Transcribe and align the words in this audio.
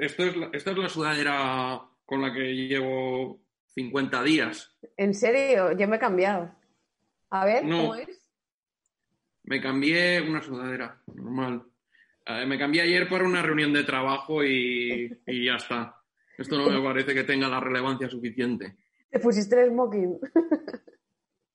Esto 0.00 0.24
es, 0.24 0.36
la, 0.36 0.50
esta 0.52 0.70
es 0.70 0.78
la 0.78 0.88
sudadera 0.88 1.80
con 2.04 2.22
la 2.22 2.32
que 2.32 2.54
llevo 2.54 3.40
50 3.74 4.22
días. 4.22 4.76
¿En 4.96 5.12
serio? 5.14 5.72
Yo 5.76 5.88
me 5.88 5.96
he 5.96 5.98
cambiado. 5.98 6.54
A 7.30 7.44
ver, 7.44 7.64
No. 7.64 7.78
¿cómo 7.78 7.94
es? 7.96 8.22
Me 9.44 9.60
cambié 9.60 10.20
una 10.20 10.42
sudadera, 10.42 11.00
normal. 11.14 11.62
Eh, 12.26 12.46
me 12.46 12.58
cambié 12.58 12.82
ayer 12.82 13.08
para 13.08 13.24
una 13.24 13.42
reunión 13.42 13.72
de 13.72 13.84
trabajo 13.84 14.42
y, 14.44 15.20
y 15.26 15.44
ya 15.46 15.54
está. 15.56 15.96
Esto 16.36 16.58
no 16.58 16.68
me 16.68 16.82
parece 16.82 17.14
que 17.14 17.24
tenga 17.24 17.48
la 17.48 17.60
relevancia 17.60 18.08
suficiente. 18.08 18.76
Te 19.10 19.18
pusiste 19.20 19.62
el 19.62 19.70
smoking. 19.70 20.18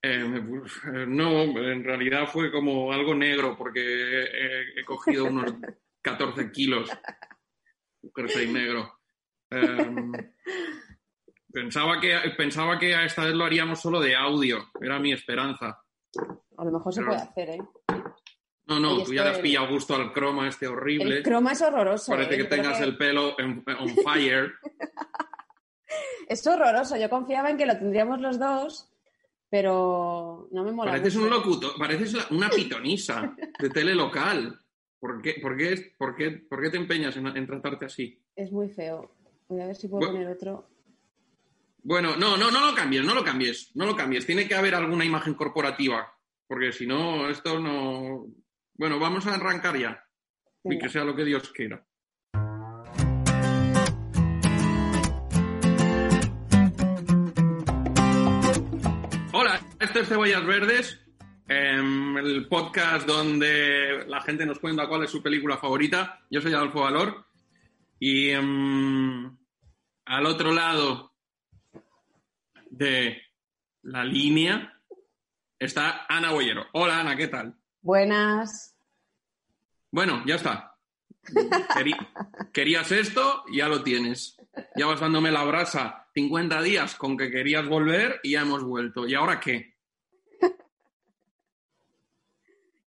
Eh, 0.03 0.23
eh, 0.25 1.05
no, 1.07 1.43
en 1.43 1.83
realidad 1.83 2.25
fue 2.25 2.51
como 2.51 2.91
algo 2.91 3.13
negro 3.13 3.55
porque 3.55 3.79
he, 3.83 4.79
he 4.79 4.83
cogido 4.83 5.25
unos 5.25 5.53
14 6.01 6.49
kilos. 6.51 6.89
Jersey 8.15 8.51
negro. 8.51 8.99
Em, 9.49 10.11
pensaba, 11.51 11.99
que, 11.99 12.17
pensaba 12.37 12.79
que 12.79 12.95
a 12.95 13.05
esta 13.05 13.25
vez 13.25 13.33
lo 13.35 13.45
haríamos 13.45 13.79
solo 13.81 13.99
de 13.99 14.15
audio. 14.15 14.69
Era 14.81 14.99
mi 14.99 15.11
esperanza. 15.13 15.81
A 16.57 16.63
lo 16.65 16.71
mejor 16.71 16.93
se 16.93 17.01
Pero- 17.01 17.11
puede 17.13 17.21
hacer, 17.23 17.49
¿eh? 17.49 17.61
No, 18.67 18.79
no, 18.79 18.93
Oye, 18.93 19.03
tú 19.05 19.13
ya 19.13 19.23
le 19.25 19.29
has 19.31 19.39
pillado 19.39 19.67
gusto 19.69 19.95
al 19.95 20.13
croma 20.13 20.47
este 20.47 20.65
horrible. 20.67 21.17
El 21.17 21.23
croma 21.23 21.51
es 21.51 21.61
horroroso. 21.61 22.11
Parece 22.13 22.35
¿eh? 22.35 22.37
que 22.37 22.43
tengas 22.45 22.77
que 22.77 22.83
el 22.85 22.95
pelo 22.95 23.35
en- 23.37 23.63
on 23.79 23.89
fire. 24.05 24.53
Es 26.27 26.45
horroroso. 26.47 26.95
Yo 26.95 27.09
confiaba 27.09 27.49
en 27.49 27.57
que 27.57 27.65
lo 27.65 27.77
tendríamos 27.77 28.21
los 28.21 28.39
dos, 28.39 28.89
pero 29.49 30.47
no 30.51 30.63
me 30.63 30.71
mola. 30.71 30.91
Pareces 30.91 31.15
mucho. 31.17 31.25
un 31.27 31.33
locutor, 31.33 31.71
pareces 31.77 32.15
una 32.31 32.49
pitonisa 32.49 33.35
de 33.59 33.69
tele 33.71 33.93
local. 33.93 34.57
¿Por 35.01 35.19
qué, 35.19 35.39
por 35.41 35.57
qué, 35.57 35.93
por 35.97 36.15
qué, 36.15 36.29
por 36.29 36.61
qué 36.61 36.69
te 36.69 36.77
empeñas 36.77 37.17
en, 37.17 37.25
en 37.25 37.47
tratarte 37.47 37.85
así? 37.85 38.21
Es 38.35 38.51
muy 38.51 38.69
feo. 38.69 39.11
Voy 39.49 39.59
a 39.59 39.65
ver 39.65 39.75
si 39.75 39.87
puedo 39.87 40.03
Bu- 40.07 40.11
poner 40.11 40.27
otro. 40.27 40.69
Bueno, 41.81 42.15
no, 42.15 42.37
no, 42.37 42.51
no 42.51 42.67
lo 42.69 42.75
cambies, 42.75 43.03
no 43.03 43.15
lo 43.15 43.23
cambies, 43.23 43.71
no 43.75 43.87
lo 43.87 43.95
cambies. 43.95 44.27
Tiene 44.27 44.47
que 44.47 44.53
haber 44.53 44.75
alguna 44.75 45.03
imagen 45.03 45.33
corporativa, 45.33 46.13
porque 46.47 46.71
si 46.71 46.85
no, 46.85 47.27
esto 47.29 47.59
no... 47.59 48.27
Bueno, 48.75 48.99
vamos 48.99 49.25
a 49.25 49.33
arrancar 49.33 49.75
ya, 49.75 50.05
y 50.63 50.77
que 50.77 50.87
sea 50.89 51.03
lo 51.03 51.15
que 51.15 51.25
Dios 51.25 51.51
quiera. 51.51 51.83
Hola, 59.33 59.59
este 59.79 60.01
es 60.01 60.07
Cebollas 60.09 60.45
Verdes, 60.45 61.00
el 61.55 62.47
podcast 62.47 63.05
donde 63.05 64.05
la 64.07 64.21
gente 64.21 64.45
nos 64.45 64.59
cuenta 64.59 64.87
cuál 64.87 65.03
es 65.03 65.11
su 65.11 65.21
película 65.21 65.57
favorita. 65.57 66.21
Yo 66.29 66.39
soy 66.41 66.53
Adolfo 66.53 66.81
Valor 66.81 67.25
y 67.99 68.29
em, 68.29 69.37
al 70.05 70.25
otro 70.25 70.53
lado 70.53 71.11
de 72.69 73.21
la 73.83 74.05
línea 74.05 74.79
está 75.59 76.05
Ana 76.07 76.31
Boyero. 76.31 76.65
Hola 76.73 76.99
Ana, 77.01 77.15
¿qué 77.17 77.27
tal? 77.27 77.55
Buenas. 77.81 78.75
Bueno, 79.91 80.23
ya 80.25 80.35
está. 80.35 80.75
Querí- 81.75 81.97
querías 82.53 82.91
esto, 82.93 83.43
ya 83.51 83.67
lo 83.67 83.83
tienes. 83.83 84.37
Ya 84.75 84.85
vas 84.85 84.99
dándome 85.01 85.31
la 85.31 85.43
brasa 85.43 86.07
50 86.13 86.61
días 86.61 86.95
con 86.95 87.17
que 87.17 87.29
querías 87.29 87.67
volver 87.67 88.19
y 88.23 88.31
ya 88.31 88.41
hemos 88.41 88.63
vuelto. 88.63 89.05
¿Y 89.07 89.15
ahora 89.15 89.39
qué? 89.39 89.70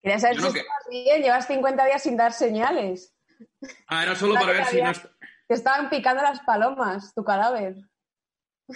Quería 0.03 0.19
saber 0.19 0.37
si 0.37 0.43
no 0.43 0.53
que- 0.53 0.59
estabas 0.61 0.87
bien. 0.91 1.23
Llevas 1.23 1.47
50 1.47 1.85
días 1.87 2.03
sin 2.03 2.17
dar 2.17 2.33
señales. 2.33 3.15
Ah, 3.87 4.03
era 4.03 4.15
solo 4.15 4.35
para 4.35 4.47
ver 4.53 4.65
si 4.67 4.81
había- 4.81 4.93
Te 5.49 5.55
estaban 5.55 5.89
picando 5.91 6.23
las 6.23 6.41
palomas, 6.41 7.13
tu 7.15 7.23
cadáver. 7.25 7.77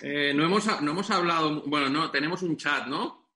eh, 0.03 0.33
no, 0.35 0.45
hemos, 0.45 0.67
no 0.83 0.91
hemos 0.91 1.11
hablado. 1.11 1.63
Bueno, 1.67 1.89
no, 1.89 2.11
tenemos 2.11 2.43
un 2.43 2.57
chat, 2.57 2.87
¿no? 2.87 3.31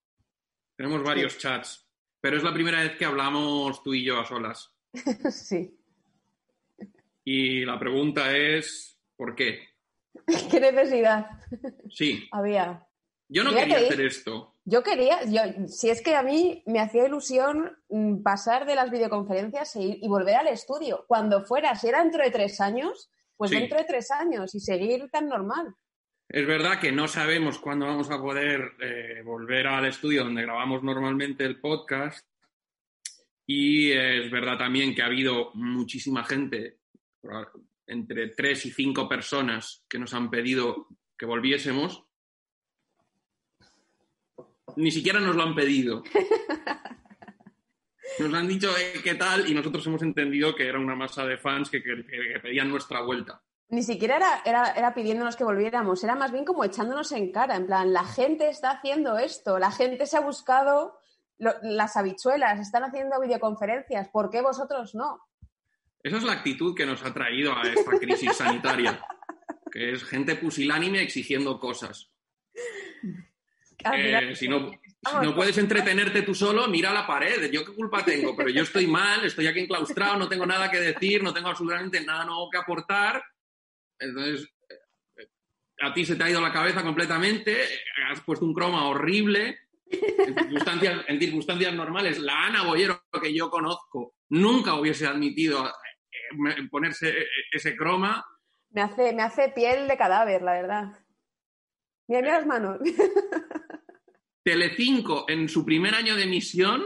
Tenemos 0.77 1.03
varios 1.03 1.39
chats. 1.39 1.87
Pero 2.21 2.37
es 2.37 2.43
la 2.43 2.53
primera 2.53 2.81
vez 2.83 2.97
que 2.97 3.05
hablamos 3.07 3.83
tú 3.83 3.95
y 3.95 4.05
yo 4.05 4.21
a 4.21 4.27
solas. 4.27 4.71
sí. 5.31 5.75
Y 7.25 7.65
la 7.65 7.79
pregunta 7.79 8.37
es: 8.37 8.99
¿por 9.17 9.35
qué? 9.35 9.69
¿Qué 10.51 10.61
necesidad 10.61 11.31
Sí, 11.91 12.29
había? 12.33 12.87
yo 13.29 13.45
no 13.45 13.53
quería 13.53 13.79
hacer 13.79 14.01
esto. 14.03 14.50
Yo 14.65 14.83
quería, 14.83 15.25
yo, 15.25 15.41
si 15.69 15.89
es 15.91 16.03
que 16.03 16.15
a 16.15 16.23
mí 16.23 16.63
me 16.67 16.81
hacía 16.81 17.07
ilusión 17.07 17.77
mm, 17.89 18.23
pasar 18.23 18.67
de 18.67 18.75
las 18.75 18.91
videoconferencias 18.91 19.75
e 19.77 19.81
ir- 19.81 19.99
y 20.03 20.09
volver 20.09 20.37
al 20.37 20.49
estudio. 20.49 21.05
Cuando 21.09 21.43
fuera, 21.45 21.75
si 21.75 21.89
era 21.89 22.03
dentro 22.03 22.23
de 22.23 22.31
tres 22.31 22.61
años, 22.61 23.11
pues 23.37 23.51
Sí. 23.51 23.57
dentro 23.59 23.79
de 23.79 23.85
tres 23.85 24.11
años 24.11 24.55
y 24.55 24.61
seguir 24.61 25.09
tan 25.11 25.29
normal. 25.29 25.75
Es 26.29 26.47
verdad 26.47 26.79
que 26.79 26.93
no 26.93 27.09
sabemos 27.09 27.59
cuándo 27.59 27.87
vamos 27.87 28.11
a 28.11 28.21
poder 28.21 28.73
eh, 28.81 29.23
volver 29.25 29.67
al 29.67 29.87
estudio 29.87 30.25
donde 30.25 30.43
grabamos 30.43 30.83
normalmente 30.83 31.45
el 31.45 31.59
podcast. 31.61 32.25
Y 33.47 33.91
es 33.91 34.31
verdad 34.31 34.57
también 34.59 34.95
que 34.95 35.03
ha 35.03 35.07
habido 35.07 35.51
muchísima 35.55 36.23
gente, 36.25 36.79
entre 37.87 38.29
tres 38.29 38.65
y 38.67 38.71
cinco 38.71 39.09
personas, 39.09 39.85
que 39.89 39.99
nos 39.99 40.15
han 40.15 40.31
pedido 40.31 40.87
que 41.19 41.27
volviésemos. 41.27 42.05
Ni 44.77 44.91
siquiera 44.91 45.21
nos 45.21 45.37
lo 45.37 45.43
han 45.43 45.55
pedido. 45.55 46.03
Nos 48.19 48.35
han 48.35 48.49
dicho 48.49 48.69
eh, 48.77 49.01
qué 49.03 49.15
tal 49.15 49.49
y 49.49 49.55
nosotros 49.55 49.87
hemos 49.87 50.03
entendido 50.03 50.55
que 50.55 50.67
era 50.69 50.79
una 50.79 50.95
masa 50.97 51.25
de 51.25 51.39
fans 51.39 51.71
que, 51.71 51.83
que- 51.83 52.05
que 52.05 52.41
pedían 52.43 52.69
nuestra 52.69 53.01
vuelta. 53.03 53.41
Ni 53.69 53.83
siquiera 53.85 54.17
era, 54.17 54.43
era, 54.45 54.73
era 54.73 54.95
pidiéndonos 54.95 55.37
que 55.37 55.45
volviéramos, 55.45 56.03
era 56.03 56.17
más 56.17 56.33
bien 56.33 56.45
como 56.45 56.65
echándonos 56.65 57.13
en 57.13 57.31
cara, 57.31 57.55
en 57.55 57.67
plan, 57.67 57.93
la 57.93 58.05
gente 58.05 58.49
está 58.49 58.73
haciendo 58.73 59.17
esto, 59.17 59.61
la 59.61 59.71
gente 59.71 60.07
se 60.07 60.17
ha 60.17 60.21
buscado 60.21 60.99
lo- 61.39 61.55
las 61.63 61.97
habichuelas, 61.97 62.59
están 62.59 62.83
haciendo 62.83 63.21
videoconferencias, 63.21 64.09
¿por 64.09 64.29
qué 64.29 64.43
vosotros 64.43 64.97
no? 64.97 65.21
Esa 66.03 66.17
es 66.17 66.23
la 66.25 66.33
actitud 66.33 66.75
que 66.75 66.85
nos 66.87 67.05
ha 67.05 67.15
traído 67.15 67.57
a 67.57 67.63
esta 67.63 67.93
crisis 67.99 68.37
sanitaria, 68.37 69.05
que 69.71 69.93
es 69.93 70.03
gente 70.03 70.35
pusilánime 70.35 71.01
exigiendo 71.03 71.61
cosas. 71.61 72.11
Eh, 73.95 74.35
si, 74.35 74.49
no, 74.49 74.71
si 75.03 75.27
no 75.27 75.35
puedes 75.35 75.57
entretenerte 75.59 76.23
tú 76.23 76.35
solo, 76.35 76.69
mira 76.69 76.93
la 76.93 77.07
pared. 77.07 77.51
¿Yo 77.51 77.65
qué 77.65 77.73
culpa 77.73 78.05
tengo? 78.05 78.37
Pero 78.37 78.51
yo 78.51 78.63
estoy 78.63 78.87
mal, 78.87 79.25
estoy 79.25 79.47
aquí 79.47 79.61
enclaustrado, 79.61 80.19
no 80.19 80.29
tengo 80.29 80.47
nada 80.47 80.71
que 80.71 80.81
decir, 80.81 81.23
no 81.23 81.33
tengo 81.33 81.49
absolutamente 81.49 82.01
nada 82.05 82.25
nuevo 82.25 82.51
que 82.51 82.59
aportar. 82.59 83.23
Entonces, 83.99 84.49
eh, 85.17 85.29
a 85.81 85.93
ti 85.93 86.05
se 86.05 86.17
te 86.17 86.25
ha 86.25 86.31
ido 86.31 86.41
la 86.41 86.53
cabeza 86.53 86.83
completamente, 86.83 87.65
eh, 87.65 87.79
has 88.11 88.21
puesto 88.21 88.45
un 88.45 88.55
croma 88.55 88.89
horrible. 88.89 89.59
En 89.93 90.35
circunstancias, 90.37 91.05
en 91.09 91.19
circunstancias 91.19 91.75
normales, 91.75 92.21
la 92.21 92.47
Ana 92.47 92.63
Boyero 92.63 93.03
que 93.21 93.35
yo 93.35 93.51
conozco 93.51 94.15
nunca 94.29 94.75
hubiese 94.75 95.05
admitido 95.07 95.67
eh, 95.67 96.69
ponerse 96.71 97.27
ese 97.51 97.77
croma. 97.77 98.25
Me 98.71 98.83
hace, 98.83 99.13
me 99.13 99.23
hace 99.23 99.49
piel 99.49 99.89
de 99.89 99.97
cadáver, 99.97 100.43
la 100.43 100.53
verdad. 100.53 100.85
Mira, 102.07 102.23
mira 102.23 102.39
las 102.39 102.47
manos. 102.47 102.79
Telecinco, 104.43 105.25
en 105.29 105.49
su 105.49 105.65
primer 105.65 105.95
año 105.95 106.17
de 106.17 106.25
emisión, 106.25 106.85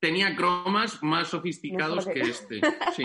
tenía 0.00 0.34
cromas 0.34 1.02
más 1.02 1.28
sofisticados 1.28 2.06
que 2.06 2.12
que- 2.14 2.20
este. 2.20 2.60
Sí. 2.94 3.04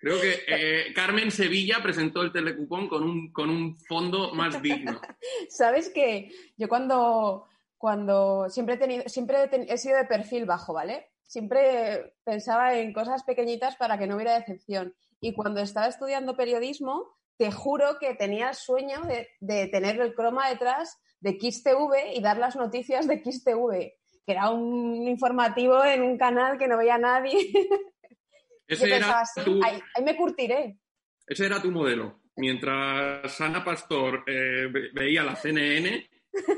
Creo 0.00 0.20
que 0.20 0.44
eh, 0.46 0.92
Carmen 0.94 1.32
Sevilla 1.32 1.82
presentó 1.82 2.22
el 2.22 2.30
telecupón 2.30 2.88
con 2.88 3.02
un, 3.02 3.32
con 3.32 3.50
un 3.50 3.76
fondo 3.76 4.32
más 4.32 4.62
digno. 4.62 5.00
Sabes 5.48 5.90
que 5.90 6.30
yo 6.56 6.68
cuando, 6.68 7.46
cuando 7.76 8.48
siempre 8.48 8.76
he 8.76 8.78
tenido, 8.78 9.02
siempre 9.08 9.42
he, 9.42 9.48
ten- 9.48 9.66
he 9.68 9.76
sido 9.76 9.96
de 9.96 10.04
perfil 10.04 10.44
bajo, 10.44 10.72
¿vale? 10.72 11.10
Siempre 11.24 12.14
pensaba 12.24 12.74
en 12.78 12.92
cosas 12.92 13.24
pequeñitas 13.24 13.74
para 13.74 13.98
que 13.98 14.06
no 14.06 14.14
hubiera 14.14 14.38
decepción. 14.38 14.94
Y 15.20 15.34
cuando 15.34 15.60
estaba 15.60 15.88
estudiando 15.88 16.36
periodismo, 16.36 17.16
te 17.36 17.50
juro 17.50 17.98
que 17.98 18.14
tenía 18.14 18.50
el 18.50 18.54
sueño 18.54 19.02
de, 19.02 19.28
de 19.40 19.66
tener 19.66 20.00
el 20.00 20.14
croma 20.14 20.48
detrás 20.48 20.96
de 21.20 21.36
Kiss 21.38 21.62
TV 21.62 22.14
y 22.14 22.20
dar 22.22 22.38
las 22.38 22.56
noticias 22.56 23.06
de 23.06 23.20
Kiss 23.22 23.42
TV, 23.44 23.96
que 24.26 24.32
era 24.32 24.50
un 24.50 25.06
informativo 25.08 25.84
en 25.84 26.02
un 26.02 26.16
canal 26.18 26.58
que 26.58 26.68
no 26.68 26.76
veía 26.78 26.98
nadie. 26.98 27.50
Yo 28.70 28.74
Ese 28.74 28.86
pensaba 28.86 29.12
era, 29.12 29.20
así, 29.20 29.40
tu, 29.44 29.60
ahí, 29.64 29.80
ahí 29.94 30.04
me 30.04 30.14
curtiré. 30.16 30.78
ese 31.26 31.46
era 31.46 31.60
tu 31.62 31.70
modelo. 31.70 32.20
Mientras 32.36 33.40
Ana 33.40 33.64
Pastor 33.64 34.22
eh, 34.26 34.68
ve- 34.70 34.90
veía 34.92 35.22
la 35.24 35.34
CNN 35.34 36.08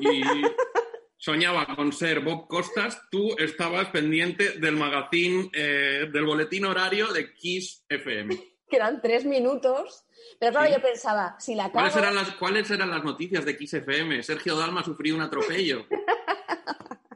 y 0.01 0.23
soñaba 1.17 1.67
con 1.77 1.93
ser 1.93 2.21
Bob 2.21 2.49
Costas, 2.49 3.01
tú 3.11 3.35
estabas 3.39 3.89
pendiente 3.91 4.59
del 4.59 4.77
magazine, 4.77 5.49
eh, 5.55 6.09
del 6.13 6.25
boletín 6.25 6.65
horario 6.67 7.13
de 7.13 7.33
Kiss 7.33 7.85
FM. 7.89 8.37
Que 8.71 8.77
eran 8.77 9.03
tres 9.03 9.27
minutos. 9.27 10.07
Pero 10.39 10.53
claro, 10.53 10.69
Sí. 10.69 10.75
yo 10.75 10.81
pensaba, 10.83 11.37
si 11.39 11.55
la 11.55 11.65
cago, 11.65 11.75
¿Cuáles 11.75 11.97
eran, 11.97 12.15
las, 12.15 12.31
¿Cuáles 12.37 12.71
eran 12.71 12.91
las 12.91 13.05
noticias 13.05 13.45
de 13.45 13.59
XFM? 13.59 14.23
Sergio 14.23 14.57
Dalma 14.57 14.83
sufrió 14.83 15.15
un 15.15 15.23
atropello. 15.23 15.85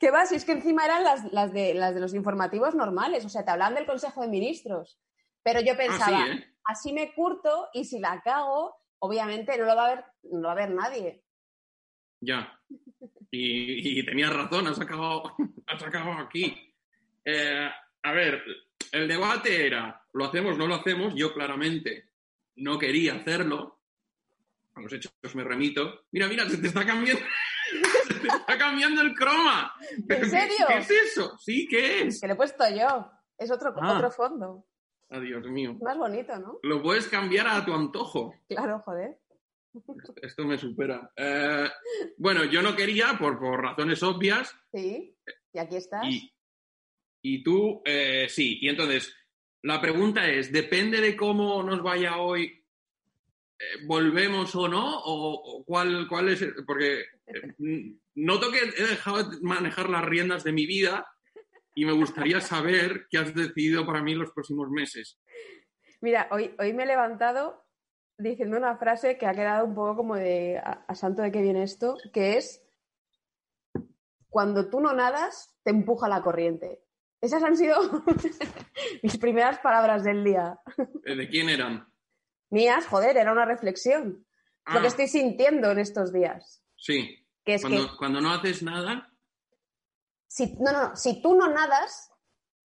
¿qué 0.00 0.10
va? 0.10 0.26
Si 0.26 0.34
es 0.34 0.44
que 0.44 0.52
encima 0.52 0.84
eran 0.84 1.04
las, 1.04 1.32
las, 1.32 1.52
de, 1.52 1.74
las 1.74 1.94
de 1.94 2.00
los 2.00 2.14
informativos 2.14 2.74
normales, 2.74 3.24
o 3.24 3.28
sea, 3.28 3.44
te 3.44 3.50
hablaban 3.50 3.74
del 3.74 3.86
Consejo 3.86 4.22
de 4.22 4.28
Ministros. 4.28 4.98
Pero 5.42 5.60
yo 5.60 5.76
pensaba, 5.76 6.18
Ah, 6.22 6.26
sí, 6.26 6.32
¿eh? 6.38 6.54
así 6.64 6.92
me 6.92 7.14
curto 7.14 7.68
y 7.72 7.84
si 7.84 7.98
la 8.00 8.20
cago, 8.22 8.76
obviamente 8.98 9.56
no 9.58 9.64
lo 9.64 9.76
va 9.76 9.86
a 9.86 9.94
ver, 9.94 10.04
no 10.24 10.40
lo 10.40 10.46
va 10.48 10.52
a 10.52 10.56
ver 10.56 10.70
nadie. 10.70 11.22
Ya. 12.20 12.58
Y, 13.30 13.98
y 14.00 14.06
tenías 14.06 14.32
razón, 14.32 14.66
has 14.66 14.80
acabado, 14.80 15.34
has 15.66 15.82
acabado 15.82 16.20
aquí. 16.22 16.74
Eh, 17.24 17.68
a 18.02 18.12
ver, 18.12 18.42
el 18.94 19.08
debate 19.08 19.66
era, 19.66 20.02
¿lo 20.12 20.24
hacemos, 20.24 20.56
no 20.56 20.66
lo 20.66 20.76
hacemos? 20.76 21.12
Yo 21.14 21.32
claramente 21.34 22.10
no 22.56 22.78
quería 22.78 23.14
hacerlo. 23.14 23.80
A 24.74 24.80
los 24.80 24.92
hechos 24.92 25.12
me 25.34 25.44
remito. 25.44 26.06
Mira, 26.12 26.26
mira, 26.28 26.48
se 26.48 26.58
te 26.58 26.66
está 26.68 26.84
cambiando, 26.84 27.22
se 28.08 28.14
te 28.14 28.26
está 28.28 28.58
cambiando 28.58 29.02
el 29.02 29.14
croma. 29.14 29.72
¿Pero 30.08 30.20
qué- 30.22 30.30
serio? 30.30 30.66
¿Qué, 30.68 30.78
es 30.78 30.90
eso? 30.90 31.36
Sí, 31.38 31.66
¿qué 31.68 32.02
es? 32.02 32.20
Que 32.20 32.26
lo 32.26 32.32
he 32.34 32.36
puesto 32.36 32.64
yo. 32.70 33.10
Es 33.38 33.50
otro, 33.50 33.72
Ah. 33.80 33.96
otro 33.96 34.10
fondo. 34.10 34.66
Ah, 35.10 35.20
Dios 35.20 35.44
mío. 35.46 35.76
Más 35.80 35.96
bonito, 35.96 36.36
¿no? 36.38 36.58
Lo 36.62 36.82
puedes 36.82 37.06
cambiar 37.08 37.46
a 37.46 37.64
tu 37.64 37.72
antojo. 37.72 38.34
Claro, 38.48 38.80
joder. 38.80 39.18
Esto 40.22 40.44
me 40.44 40.56
supera. 40.58 41.10
Eh, 41.16 41.68
bueno, 42.16 42.44
yo 42.44 42.62
no 42.62 42.74
quería 42.76 43.16
por, 43.18 43.38
por 43.38 43.60
razones 43.60 44.02
obvias 44.02 44.54
Sí. 44.72 45.16
Y 45.52 45.58
aquí 45.58 45.76
estás. 45.76 46.04
y, 46.08 46.32
y 47.24 47.42
tú 47.42 47.82
eh, 47.86 48.26
sí. 48.28 48.58
Y 48.60 48.68
entonces, 48.68 49.16
la 49.62 49.80
pregunta 49.80 50.28
es, 50.28 50.52
¿depende 50.52 51.00
de 51.00 51.16
cómo 51.16 51.62
nos 51.62 51.82
vaya 51.82 52.18
hoy? 52.18 52.62
eh, 53.58 53.86
¿Volvemos 53.86 54.54
o 54.54 54.68
no? 54.68 55.00
¿O, 55.04 55.64
cuál, 55.64 56.06
cuál 56.06 56.28
es? 56.28 56.46
Porque 56.66 57.00
eh, 57.26 57.54
noto 58.14 58.50
que 58.52 58.58
he 58.58 58.86
dejado 58.86 59.30
de 59.30 59.40
manejar 59.40 59.88
las 59.88 60.04
riendas 60.04 60.44
de 60.44 60.52
mi 60.52 60.66
vida 60.66 61.06
y 61.74 61.86
me 61.86 61.92
gustaría 61.92 62.42
saber 62.42 63.06
qué 63.08 63.18
has 63.18 63.34
decidido 63.34 63.86
para 63.86 64.02
mí 64.02 64.14
los 64.14 64.30
próximos 64.32 64.68
meses. 64.68 65.18
Mira, 66.02 66.28
hoy, 66.30 66.54
hoy 66.58 66.74
me 66.74 66.82
he 66.82 66.86
levantado 66.86 67.64
diciendo 68.18 68.58
una 68.58 68.76
frase 68.76 69.16
que 69.16 69.26
ha 69.26 69.32
quedado 69.32 69.64
un 69.64 69.74
poco 69.74 69.96
como 69.96 70.14
de 70.14 70.58
a, 70.58 70.84
a 70.86 70.94
santo 70.94 71.22
de 71.22 71.32
qué 71.32 71.40
viene 71.40 71.62
esto, 71.62 71.96
que 72.12 72.36
es 72.36 72.62
cuando 74.28 74.68
tú 74.68 74.80
no 74.80 74.92
nadas, 74.92 75.56
te 75.62 75.70
empuja 75.70 76.06
la 76.06 76.22
corriente. 76.22 76.83
Esas 77.24 77.42
han 77.42 77.56
sido 77.56 77.76
mis 79.02 79.16
primeras 79.16 79.58
palabras 79.60 80.04
del 80.04 80.22
día. 80.24 80.58
Eh, 81.04 81.16
¿De 81.16 81.28
quién 81.28 81.48
eran? 81.48 81.88
Mías, 82.50 82.86
joder, 82.86 83.16
era 83.16 83.32
una 83.32 83.44
reflexión. 83.46 84.26
Lo 84.66 84.78
Ah, 84.78 84.80
que 84.80 84.86
estoy 84.88 85.08
sintiendo 85.08 85.70
en 85.70 85.78
estos 85.78 86.12
días. 86.12 86.62
Sí. 86.76 87.26
Que 87.44 87.54
es 87.54 87.62
Cuando, 87.62 87.90
que 87.90 87.96
cuando 87.96 88.20
no 88.20 88.32
haces 88.32 88.62
nada, 88.62 89.10
si, 90.26 90.54
no, 90.58 90.72
no, 90.72 90.88
no, 90.90 90.96
si 90.96 91.20
tú 91.22 91.34
no 91.34 91.48
nadas, 91.48 92.10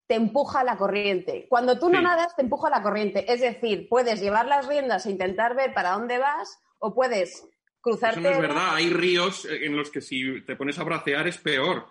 te 0.08 0.16
empuja 0.16 0.64
la 0.64 0.78
corriente. 0.78 1.46
Cuando 1.50 1.78
tú 1.80 1.90
no 1.90 1.98
Sí. 2.00 2.04
nadas, 2.04 2.36
te 2.36 2.42
empuja 2.42 2.70
la 2.70 2.82
corriente. 2.82 3.32
Es 3.32 3.42
decir, 3.42 3.88
puedes 3.90 4.20
llevar 4.22 4.46
las 4.48 4.68
riendas 4.68 5.06
e 5.06 5.12
intentar 5.12 5.56
ver 5.56 5.74
para 5.74 5.92
dónde 5.92 6.18
vas 6.18 6.60
o 6.80 6.94
puedes 6.96 7.46
cruzarte. 7.82 8.20
Eso 8.22 8.30
no 8.30 8.36
es 8.36 8.42
verdad. 8.42 8.76
Hay 8.76 8.90
ríos 8.90 9.46
en 9.46 9.76
los 9.76 9.90
que 9.92 10.02
si 10.02 10.42
te 10.46 10.56
pones 10.56 10.80
a 10.80 10.84
bracear 10.84 11.28
es 11.28 11.38
peor. 11.38 11.86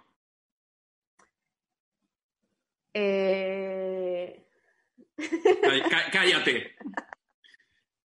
Eh, 2.94 4.44
Cá- 5.16 5.88
cá- 5.88 6.10
Cállate. 6.12 6.76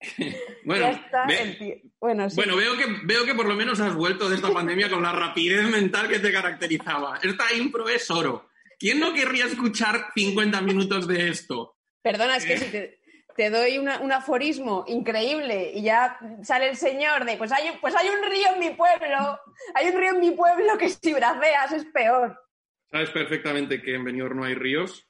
bueno, 0.65 0.87
está 0.87 1.25
ve- 1.25 1.81
Bueno, 1.99 2.29
sí. 2.29 2.35
bueno 2.37 2.55
veo, 2.55 2.77
que, 2.77 2.85
veo 3.03 3.25
que 3.25 3.33
por 3.35 3.45
lo 3.47 3.55
menos 3.55 3.79
has 3.81 3.93
vuelto 3.95 4.29
de 4.29 4.35
esta 4.35 4.51
pandemia 4.53 4.89
con 4.89 5.03
la 5.03 5.11
rapidez 5.11 5.63
mental 5.69 6.07
que 6.07 6.19
te 6.19 6.31
caracterizaba. 6.31 7.19
Esta 7.21 7.51
impro 7.53 7.89
es 7.89 8.09
oro. 8.09 8.49
¿Quién 8.79 8.99
no 8.99 9.13
querría 9.13 9.45
escuchar 9.45 10.11
50 10.15 10.61
minutos 10.61 11.05
de 11.07 11.29
esto? 11.29 11.75
Perdona, 12.01 12.37
es 12.37 12.45
que 12.45 12.57
si 12.57 12.65
te, 12.71 12.99
te 13.35 13.49
doy 13.49 13.77
una- 13.77 13.99
un 13.99 14.11
aforismo 14.13 14.85
increíble 14.87 15.71
y 15.75 15.81
ya 15.81 16.17
sale 16.43 16.69
el 16.69 16.77
señor 16.77 17.25
de, 17.25 17.35
pues 17.35 17.51
hay, 17.51 17.71
pues 17.81 17.93
hay 17.95 18.07
un 18.07 18.23
río 18.29 18.53
en 18.53 18.59
mi 18.59 18.69
pueblo, 18.69 19.39
hay 19.73 19.87
un 19.89 19.97
río 19.99 20.11
en 20.11 20.19
mi 20.21 20.31
pueblo 20.31 20.77
que 20.77 20.87
si 20.89 21.11
braceas 21.13 21.73
es 21.73 21.85
peor. 21.85 22.39
Sabes 22.91 23.09
perfectamente 23.12 23.81
que 23.81 23.95
en 23.95 24.03
Benidorm 24.03 24.38
no 24.38 24.44
hay 24.45 24.56
ríos 24.56 25.07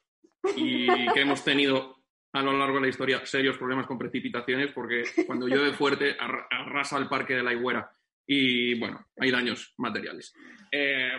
y 0.56 0.86
que 1.12 1.20
hemos 1.20 1.42
tenido 1.44 1.96
a 2.32 2.42
lo 2.42 2.56
largo 2.56 2.76
de 2.76 2.82
la 2.82 2.88
historia 2.88 3.24
serios 3.26 3.56
problemas 3.58 3.86
con 3.86 3.98
precipitaciones 3.98 4.72
porque 4.72 5.04
cuando 5.26 5.48
llueve 5.48 5.72
fuerte 5.72 6.16
arra- 6.18 6.46
arrasa 6.50 6.98
el 6.98 7.08
parque 7.08 7.34
de 7.34 7.42
la 7.42 7.52
Higuera 7.54 7.90
y 8.26 8.78
bueno, 8.78 9.04
hay 9.18 9.30
daños 9.30 9.72
materiales. 9.78 10.32
Eh, 10.70 11.10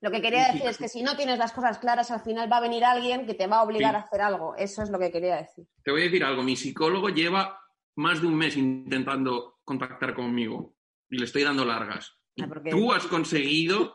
Lo 0.00 0.10
que 0.10 0.20
quería 0.20 0.48
decir 0.52 0.66
es 0.68 0.76
que 0.78 0.88
si 0.88 1.02
no 1.02 1.16
tienes 1.16 1.38
las 1.38 1.52
cosas 1.52 1.78
claras, 1.78 2.10
al 2.10 2.20
final 2.20 2.50
va 2.52 2.58
a 2.58 2.60
venir 2.60 2.84
alguien 2.84 3.24
que 3.26 3.34
te 3.34 3.46
va 3.46 3.58
a 3.58 3.62
obligar 3.62 3.92
Sí. 3.92 3.96
a 3.96 4.00
hacer 4.00 4.20
algo. 4.20 4.54
Eso 4.56 4.82
es 4.82 4.90
lo 4.90 4.98
que 4.98 5.10
quería 5.10 5.36
decir. 5.36 5.64
te 5.82 5.90
voy 5.90 6.02
a 6.02 6.04
decir 6.04 6.24
algo, 6.24 6.42
mi 6.42 6.54
psicólogo 6.56 7.08
lleva 7.08 7.58
más 7.96 8.20
de 8.20 8.26
un 8.26 8.36
mes 8.36 8.56
intentando 8.56 9.58
contactar 9.64 10.14
conmigo 10.14 10.74
y 11.08 11.18
le 11.18 11.24
estoy 11.24 11.42
dando 11.44 11.64
largas. 11.64 12.14
Ah, 12.40 12.46
porque- 12.46 12.70
Tú 12.70 12.92
has 12.92 13.06
conseguido 13.06 13.94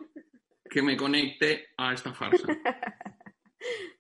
que 0.74 0.82
me 0.82 0.98
conecte 0.98 1.68
a 1.78 1.94
esta 1.94 2.14
farsa. 2.14 2.48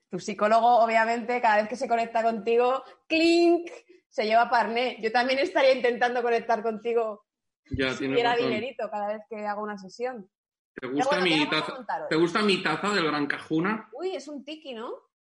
Tu 0.09 0.19
psicólogo, 0.19 0.79
obviamente, 0.83 1.41
cada 1.41 1.57
vez 1.57 1.69
que 1.69 1.75
se 1.75 1.87
conecta 1.87 2.21
contigo, 2.21 2.83
clink, 3.07 3.67
se 4.09 4.25
lleva 4.25 4.47
parné. 4.47 4.99
Yo 5.01 5.11
también 5.11 5.39
estaría 5.39 5.73
intentando 5.73 6.21
conectar 6.21 6.61
contigo 6.61 7.25
Ya 7.71 7.95
si 7.95 8.07
razón. 8.07 8.49
dinerito 8.49 8.89
cada 8.91 9.07
vez 9.13 9.23
que 9.27 9.43
hago 9.47 9.63
una 9.63 9.77
sesión. 9.79 10.29
¿Te 10.75 10.87
gusta, 10.87 11.19
bueno, 11.19 11.23
¿qué 11.25 11.39
mi 11.39 11.49
taza? 11.49 12.07
¿Te 12.09 12.15
gusta 12.15 12.41
mi 12.43 12.61
taza 12.61 12.89
del 12.89 13.05
Gran 13.07 13.25
Cajuna? 13.25 13.89
Uy, 13.93 14.15
es 14.15 14.27
un 14.27 14.43
tiki, 14.45 14.75
¿no? 14.75 14.91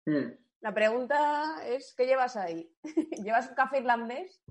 Mm. 0.07 0.33
La 0.61 0.75
pregunta 0.75 1.65
es, 1.67 1.95
¿qué 1.97 2.07
llevas 2.07 2.37
ahí? 2.37 2.69
¿Llevas 3.23 3.49
un 3.49 3.55
café 3.55 3.79
irlandés? 3.79 4.43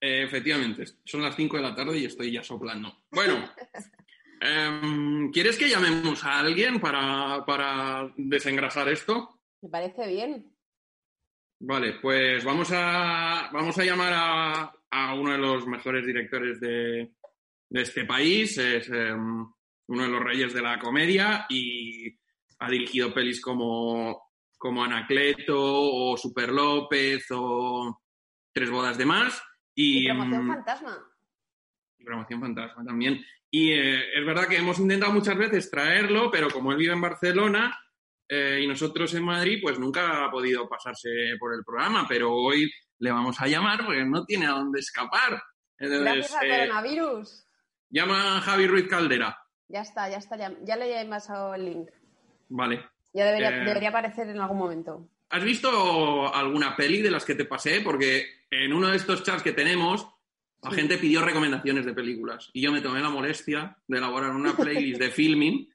Eh, 0.00 0.24
efectivamente, 0.24 0.86
son 1.04 1.22
las 1.22 1.36
5 1.36 1.56
de 1.56 1.62
la 1.62 1.74
tarde 1.74 1.98
y 1.98 2.06
estoy 2.06 2.32
ya 2.32 2.42
soplando. 2.42 3.04
Bueno, 3.12 3.34
em, 4.40 5.30
¿quieres 5.32 5.56
que 5.58 5.68
llamemos 5.68 6.24
a 6.24 6.38
alguien 6.40 6.80
para, 6.80 7.44
para 7.46 8.12
desengrasar 8.16 8.88
esto? 8.88 9.40
Me 9.62 9.68
parece 9.68 10.06
bien. 10.08 10.54
Vale, 11.60 11.94
pues 12.00 12.44
vamos 12.44 12.70
a, 12.72 13.50
vamos 13.52 13.76
a 13.78 13.84
llamar 13.84 14.12
a, 14.14 14.72
a 14.90 15.14
uno 15.14 15.32
de 15.32 15.38
los 15.38 15.66
mejores 15.66 16.06
directores 16.06 16.60
de, 16.60 17.12
de 17.68 17.82
este 17.82 18.04
país. 18.04 18.56
Es 18.58 18.88
em, 18.90 19.46
uno 19.88 20.02
de 20.02 20.08
los 20.08 20.22
reyes 20.22 20.52
de 20.54 20.62
la 20.62 20.78
comedia 20.78 21.46
y 21.48 22.16
ha 22.60 22.70
dirigido 22.70 23.12
pelis 23.12 23.40
como, 23.40 24.30
como 24.56 24.84
Anacleto 24.84 25.56
o 25.58 26.16
Super 26.16 26.50
López 26.50 27.26
o 27.32 28.00
Tres 28.52 28.70
bodas 28.70 28.98
de 28.98 29.06
más. 29.06 29.42
Y, 29.74 30.04
Y, 30.04 30.06
promoción 30.08 30.44
mm, 30.46 30.48
fantasma. 30.48 30.98
y 31.98 32.04
promoción 32.04 32.40
fantasma 32.40 32.84
también. 32.84 33.24
Y 33.50 33.72
eh, 33.72 34.18
es 34.18 34.26
verdad 34.26 34.46
que 34.46 34.56
hemos 34.56 34.78
intentado 34.78 35.12
muchas 35.12 35.36
veces 35.36 35.70
traerlo, 35.70 36.30
pero 36.30 36.50
como 36.50 36.72
él 36.72 36.78
vive 36.78 36.92
en 36.92 37.00
Barcelona 37.00 37.78
eh, 38.28 38.60
y 38.62 38.66
nosotros 38.66 39.14
en 39.14 39.24
Madrid, 39.24 39.60
pues 39.62 39.78
nunca 39.78 40.24
ha 40.24 40.30
podido 40.30 40.68
pasarse 40.68 41.08
por 41.38 41.54
el 41.54 41.64
programa, 41.64 42.06
pero 42.08 42.32
hoy 42.34 42.70
le 42.98 43.10
vamos 43.10 43.40
a 43.40 43.46
llamar 43.46 43.84
porque 43.84 44.04
no 44.04 44.24
tiene 44.24 44.46
a 44.46 44.50
dónde 44.50 44.80
escapar. 44.80 45.42
Entonces, 45.78 46.04
Gracias 46.04 46.34
al 46.34 46.50
eh, 46.50 46.58
coronavirus. 46.66 47.46
llama 47.88 48.36
a 48.36 48.40
Javi 48.40 48.66
Ruiz 48.66 48.88
Caldera. 48.88 49.38
Ya 49.68 49.80
está, 49.80 50.08
ya 50.08 50.18
está. 50.18 50.36
Ya, 50.36 50.52
ya 50.64 50.76
le 50.76 51.00
he 51.00 51.06
pasado 51.06 51.54
el 51.54 51.64
link. 51.64 51.88
Vale. 52.48 52.84
Ya 53.12 53.24
debería, 53.26 53.50
debería 53.50 53.88
aparecer 53.90 54.28
en 54.28 54.40
algún 54.40 54.58
momento. 54.58 55.08
¿Has 55.30 55.44
visto 55.44 56.34
alguna 56.34 56.74
peli 56.76 57.02
de 57.02 57.10
las 57.10 57.24
que 57.24 57.34
te 57.34 57.44
pasé? 57.44 57.80
Porque 57.80 58.26
en 58.50 58.72
uno 58.72 58.88
de 58.88 58.96
estos 58.96 59.22
chats 59.22 59.42
que 59.42 59.52
tenemos, 59.52 60.08
la 60.62 60.70
Sí. 60.70 60.76
gente 60.76 60.98
pidió 60.98 61.24
recomendaciones 61.24 61.84
de 61.86 61.94
películas 61.94 62.50
y 62.52 62.60
yo 62.62 62.72
me 62.72 62.80
tomé 62.80 63.00
la 63.00 63.10
molestia 63.10 63.76
de 63.86 63.98
elaborar 63.98 64.30
una 64.34 64.56
playlist 64.56 65.00
de 65.00 65.10
filming. 65.10 65.68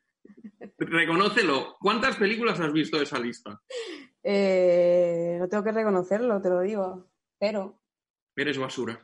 Reconócelo. 0.78 1.78
¿Cuántas 1.80 2.16
películas 2.18 2.60
has 2.60 2.72
visto 2.74 2.98
de 2.98 3.04
esa 3.04 3.20
lista? 3.20 3.62
Eh, 4.24 5.38
no 5.40 5.48
tengo 5.50 5.64
que 5.64 5.72
reconocerlo, 5.72 6.42
te 6.42 6.50
lo 6.50 6.62
digo. 6.62 7.08
Pero. 7.40 7.80
Eres 8.36 8.58
basura. 8.58 9.00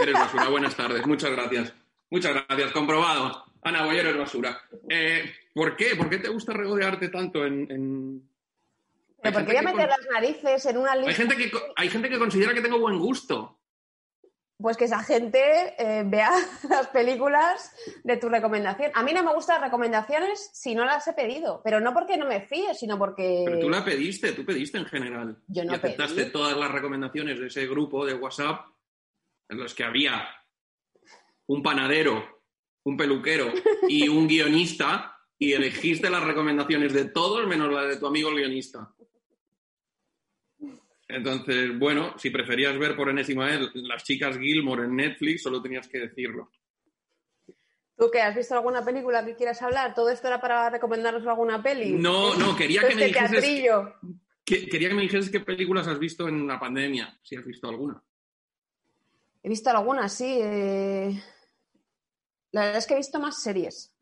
Eres 0.00 0.14
basura. 0.14 0.48
Buenas 0.48 0.76
tardes. 0.76 1.06
Muchas 1.06 1.30
gracias. 1.32 1.72
Muchas 2.10 2.34
gracias. 2.46 2.72
Comprobado. 2.72 3.44
Ana 3.62 3.84
Boyer 3.84 4.06
es 4.08 4.16
basura. 4.18 4.60
Eh, 4.88 5.24
¿Por 5.54 5.76
qué? 5.76 5.96
¿Por 5.96 6.08
qué 6.10 6.18
te 6.18 6.28
gusta 6.28 6.52
regodearte 6.52 7.08
tanto 7.08 7.44
en...? 7.44 7.70
en- 7.70 8.28
¿Pero 9.22 9.32
por 9.34 9.44
qué 9.46 9.52
voy 9.52 9.56
a 9.56 9.62
meter 9.62 9.88
con- 9.88 9.88
las 9.88 10.06
narices 10.12 10.66
en 10.66 10.76
una 10.76 10.94
lista? 10.94 11.10
Hay 11.10 11.16
gente, 11.16 11.36
que, 11.36 11.50
hay 11.76 11.88
gente 11.88 12.10
que 12.10 12.18
considera 12.18 12.52
que 12.52 12.60
tengo 12.60 12.78
buen 12.78 12.98
gusto. 12.98 13.58
Pues 14.56 14.76
que 14.76 14.84
esa 14.84 15.02
gente 15.02 15.40
eh, 15.78 16.04
vea 16.06 16.30
las 16.70 16.86
películas 16.88 17.72
de 18.04 18.16
tu 18.16 18.28
recomendación. 18.28 18.92
A 18.94 19.02
mí 19.02 19.12
no 19.12 19.22
me 19.22 19.34
gustan 19.34 19.60
las 19.60 19.70
recomendaciones 19.70 20.50
si 20.52 20.74
no 20.74 20.84
las 20.84 21.06
he 21.08 21.12
pedido, 21.12 21.60
pero 21.64 21.80
no 21.80 21.92
porque 21.92 22.16
no 22.16 22.26
me 22.26 22.40
fíe, 22.40 22.74
sino 22.74 22.98
porque... 22.98 23.42
Pero 23.44 23.60
tú 23.60 23.68
la 23.68 23.84
pediste, 23.84 24.32
tú 24.32 24.44
pediste 24.44 24.78
en 24.78 24.86
general. 24.86 25.42
Yo 25.48 25.64
no 25.64 25.72
y 25.72 25.76
aceptaste 25.76 26.22
pedí. 26.22 26.32
todas 26.32 26.56
las 26.56 26.70
recomendaciones 26.70 27.40
de 27.40 27.48
ese 27.48 27.66
grupo 27.66 28.06
de 28.06 28.14
WhatsApp 28.14 28.66
en 29.48 29.58
los 29.58 29.74
que 29.74 29.84
había 29.84 30.28
un 31.46 31.62
panadero, 31.62 32.42
un 32.84 32.96
peluquero 32.96 33.52
y 33.88 34.08
un 34.08 34.28
guionista 34.28 35.14
y 35.38 35.52
elegiste 35.52 36.08
las 36.10 36.24
recomendaciones 36.24 36.92
de 36.92 37.06
todos 37.06 37.46
menos 37.46 37.72
la 37.72 37.82
de 37.84 37.96
tu 37.96 38.06
amigo 38.06 38.30
el 38.30 38.36
guionista. 38.36 38.93
Entonces, 41.16 41.78
bueno, 41.78 42.18
si 42.18 42.30
preferías 42.30 42.78
ver 42.78 42.96
por 42.96 43.08
enésima 43.08 43.46
vez 43.46 43.60
las 43.74 44.02
chicas 44.04 44.36
Gilmore 44.38 44.84
en 44.84 44.96
Netflix, 44.96 45.42
solo 45.42 45.62
tenías 45.62 45.88
que 45.88 45.98
decirlo. 46.00 46.50
¿Tú 47.96 48.10
qué? 48.12 48.20
¿Has 48.22 48.34
visto 48.34 48.54
alguna 48.54 48.84
película 48.84 49.24
que 49.24 49.36
quieras 49.36 49.62
hablar? 49.62 49.94
¿Todo 49.94 50.10
esto 50.10 50.26
era 50.26 50.40
para 50.40 50.68
recomendarnos 50.70 51.24
alguna 51.26 51.62
peli? 51.62 51.92
No, 51.92 52.34
no, 52.36 52.56
quería 52.56 52.80
que 52.80 52.94
me 52.96 53.06
Este 53.06 53.18
dijeses... 53.20 53.30
teatrillo. 53.40 53.94
que- 54.44 54.68
quería 54.68 54.88
que 54.88 54.94
me 54.96 55.02
dijeses 55.02 55.30
qué 55.30 55.40
películas 55.40 55.86
has 55.86 55.98
visto 56.00 56.26
en 56.28 56.46
la 56.46 56.58
pandemia, 56.58 57.16
si 57.22 57.36
has 57.36 57.44
visto 57.44 57.68
alguna. 57.68 58.02
He 59.42 59.48
visto 59.48 59.70
algunas, 59.70 60.12
sí. 60.12 60.38
eh, 60.42 61.22
La 62.50 62.62
verdad 62.62 62.78
es 62.78 62.86
que 62.86 62.94
he 62.94 62.98
visto 62.98 63.20
más 63.20 63.40
series. 63.42 63.94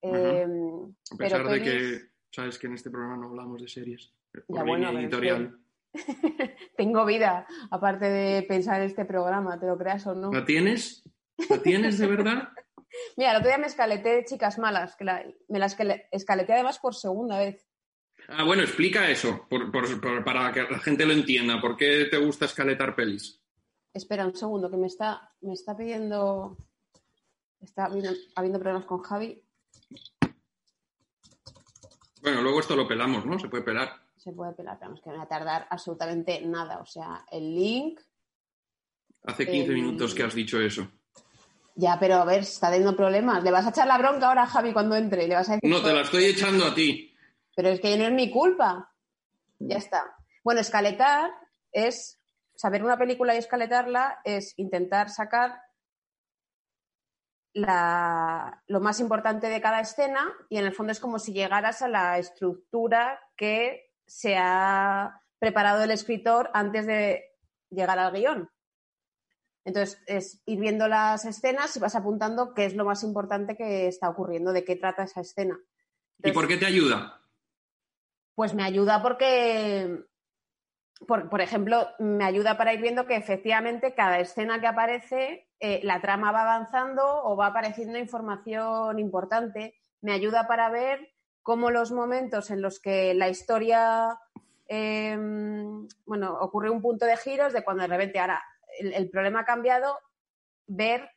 Eh, 0.00 0.44
A 0.44 1.16
pero 1.16 1.18
pesar 1.18 1.48
de 1.48 1.62
que 1.62 2.00
sabes 2.30 2.58
que 2.58 2.68
en 2.68 2.74
este 2.74 2.88
programa 2.90 3.16
no 3.18 3.28
hablamos 3.28 3.60
de 3.60 3.68
series. 3.68 4.12
Por 4.46 4.56
Ya, 4.56 4.62
bueno, 4.64 4.90
editorial. 4.98 5.58
Tengo 6.76 7.04
vida, 7.04 7.46
aparte 7.70 8.06
de 8.06 8.42
pensar 8.42 8.80
en 8.80 8.86
este 8.88 9.04
programa, 9.04 9.58
te 9.58 9.66
lo 9.66 9.76
creas 9.78 10.06
o 10.06 10.14
no. 10.14 10.32
¿La 10.32 10.44
tienes? 10.44 11.02
¿La 11.48 11.58
tienes 11.62 11.98
de 11.98 12.06
verdad? 12.06 12.48
Mira, 13.16 13.30
el 13.32 13.36
otro 13.38 13.48
día 13.48 13.58
me 13.58 13.66
escaleté 13.66 14.24
Chicas 14.24 14.58
Malas, 14.58 14.96
que 14.96 15.04
la- 15.04 15.24
me 15.48 15.58
las 15.58 15.76
escaleté 16.10 16.52
además 16.52 16.78
por 16.78 16.94
segunda 16.94 17.38
vez. 17.38 17.66
Ah, 18.28 18.44
bueno, 18.44 18.62
explica 18.62 19.08
eso, 19.10 19.46
por- 19.48 19.70
por- 19.70 20.00
por- 20.00 20.24
para 20.24 20.52
que 20.52 20.62
la 20.62 20.78
gente 20.80 21.06
lo 21.06 21.12
entienda. 21.12 21.60
¿Por 21.60 21.76
qué 21.76 22.06
te 22.10 22.16
gusta 22.18 22.44
escaletar 22.46 22.94
pelis? 22.94 23.40
Espera 23.94 24.26
un 24.26 24.34
segundo, 24.36 24.70
que 24.70 24.76
me 24.76 24.86
está, 24.86 25.32
me 25.40 25.52
está 25.54 25.76
pidiendo. 25.76 26.56
Está 27.60 27.86
habiendo, 27.86 28.10
habiendo 28.36 28.58
problemas 28.60 28.86
con 28.86 29.02
Javi. 29.02 29.42
Bueno, 32.22 32.42
luego 32.42 32.60
esto 32.60 32.76
lo 32.76 32.86
pelamos, 32.86 33.24
¿no? 33.26 33.38
Se 33.38 33.48
puede 33.48 33.62
pelar. 33.64 33.90
Se 34.28 34.34
puede 34.34 34.52
pelar, 34.52 34.76
pero 34.78 34.90
vamos, 34.90 35.00
que 35.02 35.08
no 35.08 35.16
va 35.16 35.22
a 35.22 35.28
tardar 35.28 35.66
absolutamente 35.70 36.42
nada. 36.42 36.80
O 36.80 36.84
sea, 36.84 37.24
el 37.30 37.54
link. 37.54 37.98
Hace 39.24 39.46
15 39.46 39.68
Em, 39.70 39.74
minutos 39.76 40.14
que 40.14 40.22
has 40.22 40.34
dicho 40.34 40.60
eso. 40.60 40.86
Ya, 41.76 41.96
pero 41.98 42.16
a 42.16 42.26
ver, 42.26 42.40
está 42.40 42.68
teniendo 42.68 42.94
problemas. 42.94 43.42
¿Le 43.42 43.50
vas 43.50 43.64
a 43.64 43.70
echar 43.70 43.86
la 43.86 43.96
bronca 43.96 44.28
ahora 44.28 44.42
a 44.42 44.46
Javi 44.46 44.74
cuando 44.74 44.96
entre? 44.96 45.26
¿Le 45.26 45.34
vas 45.34 45.48
a 45.48 45.52
decir 45.54 45.70
No, 45.70 45.82
te 45.82 45.94
la 45.94 46.02
estoy 46.02 46.26
echando 46.26 46.66
a 46.66 46.74
ti. 46.74 47.16
Pero 47.56 47.70
es 47.70 47.80
que 47.80 47.96
no 47.96 48.04
es 48.04 48.12
mi 48.12 48.30
culpa. 48.30 48.92
Ya 49.60 49.78
está. 49.78 50.14
Bueno, 50.44 50.60
escaletar 50.60 51.30
es 51.72 52.20
saber 52.54 52.84
una 52.84 52.98
película 52.98 53.34
y 53.34 53.38
escaletarla 53.38 54.20
es 54.24 54.52
intentar 54.58 55.08
sacar 55.08 55.58
la- 57.54 58.62
lo 58.66 58.80
más 58.80 59.00
importante 59.00 59.48
de 59.48 59.60
cada 59.62 59.80
escena 59.80 60.30
y 60.50 60.58
en 60.58 60.66
el 60.66 60.74
fondo 60.74 60.92
es 60.92 61.00
como 61.00 61.18
si 61.18 61.32
llegaras 61.32 61.80
a 61.80 61.88
la 61.88 62.18
estructura 62.18 63.18
que 63.36 63.87
se 64.08 64.36
ha 64.36 65.22
preparado 65.38 65.84
el 65.84 65.92
escritor 65.92 66.50
antes 66.54 66.86
de 66.86 67.24
llegar 67.70 67.98
al 67.98 68.12
guion. 68.12 68.50
Entonces, 69.64 70.02
es 70.06 70.42
ir 70.46 70.58
viendo 70.58 70.88
las 70.88 71.24
escenas 71.24 71.76
y 71.76 71.80
vas 71.80 71.94
apuntando 71.94 72.54
qué 72.54 72.64
es 72.64 72.74
lo 72.74 72.84
más 72.84 73.04
importante 73.04 73.56
que 73.56 73.86
está 73.86 74.08
ocurriendo, 74.08 74.52
de 74.52 74.64
qué 74.64 74.76
trata 74.76 75.04
esa 75.04 75.20
escena. 75.20 75.58
¿Y 76.24 76.32
por 76.32 76.48
qué 76.48 76.56
te 76.56 76.66
ayuda? 76.66 77.18
pues 78.38 78.54
me 78.54 78.62
ayuda 78.62 79.02
porque, 79.02 80.04
por, 81.08 81.28
por 81.28 81.40
ejemplo, 81.40 81.88
me 81.98 82.24
ayuda 82.24 82.56
para 82.56 82.72
ir 82.72 82.80
viendo 82.80 83.04
que 83.04 83.16
efectivamente 83.16 83.96
cada 83.96 84.20
escena 84.20 84.60
que 84.60 84.68
aparece, 84.68 85.48
eh, 85.58 85.80
la 85.82 86.00
trama 86.00 86.30
va 86.30 86.42
avanzando 86.42 87.02
o 87.24 87.36
va 87.36 87.48
apareciendo 87.48 87.98
información 87.98 89.00
importante. 89.00 89.74
Me 90.02 90.12
ayuda 90.12 90.46
para 90.46 90.70
ver 90.70 91.12
cómo 91.42 91.70
los 91.70 91.92
momentos 91.92 92.50
en 92.50 92.60
los 92.62 92.80
que 92.80 93.14
la 93.14 93.28
historia, 93.28 94.18
eh, 94.68 95.16
bueno, 96.06 96.34
ocurre 96.40 96.70
un 96.70 96.82
punto 96.82 97.06
de 97.06 97.16
giros 97.16 97.52
de 97.52 97.64
cuando 97.64 97.82
de 97.82 97.88
repente 97.88 98.18
ahora 98.18 98.42
el, 98.78 98.92
el 98.92 99.10
problema 99.10 99.40
ha 99.40 99.44
cambiado, 99.44 99.98
ver 100.66 101.10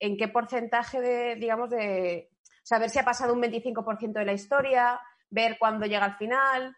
en 0.00 0.16
qué 0.16 0.28
porcentaje 0.28 1.00
de, 1.00 1.36
digamos, 1.36 1.70
de 1.70 2.30
saber 2.62 2.90
si 2.90 2.98
ha 2.98 3.04
pasado 3.04 3.34
un 3.34 3.42
25% 3.42 4.12
de 4.18 4.24
la 4.24 4.32
historia, 4.32 5.00
ver 5.30 5.56
cuándo 5.58 5.86
llega 5.86 6.04
al 6.06 6.16
final. 6.16 6.76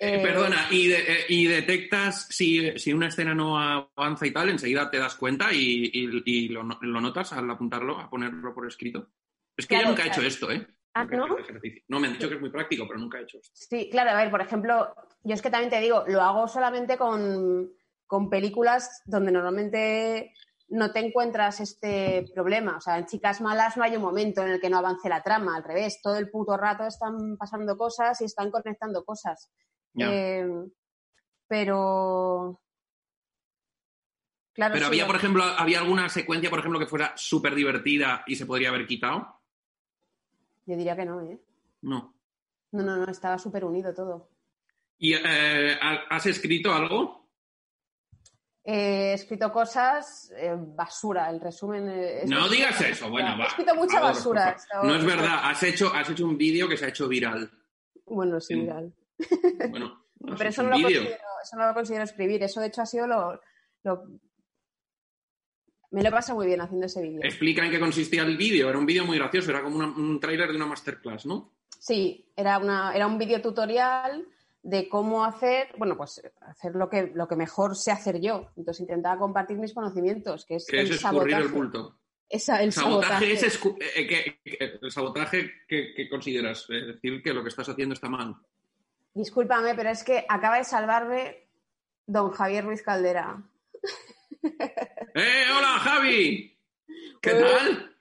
Eh, 0.00 0.16
eh, 0.16 0.20
perdona, 0.22 0.66
y, 0.70 0.88
de- 0.88 1.00
eh, 1.12 1.24
y 1.28 1.46
detectas 1.46 2.26
si, 2.30 2.76
si 2.78 2.92
una 2.92 3.08
escena 3.08 3.34
no 3.34 3.58
avanza 3.58 4.26
y 4.26 4.32
tal, 4.32 4.48
enseguida 4.48 4.90
te 4.90 4.98
das 4.98 5.14
cuenta 5.14 5.52
y, 5.52 5.90
y- 5.92 6.22
y 6.24 6.48
lo, 6.48 6.64
no- 6.64 6.78
lo 6.80 7.00
notas 7.00 7.32
al 7.34 7.48
apuntarlo, 7.50 7.98
a 7.98 8.08
ponerlo 8.10 8.54
por 8.54 8.66
escrito. 8.66 9.10
Es 9.56 9.66
que 9.66 9.74
Claro, 9.74 9.84
yo 9.84 9.90
nunca 9.90 10.02
he 10.02 10.06
claro. 10.06 10.22
hecho 10.22 10.26
esto, 10.28 10.50
¿eh? 10.50 10.66
Ah, 10.98 11.04
¿no? 11.04 11.38
ejercicio. 11.38 11.82
No, 11.88 12.00
me 12.00 12.08
han 12.08 12.14
dicho 12.14 12.28
que 12.28 12.34
es 12.34 12.40
muy 12.40 12.50
práctico, 12.50 12.86
pero 12.88 12.98
nunca 12.98 13.18
he 13.18 13.22
hecho 13.22 13.38
esto. 13.38 13.52
Sí, 13.54 13.88
claro, 13.90 14.10
a 14.10 14.16
ver, 14.16 14.30
por 14.30 14.40
ejemplo, 14.40 14.92
yo 15.22 15.34
es 15.34 15.42
que 15.42 15.50
también 15.50 15.70
te 15.70 15.80
digo, 15.80 16.04
lo 16.08 16.20
hago 16.22 16.48
solamente 16.48 16.98
con, 16.98 17.70
con 18.06 18.28
películas 18.28 19.02
donde 19.06 19.30
normalmente 19.30 20.32
no 20.70 20.90
te 20.92 21.00
encuentras 21.00 21.60
este 21.60 22.26
problema. 22.34 22.76
O 22.76 22.80
sea, 22.80 22.98
en 22.98 23.06
Chicas 23.06 23.40
Malas 23.40 23.76
no 23.76 23.84
hay 23.84 23.96
un 23.96 24.02
momento 24.02 24.42
en 24.42 24.50
el 24.50 24.60
que 24.60 24.68
no 24.68 24.78
avance 24.78 25.08
la 25.08 25.22
trama, 25.22 25.56
al 25.56 25.64
revés, 25.64 26.00
todo 26.02 26.16
el 26.16 26.30
puto 26.30 26.56
rato 26.56 26.84
están 26.84 27.36
pasando 27.38 27.76
cosas 27.76 28.20
y 28.20 28.24
están 28.24 28.50
conectando 28.50 29.04
cosas. 29.04 29.50
Eh, 29.96 30.46
pero. 31.46 32.60
Claro, 34.52 34.74
pero 34.74 34.86
sí, 34.86 34.88
había, 34.88 35.06
por 35.06 35.16
ejemplo, 35.16 35.44
había 35.44 35.78
alguna 35.78 36.08
secuencia, 36.08 36.50
por 36.50 36.58
ejemplo, 36.58 36.80
que 36.80 36.86
fuera 36.86 37.12
súper 37.16 37.54
divertida 37.54 38.24
y 38.26 38.34
se 38.34 38.44
podría 38.44 38.70
haber 38.70 38.86
quitado. 38.86 39.37
Yo 40.68 40.76
diría 40.76 40.94
que 40.94 41.06
no, 41.06 41.22
¿eh? 41.22 41.40
No. 41.80 42.14
No, 42.72 42.82
no, 42.82 42.96
no, 42.98 43.10
estaba 43.10 43.38
súper 43.38 43.64
unido 43.64 43.94
todo. 43.94 44.28
¿Y 44.98 45.14
eh, 45.14 45.78
ha- 45.80 46.04
has 46.10 46.26
escrito 46.26 46.74
algo? 46.74 47.30
Eh, 48.64 49.12
he 49.12 49.12
escrito 49.14 49.50
cosas, 49.50 50.30
eh, 50.36 50.54
basura, 50.58 51.30
el 51.30 51.40
resumen. 51.40 51.88
eh, 51.88 52.18
es- 52.24 52.30
No 52.30 52.50
digas 52.50 52.78
eso, 52.82 53.08
bueno, 53.08 53.34
He 53.34 53.38
va. 53.38 53.44
escrito 53.46 53.70
por 53.72 53.78
mucha 53.84 53.94
favor, 53.98 54.14
basura. 54.14 54.56
No 54.82 54.94
es 54.94 55.04
verdad, 55.06 55.38
has 55.44 55.62
hecho, 55.62 55.90
has 55.94 56.10
hecho 56.10 56.26
un 56.26 56.36
vídeo 56.36 56.68
que 56.68 56.76
se 56.76 56.84
ha 56.84 56.88
hecho 56.88 57.08
viral. 57.08 57.50
Bueno, 58.04 58.38
sí, 58.38 58.54
viral. 58.56 58.92
Bueno, 59.70 60.04
Pero 60.36 60.50
eso 60.50 60.62
no, 60.64 60.68
lo 60.70 60.74
considero, 60.82 61.16
eso 61.42 61.56
no 61.56 61.66
lo 61.66 61.72
considero 61.74 62.04
escribir. 62.04 62.42
Eso, 62.42 62.60
de 62.60 62.66
hecho, 62.66 62.82
ha 62.82 62.86
sido 62.86 63.06
lo. 63.06 63.40
lo- 63.84 64.04
Me 65.90 66.02
lo 66.02 66.08
he 66.08 66.12
pasado 66.12 66.36
muy 66.36 66.46
bien 66.46 66.60
haciendo 66.60 66.86
ese 66.86 67.00
vídeo. 67.02 67.20
Explica 67.22 67.64
en 67.64 67.70
qué 67.70 67.80
consistía 67.80 68.22
el 68.22 68.36
vídeo. 68.36 68.68
Era 68.68 68.78
un 68.78 68.84
vídeo 68.86 69.04
muy 69.06 69.16
gracioso, 69.18 69.50
era 69.50 69.62
como 69.62 69.76
una- 69.76 69.86
un 69.88 70.20
tráiler 70.20 70.50
de 70.50 70.56
una 70.56 70.66
masterclass, 70.66 71.24
¿no? 71.26 71.52
Sí, 71.78 72.30
era, 72.36 72.58
una, 72.58 72.92
era 72.94 73.06
un 73.06 73.16
vídeo 73.18 73.40
tutorial 73.40 74.26
de 74.62 74.88
cómo 74.88 75.24
hacer, 75.24 75.68
bueno, 75.78 75.96
pues 75.96 76.20
hacer 76.42 76.74
lo 76.74 76.90
que, 76.90 77.10
lo 77.14 77.26
que 77.26 77.36
mejor 77.36 77.74
sé 77.76 77.90
hacer 77.90 78.20
yo. 78.20 78.50
Entonces 78.56 78.80
intentaba 78.82 79.18
compartir 79.18 79.56
mis 79.56 79.72
conocimientos, 79.72 80.44
que 80.44 80.56
es 80.56 80.66
Que 80.66 80.80
el 80.80 80.86
es 80.90 80.96
escurrir 80.96 81.00
sabotaje. 81.32 81.42
el 81.42 81.48
bulto. 81.48 81.98
Esa, 82.28 82.62
el 82.62 82.72
Sabotaje, 82.72 83.08
sabotaje. 83.14 83.32
es 83.32 83.60
escu- 83.60 83.76
eh, 83.96 84.06
que- 84.06 84.40
que- 84.44 84.78
el 84.82 84.90
sabotaje 84.90 85.50
que, 85.66 85.94
que 85.94 86.08
consideras, 86.10 86.66
es 86.68 86.86
decir, 86.88 87.22
que 87.22 87.32
lo 87.32 87.42
que 87.42 87.48
estás 87.48 87.68
haciendo 87.70 87.94
está 87.94 88.10
mal. 88.10 88.36
Discúlpame, 89.14 89.74
pero 89.74 89.88
es 89.88 90.04
que 90.04 90.26
acaba 90.28 90.58
de 90.58 90.64
salvarme 90.64 91.48
don 92.06 92.30
Javier 92.30 92.64
Ruiz 92.66 92.82
Caldera. 92.82 93.42
¡Eh, 94.42 95.44
hola, 95.56 95.78
Javi! 95.80 96.58
¿Qué 97.22 97.30
tal? 97.32 97.96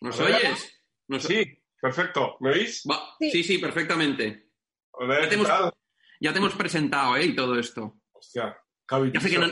¿Nos 0.00 0.20
Hola. 0.20 0.36
oyes? 0.36 0.82
¿Nos 1.08 1.22
Sí, 1.22 1.62
perfecto. 1.80 2.36
¿Me 2.40 2.50
oís? 2.50 2.82
Va- 2.90 3.14
Sí. 3.18 3.30
sí, 3.30 3.44
sí, 3.44 3.58
perfectamente. 3.58 4.50
Hola, 4.92 5.16
Ya 5.16 5.22
te 5.22 5.28
¿qué 5.28 5.34
hemos- 5.36 5.48
tal? 5.48 5.72
Ya 6.20 6.32
te 6.32 6.38
hemos 6.38 6.54
presentado, 6.54 7.16
¿eh? 7.16 7.24
Y 7.26 7.36
todo 7.36 7.58
esto. 7.58 7.98
Hostia, 8.12 8.56
Javi, 8.88 9.12
Ya 9.12 9.20
sé 9.20 9.30
que 9.30 9.38
no, 9.38 9.46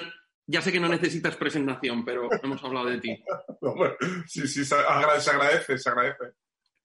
ya 0.47 0.62
sé 0.62 0.73
que 0.73 0.80
no 0.80 0.88
necesitas 0.88 1.37
presentación, 1.37 2.04
pero 2.04 2.28
hemos 2.42 2.62
hablado 2.64 2.87
de 2.87 2.99
ti. 3.00 3.25
Sí, 4.26 4.47
sí, 4.47 4.64
se 4.64 4.75
agra- 4.75 5.21
se 5.21 5.30
agradece, 5.30 5.78
se 5.78 5.88
agradece. 5.88 6.35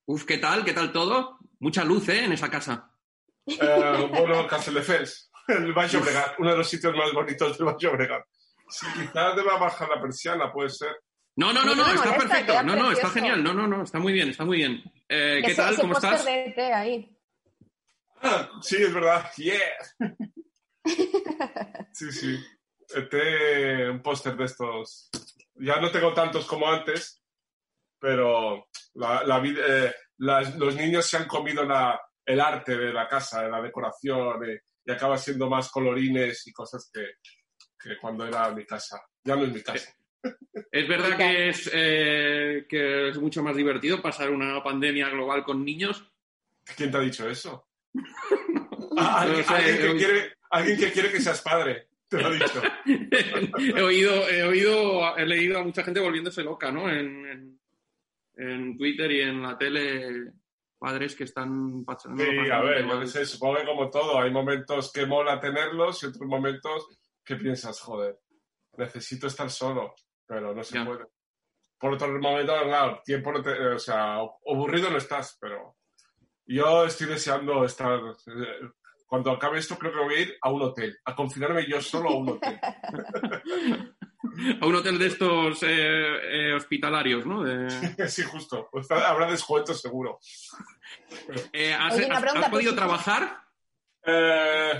Uf, 0.06 0.24
¿qué 0.24 0.38
tal? 0.38 0.64
¿Qué 0.64 0.72
tal 0.72 0.92
todo? 0.92 1.38
Mucha 1.60 1.84
luz, 1.84 2.08
¿eh? 2.08 2.24
En 2.24 2.32
esa 2.32 2.50
casa. 2.50 2.90
Eh, 3.46 4.08
bueno, 4.10 4.46
Castelldefels, 4.46 5.29
el 5.52 5.72
Valle 5.72 5.98
Obregat, 5.98 6.38
uno 6.38 6.50
de 6.52 6.56
los 6.58 6.68
sitios 6.68 6.94
más 6.96 7.12
bonitos 7.12 7.56
del 7.58 7.66
Valle 7.66 7.88
Obregat. 7.88 8.24
Sí, 8.68 8.86
quizás 8.94 9.34
deba 9.36 9.58
bajar 9.58 9.88
la 9.88 10.00
persiana, 10.00 10.52
puede 10.52 10.70
ser. 10.70 10.96
No, 11.36 11.52
no, 11.52 11.64
no, 11.64 11.74
No 11.74 11.86
no, 11.86 11.92
está 11.92 12.04
molesta, 12.10 12.28
perfecto. 12.28 12.62
No, 12.62 12.76
no, 12.76 12.92
está 12.92 13.08
genial. 13.10 13.42
No, 13.42 13.54
no, 13.54 13.66
no, 13.66 13.82
está 13.82 13.98
muy 13.98 14.12
bien, 14.12 14.28
está 14.30 14.44
muy 14.44 14.58
bien. 14.58 14.82
Eh, 15.08 15.40
¿Qué 15.44 15.52
Ese- 15.52 15.56
tal? 15.62 15.72
ese 15.72 15.80
¿Cómo 15.82 15.94
estás? 15.94 16.24
de 16.24 16.44
ET 16.46 16.58
ahí. 16.58 17.16
Ah, 18.22 18.48
sí, 18.62 18.76
es 18.82 18.92
verdad. 18.92 19.30
Yeah. 19.36 19.58
Sí, 21.92 22.10
sí. 22.12 22.38
Este, 22.88 23.88
un 23.90 24.02
póster 24.02 24.36
de 24.36 24.44
estos. 24.44 25.10
Ya 25.54 25.80
no 25.80 25.90
tengo 25.90 26.12
tantos 26.14 26.46
como 26.46 26.68
antes, 26.68 27.22
pero 27.98 28.68
la, 28.94 29.22
la 29.24 29.42
eh, 29.44 29.94
las- 30.18 30.56
los 30.56 30.74
niños 30.74 31.06
se 31.06 31.18
han 31.18 31.26
comido 31.26 31.64
la- 31.64 32.00
el 32.24 32.40
arte 32.40 32.76
de 32.76 32.92
la 32.92 33.06
casa, 33.08 33.42
de 33.42 33.50
la 33.50 33.60
decoración, 33.60 34.42
eh, 34.48 34.60
y 34.90 34.92
acaba 34.92 35.16
siendo 35.16 35.48
más 35.48 35.70
colorines 35.70 36.46
y 36.46 36.52
cosas 36.52 36.90
que, 36.92 37.00
que 37.78 37.96
cuando 37.96 38.26
era 38.26 38.50
mi 38.50 38.64
casa. 38.64 39.00
Ya 39.22 39.36
no 39.36 39.44
es 39.44 39.52
mi 39.52 39.62
casa. 39.62 39.94
Es 40.72 40.86
verdad 40.86 41.16
que 41.16 41.48
es, 41.48 41.70
eh, 41.72 42.66
que 42.68 43.08
es 43.08 43.18
mucho 43.18 43.42
más 43.42 43.56
divertido 43.56 44.02
pasar 44.02 44.30
una 44.30 44.62
pandemia 44.62 45.08
global 45.08 45.42
con 45.42 45.64
niños. 45.64 46.12
¿Quién 46.76 46.90
te 46.90 46.98
ha 46.98 47.00
dicho 47.00 47.28
eso? 47.28 47.68
Ah, 48.96 49.20
alguien, 49.22 49.40
No 49.40 49.46
sé, 49.46 49.54
alguien 49.54 49.76
que 49.78 49.96
quiere, 49.96 50.32
alguien 50.50 50.78
que 50.78 50.92
quiere 50.92 51.12
que 51.12 51.20
seas 51.20 51.40
padre, 51.40 51.88
te 52.08 52.20
lo 52.20 52.32
he 52.32 52.34
dicho. 52.34 52.62
he 53.76 53.80
oído, 53.80 54.28
he 54.28 54.42
oído, 54.42 55.16
he 55.16 55.24
leído 55.24 55.58
a 55.58 55.64
mucha 55.64 55.84
gente 55.84 56.00
volviéndose 56.00 56.42
loca, 56.42 56.70
¿no? 56.70 56.90
En, 56.90 57.26
en, 57.26 57.60
en 58.36 58.76
Twitter 58.76 59.10
y 59.12 59.20
en 59.22 59.42
la 59.42 59.56
tele, 59.56 60.32
padres 60.80 61.14
que 61.14 61.24
están 61.24 61.84
pasando. 61.84 62.24
Sí, 62.24 62.50
a 62.50 62.60
ver, 62.62 62.86
yo 62.86 63.06
sé, 63.06 63.24
supongo 63.26 63.56
que 63.58 63.66
como 63.66 63.90
todo, 63.90 64.18
hay 64.18 64.30
momentos 64.32 64.90
que 64.92 65.06
mola 65.06 65.38
tenerlos 65.38 66.02
y 66.02 66.06
otros 66.06 66.26
momentos 66.26 66.88
que 67.24 67.36
piensas, 67.36 67.78
joder, 67.80 68.18
necesito 68.76 69.26
estar 69.28 69.48
solo, 69.50 69.94
pero 70.26 70.54
no 70.54 70.64
se 70.64 70.74
Ya. 70.76 70.84
puede. 70.86 71.04
Por 71.78 71.92
otro 71.94 72.08
momento, 72.20 72.52
claro, 72.64 73.00
tiempo 73.04 73.30
no 73.32 73.42
te, 73.42 73.50
o 73.68 73.78
sea, 73.78 74.16
aburrido 74.16 74.90
no 74.90 74.96
estás, 74.96 75.36
pero 75.40 75.76
yo 76.46 76.84
estoy 76.84 77.06
deseando 77.08 77.64
estar, 77.64 77.98
eh, 78.00 78.68
cuando 79.06 79.30
acabe 79.30 79.58
esto 79.58 79.76
creo 79.78 79.92
que 79.92 79.98
voy 79.98 80.14
a 80.14 80.20
ir 80.20 80.38
a 80.42 80.50
un 80.50 80.62
hotel, 80.62 80.98
a 81.04 81.14
confinarme 81.14 81.66
yo 81.68 81.80
solo 81.80 82.10
a 82.10 82.16
un 82.16 82.28
hotel. 82.30 82.58
A 84.60 84.66
un 84.66 84.74
hotel 84.74 84.98
de 84.98 85.06
estos 85.06 85.62
eh, 85.62 85.68
eh, 85.68 86.52
hospitalarios, 86.54 87.24
¿no? 87.24 87.42
De- 87.42 87.68
sí, 88.08 88.22
justo, 88.22 88.68
Está- 88.74 89.08
habrá 89.08 89.30
descuento 89.30 89.72
seguro. 89.74 90.18
Eh, 91.52 91.72
¿Has, 91.72 91.94
Oye, 91.94 92.08
has- 92.10 92.20
pregunta, 92.20 92.46
has 92.46 92.50
podido 92.50 92.72
pues, 92.72 92.76
trabajar? 92.76 93.42
Eh, 94.04 94.78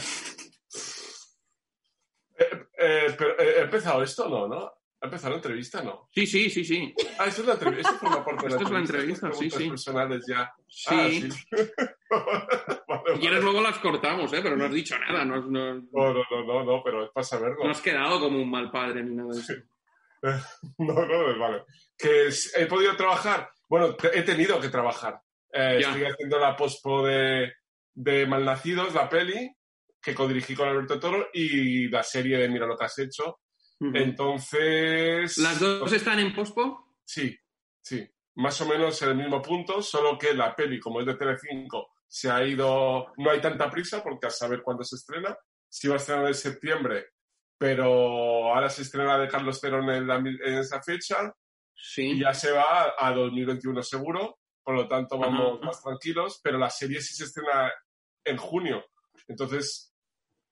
eh, 2.38 2.66
eh, 2.78 3.14
pero, 3.16 3.38
eh, 3.38 3.54
¿He 3.59 3.61
empezado 3.62 4.02
esto 4.02 4.28
no, 4.28 4.47
no? 4.49 4.73
¿Ha 5.02 5.06
empezado 5.06 5.30
la 5.30 5.37
entrevista? 5.37 5.82
No. 5.82 6.09
Sí, 6.14 6.26
sí, 6.26 6.50
sí, 6.50 6.62
sí. 6.62 6.94
Ah, 7.18 7.25
esto 7.26 7.40
es 7.40 7.47
la 7.47 7.54
entrevista. 7.54 7.90
Esto 7.92 8.06
forma 8.06 8.23
parte 8.25 8.47
de 8.47 8.52
Esto 8.52 8.64
es 8.64 8.70
la 8.70 8.78
entrevista, 8.80 9.32
sí, 9.32 9.50
sí. 9.50 9.68
personales 9.70 10.25
ya. 10.28 10.52
Sí. 10.68 10.88
Ah, 10.90 11.09
sí. 11.09 11.28
Vale, 13.02 13.14
Si 13.16 13.21
quieres 13.21 13.42
luego 13.42 13.61
las 13.61 13.78
cortamos, 13.78 14.33
¿eh? 14.33 14.40
Pero 14.42 14.57
no 14.57 14.64
has 14.64 14.73
dicho 14.73 14.99
nada. 14.99 15.25
No, 15.25 15.37
no- 15.40 15.75
No, 15.75 16.14
no, 16.14 16.64
no, 16.64 16.83
pero 16.85 17.04
es 17.04 17.11
para 17.11 17.25
saberlo. 17.25 17.64
no 17.64 17.71
has 17.71 17.80
quedado 17.80 18.21
como 18.21 18.40
un 18.40 18.50
mal 18.50 18.71
padre 18.71 19.02
ni 19.02 19.14
nada 19.14 19.33
de 19.35 19.40
eso. 19.40 19.54
No, 20.78 20.95
no, 21.07 21.38
vale. 21.38 21.62
Que 21.97 22.28
he 22.57 22.66
podido 22.66 22.95
trabajar. 22.95 23.50
Bueno, 23.69 23.97
he 24.12 24.23
tenido 24.23 24.61
que 24.61 24.69
trabajar. 24.69 25.19
Eh, 25.52 25.78
estoy 25.80 26.04
haciendo 26.04 26.38
la 26.38 26.54
pospo 26.57 27.04
de, 27.07 27.52
de 27.95 28.26
Malnacidos, 28.26 28.92
la 28.95 29.09
peli, 29.09 29.50
que 30.02 30.14
codirigí 30.14 30.54
con 30.54 30.69
Alberto 30.69 31.00
Toro, 31.00 31.28
y 31.33 31.88
la 31.88 32.02
serie 32.02 32.37
de 32.37 32.49
Mira 32.50 32.66
lo 32.66 32.76
que 32.76 32.85
has 32.85 32.99
hecho. 32.99 33.40
Entonces. 33.80 35.38
¿Las 35.38 35.59
dos 35.61 35.92
están 35.92 36.19
en 36.19 36.35
pospo? 36.35 36.97
Sí, 37.04 37.37
sí. 37.80 38.07
Más 38.37 38.61
o 38.61 38.66
menos 38.66 39.00
en 39.02 39.09
el 39.11 39.16
mismo 39.16 39.40
punto, 39.42 39.83
solo 39.83 40.19
que 40.19 40.35
la 40.35 40.54
peli, 40.54 40.78
como 40.78 41.00
es 41.00 41.07
de 41.07 41.14
Telecinco, 41.14 41.92
se 42.12 42.31
ha 42.31 42.45
ido. 42.45 43.12
No 43.19 43.31
hay 43.31 43.40
tanta 43.40 43.71
prisa 43.71 44.02
porque 44.02 44.26
a 44.26 44.31
saber 44.31 44.62
cuándo 44.62 44.83
se 44.85 44.97
estrena. 44.97 45.37
Sí 45.69 45.87
va 45.88 45.95
a 45.95 45.99
estrenar 45.99 46.26
en 46.26 46.35
septiembre, 46.35 47.11
pero 47.57 48.52
ahora 48.52 48.69
se 48.69 48.83
estrena 48.83 49.17
de 49.19 49.29
Carlos 49.29 49.61
Terón 49.61 49.88
en, 49.90 50.07
la 50.07 50.19
mi- 50.19 50.31
en 50.45 50.55
esa 50.59 50.83
fecha 50.83 51.33
Sí. 51.75 52.11
y 52.12 52.21
ya 52.21 52.35
se 52.35 52.50
va 52.52 52.95
a 52.99 53.12
2021 53.12 53.83
seguro. 53.83 54.38
Por 54.62 54.75
lo 54.75 54.87
tanto, 54.88 55.19
vamos 55.19 55.59
Ajá. 55.59 55.67
más 55.67 55.83
tranquilos. 55.83 56.40
Pero 56.43 56.59
la 56.59 56.69
serie 56.71 57.00
sí 57.00 57.14
se 57.14 57.25
estrena 57.25 57.73
en 58.25 58.37
junio. 58.37 58.85
Entonces, 59.29 59.95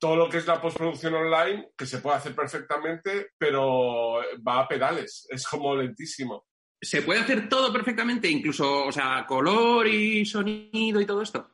todo 0.00 0.16
lo 0.16 0.28
que 0.28 0.38
es 0.38 0.46
la 0.46 0.60
postproducción 0.60 1.14
online, 1.14 1.70
que 1.76 1.84
se 1.86 1.98
puede 1.98 2.16
hacer 2.16 2.34
perfectamente, 2.34 3.32
pero 3.36 4.22
va 4.46 4.60
a 4.60 4.68
pedales. 4.68 5.26
Es 5.28 5.46
como 5.46 5.74
lentísimo. 5.76 6.46
¿Se 6.80 7.02
puede 7.02 7.20
hacer 7.20 7.48
todo 7.48 7.72
perfectamente? 7.72 8.28
Incluso, 8.28 8.86
o 8.86 8.92
sea, 8.92 9.24
color 9.26 9.86
y 9.86 10.24
sonido 10.24 11.00
y 11.00 11.06
todo 11.06 11.22
esto. 11.22 11.50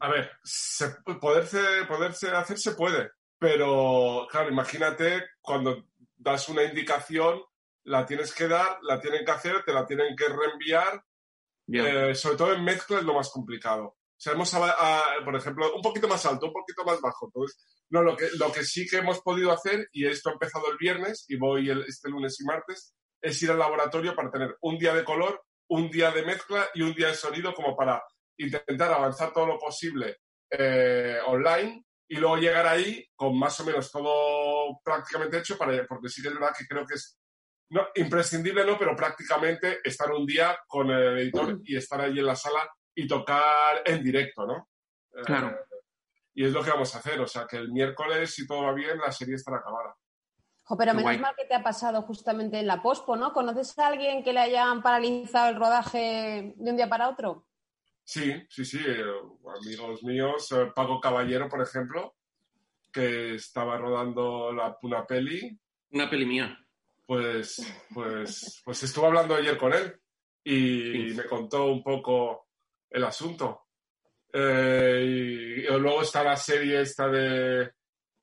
A 0.00 0.08
ver, 0.10 0.32
se- 0.42 0.96
poderse, 1.20 1.60
poderse 1.86 2.30
hacer 2.30 2.58
se 2.58 2.72
puede, 2.72 3.10
pero 3.38 4.26
claro, 4.30 4.50
imagínate 4.50 5.22
cuando 5.40 5.84
das 6.16 6.48
una 6.48 6.64
indicación, 6.64 7.40
la 7.84 8.06
tienes 8.06 8.32
que 8.34 8.48
dar, 8.48 8.78
la 8.82 9.00
tienen 9.00 9.24
que 9.24 9.30
hacer, 9.30 9.62
te 9.64 9.72
la 9.72 9.86
tienen 9.86 10.16
que 10.16 10.28
reenviar, 10.28 11.04
eh, 12.10 12.14
sobre 12.14 12.36
todo 12.36 12.52
en 12.54 12.64
mezcla 12.64 12.98
es 12.98 13.04
lo 13.04 13.14
más 13.14 13.30
complicado. 13.30 13.84
O 13.84 13.96
sea, 14.24 14.32
hemos, 14.34 14.52
a- 14.54 14.70
a- 15.18 15.24
por 15.24 15.34
ejemplo, 15.36 15.74
un 15.74 15.82
poquito 15.82 16.08
más 16.08 16.24
alto, 16.26 16.46
un 16.46 16.52
poquito 16.52 16.84
más 16.84 17.00
bajo. 17.00 17.26
Entonces, 17.26 17.84
no, 17.90 18.02
lo 18.02 18.16
que, 18.16 18.28
lo 18.38 18.50
que 18.52 18.64
sí 18.64 18.86
que 18.86 18.98
hemos 18.98 19.20
podido 19.20 19.52
hacer, 19.52 19.88
y 19.92 20.06
esto 20.06 20.30
ha 20.30 20.32
empezado 20.32 20.70
el 20.70 20.78
viernes 20.78 21.24
y 21.28 21.36
voy 21.36 21.68
el- 21.70 21.82
este 21.84 22.08
lunes 22.08 22.40
y 22.40 22.44
martes, 22.44 22.94
es 23.22 23.42
ir 23.42 23.50
al 23.50 23.58
laboratorio 23.58 24.14
para 24.14 24.30
tener 24.30 24.56
un 24.60 24.76
día 24.78 24.92
de 24.92 25.04
color, 25.04 25.42
un 25.68 25.90
día 25.90 26.10
de 26.10 26.24
mezcla 26.24 26.68
y 26.74 26.82
un 26.82 26.92
día 26.92 27.08
de 27.08 27.14
sonido 27.14 27.54
como 27.54 27.76
para 27.76 28.02
intentar 28.36 28.92
avanzar 28.92 29.32
todo 29.32 29.46
lo 29.46 29.58
posible 29.58 30.18
eh, 30.50 31.18
online 31.26 31.84
y 32.08 32.16
luego 32.16 32.36
llegar 32.36 32.66
ahí 32.66 33.08
con 33.14 33.38
más 33.38 33.58
o 33.60 33.64
menos 33.64 33.90
todo 33.90 34.80
prácticamente 34.84 35.38
hecho, 35.38 35.56
para, 35.56 35.86
porque 35.86 36.08
sí 36.08 36.20
que 36.20 36.28
es 36.28 36.34
verdad 36.34 36.52
que 36.56 36.66
creo 36.66 36.84
que 36.84 36.94
es 36.94 37.18
no, 37.70 37.86
imprescindible, 37.94 38.66
no, 38.66 38.78
pero 38.78 38.94
prácticamente 38.94 39.80
estar 39.82 40.10
un 40.10 40.26
día 40.26 40.58
con 40.66 40.90
el 40.90 41.18
editor 41.20 41.58
y 41.64 41.76
estar 41.76 42.02
ahí 42.02 42.18
en 42.18 42.26
la 42.26 42.36
sala 42.36 42.68
y 42.94 43.06
tocar 43.06 43.82
en 43.86 44.02
directo, 44.02 44.46
¿no? 44.46 44.68
Eh, 45.14 45.22
Claro. 45.24 45.58
y 46.34 46.44
es 46.44 46.52
lo 46.52 46.62
que 46.62 46.70
vamos 46.70 46.94
a 46.94 46.98
hacer, 46.98 47.18
o 47.20 47.26
sea 47.26 47.46
que 47.46 47.56
el 47.56 47.72
miércoles, 47.72 48.34
si 48.34 48.46
todo 48.46 48.64
va 48.64 48.74
bien, 48.74 48.98
la 48.98 49.10
serie 49.10 49.36
estará 49.36 49.58
acabada. 49.58 49.94
Jo, 50.72 50.76
pero 50.78 50.92
Qué 50.92 50.96
menos 50.96 51.02
guay. 51.12 51.18
mal 51.18 51.34
que 51.36 51.44
te 51.44 51.54
ha 51.54 51.62
pasado 51.62 52.00
justamente 52.02 52.58
en 52.58 52.66
la 52.66 52.80
pospo, 52.80 53.14
¿no? 53.14 53.32
¿Conoces 53.34 53.78
a 53.78 53.88
alguien 53.88 54.22
que 54.24 54.32
le 54.32 54.40
hayan 54.40 54.82
paralizado 54.82 55.50
el 55.50 55.56
rodaje 55.56 56.54
de 56.56 56.70
un 56.70 56.76
día 56.76 56.88
para 56.88 57.10
otro? 57.10 57.44
Sí, 58.04 58.32
sí, 58.48 58.64
sí, 58.64 58.78
eh, 58.84 59.04
amigos 59.60 60.02
míos, 60.02 60.50
eh, 60.52 60.72
Paco 60.74 60.98
Caballero, 60.98 61.46
por 61.48 61.60
ejemplo, 61.60 62.14
que 62.90 63.34
estaba 63.34 63.76
rodando 63.76 64.50
la, 64.52 64.76
una 64.82 65.06
peli, 65.06 65.58
Una 65.90 66.08
peli 66.08 66.24
mía. 66.26 66.58
pues, 67.06 67.56
pues, 67.92 68.62
pues 68.64 68.82
estuve 68.82 69.06
hablando 69.08 69.34
ayer 69.34 69.58
con 69.58 69.74
él 69.74 70.00
y 70.42 71.10
Sí. 71.10 71.14
me 71.16 71.24
contó 71.24 71.66
un 71.66 71.82
poco 71.82 72.48
el 72.90 73.04
asunto. 73.04 73.66
Eh, 74.32 75.04
y, 75.06 75.60
y 75.66 75.78
luego 75.78 76.00
está 76.02 76.24
la 76.24 76.36
serie 76.36 76.80
esta 76.80 77.08
de, 77.08 77.70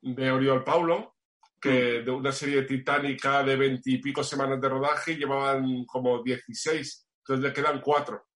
de 0.01 0.31
Oriol 0.31 0.63
Paulo, 0.63 1.15
que 1.59 2.01
de 2.01 2.11
una 2.11 2.31
serie 2.31 2.63
titánica 2.63 3.43
de 3.43 3.55
veintipico 3.55 4.23
semanas 4.23 4.61
de 4.61 4.69
rodaje 4.69 5.15
llevaban 5.15 5.85
como 5.85 6.23
16, 6.23 7.07
entonces 7.19 7.43
le 7.45 7.53
quedan 7.53 7.81
cuatro. 7.81 8.27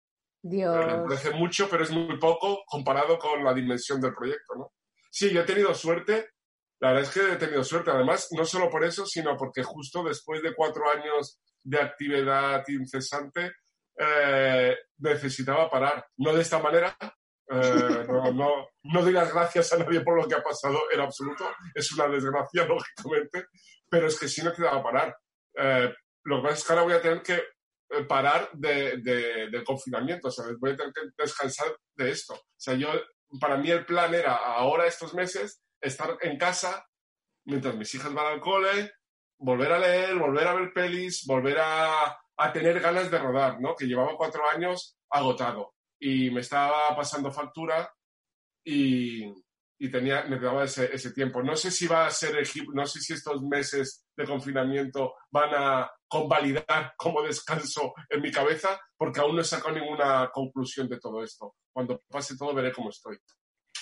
Me 0.43 0.57
Dios. 0.57 0.75
parece 1.07 1.31
mucho, 1.31 1.69
pero 1.69 1.83
es 1.83 1.91
muy 1.91 2.17
poco 2.17 2.63
comparado 2.67 3.17
con 3.17 3.43
la 3.43 3.53
dimensión 3.53 4.01
del 4.01 4.13
proyecto, 4.13 4.55
¿no? 4.55 4.73
Sí, 5.09 5.31
yo 5.31 5.41
he 5.41 5.45
tenido 5.45 5.73
suerte. 5.73 6.31
La 6.79 6.89
verdad 6.91 7.03
es 7.03 7.09
que 7.11 7.33
he 7.33 7.35
tenido 7.37 7.63
suerte. 7.63 7.91
Además, 7.91 8.27
no 8.31 8.43
solo 8.43 8.69
por 8.69 8.83
eso, 8.83 9.05
sino 9.05 9.37
porque 9.37 9.63
justo 9.63 10.03
después 10.03 10.41
de 10.41 10.53
cuatro 10.53 10.83
años 10.89 11.39
de 11.63 11.79
actividad 11.79 12.63
incesante, 12.67 13.53
eh, 13.97 14.75
necesitaba 14.97 15.69
parar. 15.69 16.05
No 16.17 16.33
de 16.33 16.41
esta 16.41 16.59
manera. 16.59 16.97
Eh, 17.61 18.05
no, 18.07 18.31
no, 18.33 18.67
no 18.83 19.01
doy 19.01 19.13
las 19.13 19.33
gracias 19.33 19.73
a 19.73 19.77
nadie 19.77 20.01
por 20.01 20.15
lo 20.21 20.27
que 20.27 20.35
ha 20.35 20.43
pasado 20.43 20.79
en 20.91 20.99
absoluto. 21.01 21.49
Es 21.73 21.91
una 21.93 22.07
desgracia, 22.07 22.65
lógicamente. 22.67 23.45
Pero 23.89 24.07
es 24.07 24.19
que 24.19 24.27
sí 24.27 24.41
necesitaba 24.43 24.81
parar. 24.83 25.15
Eh, 25.55 25.93
lo 26.25 26.37
que 26.37 26.43
pasa 26.43 26.55
es 26.55 26.63
que 26.65 26.73
ahora 26.73 26.83
voy 26.85 26.93
a 26.93 27.01
tener 27.01 27.21
que 27.21 27.33
eh, 27.35 28.03
parar 28.07 28.49
de, 28.53 28.97
de- 28.97 29.49
del 29.49 29.63
confinamiento, 29.63 30.29
o 30.29 30.31
sea, 30.31 30.45
voy 30.59 30.71
a 30.71 30.75
tener 30.75 30.93
que 30.93 31.01
descansar 31.17 31.67
de 31.95 32.09
esto. 32.11 32.33
O 32.33 32.41
sea, 32.57 32.73
yo, 32.75 32.89
para 33.39 33.57
mí 33.57 33.69
el 33.69 33.85
plan 33.85 34.13
era 34.15 34.33
ahora 34.35 34.87
estos 34.87 35.13
meses 35.13 35.61
estar 35.81 36.17
en 36.21 36.37
casa 36.37 36.85
mientras 37.45 37.75
mis 37.75 37.93
hijas 37.93 38.13
van 38.13 38.25
al 38.27 38.39
cole, 38.39 38.93
volver 39.37 39.73
a 39.73 39.79
leer, 39.79 40.15
volver 40.15 40.47
a 40.47 40.53
ver 40.53 40.71
pelis, 40.73 41.25
volver 41.27 41.57
a, 41.59 42.17
a 42.37 42.53
tener 42.53 42.79
ganas 42.79 43.11
de 43.11 43.19
rodar, 43.19 43.59
¿no? 43.59 43.75
Que 43.75 43.85
llevaba 43.85 44.15
cuatro 44.15 44.47
años 44.49 44.97
agotado 45.09 45.72
y 46.03 46.29
me 46.31 46.41
estaba 46.41 46.93
pasando 46.93 47.31
factura 47.31 47.89
y, 48.61 49.23
y 49.79 49.89
tenía, 49.89 50.27
quedaba 50.27 50.65
ese, 50.65 50.93
ese 50.93 51.13
tiempo. 51.13 51.41
No 51.41 51.55
sé 51.55 51.71
si 51.71 51.87
va 51.87 52.07
a 52.07 52.11
ser, 52.11 52.45
no 52.73 52.85
sé 52.85 52.99
si 52.99 53.13
estos 53.13 53.41
meses 53.41 54.05
de 54.15 54.25
confinamiento 54.25 55.15
van 55.31 55.51
a 55.53 55.91
convalidar 56.05 56.93
como 56.97 57.21
descanso 57.21 57.93
en 58.09 58.21
mi 58.21 58.31
cabeza, 58.31 58.77
porque 58.97 59.21
aún 59.21 59.35
no 59.37 59.41
he 59.41 59.45
sacado 59.45 59.75
ninguna 59.75 60.29
conclusión 60.33 60.89
de 60.89 60.99
todo 60.99 61.23
esto. 61.23 61.55
Cuando 61.71 62.03
pase 62.09 62.35
todo 62.37 62.53
veré 62.53 62.73
cómo 62.73 62.89
estoy. 62.89 63.17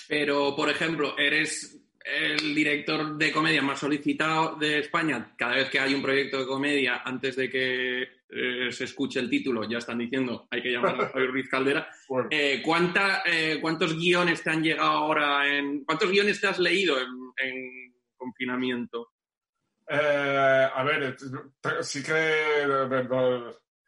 Pero, 0.06 0.54
por 0.54 0.70
ejemplo, 0.70 1.18
eres 1.18 1.76
el 2.04 2.54
director 2.54 3.16
de 3.16 3.32
comedia 3.32 3.62
más 3.62 3.80
solicitado 3.80 4.54
de 4.56 4.78
España. 4.78 5.34
Cada 5.36 5.56
vez 5.56 5.70
que 5.70 5.80
hay 5.80 5.92
un 5.92 6.02
proyecto 6.02 6.38
de 6.38 6.46
comedia, 6.46 7.02
antes 7.04 7.34
de 7.34 7.50
que 7.50 8.21
eh, 8.34 8.72
se 8.72 8.84
escuche 8.84 9.20
el 9.20 9.28
título, 9.28 9.68
ya 9.68 9.76
están 9.76 9.98
diciendo 9.98 10.48
hay 10.50 10.62
que 10.62 10.70
llamar 10.70 10.98
a 10.98 11.08
Javier 11.12 11.30
Ruiz 11.30 11.48
Caldera. 11.50 11.86
Bueno, 12.08 12.28
Eh, 12.30 12.62
¿cuánta, 12.64 13.22
eh, 13.26 13.58
¿Cuántos 13.60 13.94
guiones 13.94 14.42
te 14.42 14.48
han 14.48 14.62
llegado 14.62 14.90
ahora? 14.90 15.46
En, 15.54 15.84
¿Cuántos 15.84 16.10
guiones 16.10 16.40
te 16.40 16.46
has 16.46 16.58
leído 16.58 16.98
en, 16.98 17.08
en 17.36 17.94
confinamiento? 18.16 19.10
A 19.86 20.82
ver, 20.84 21.14
sí 21.82 22.02
que 22.02 22.64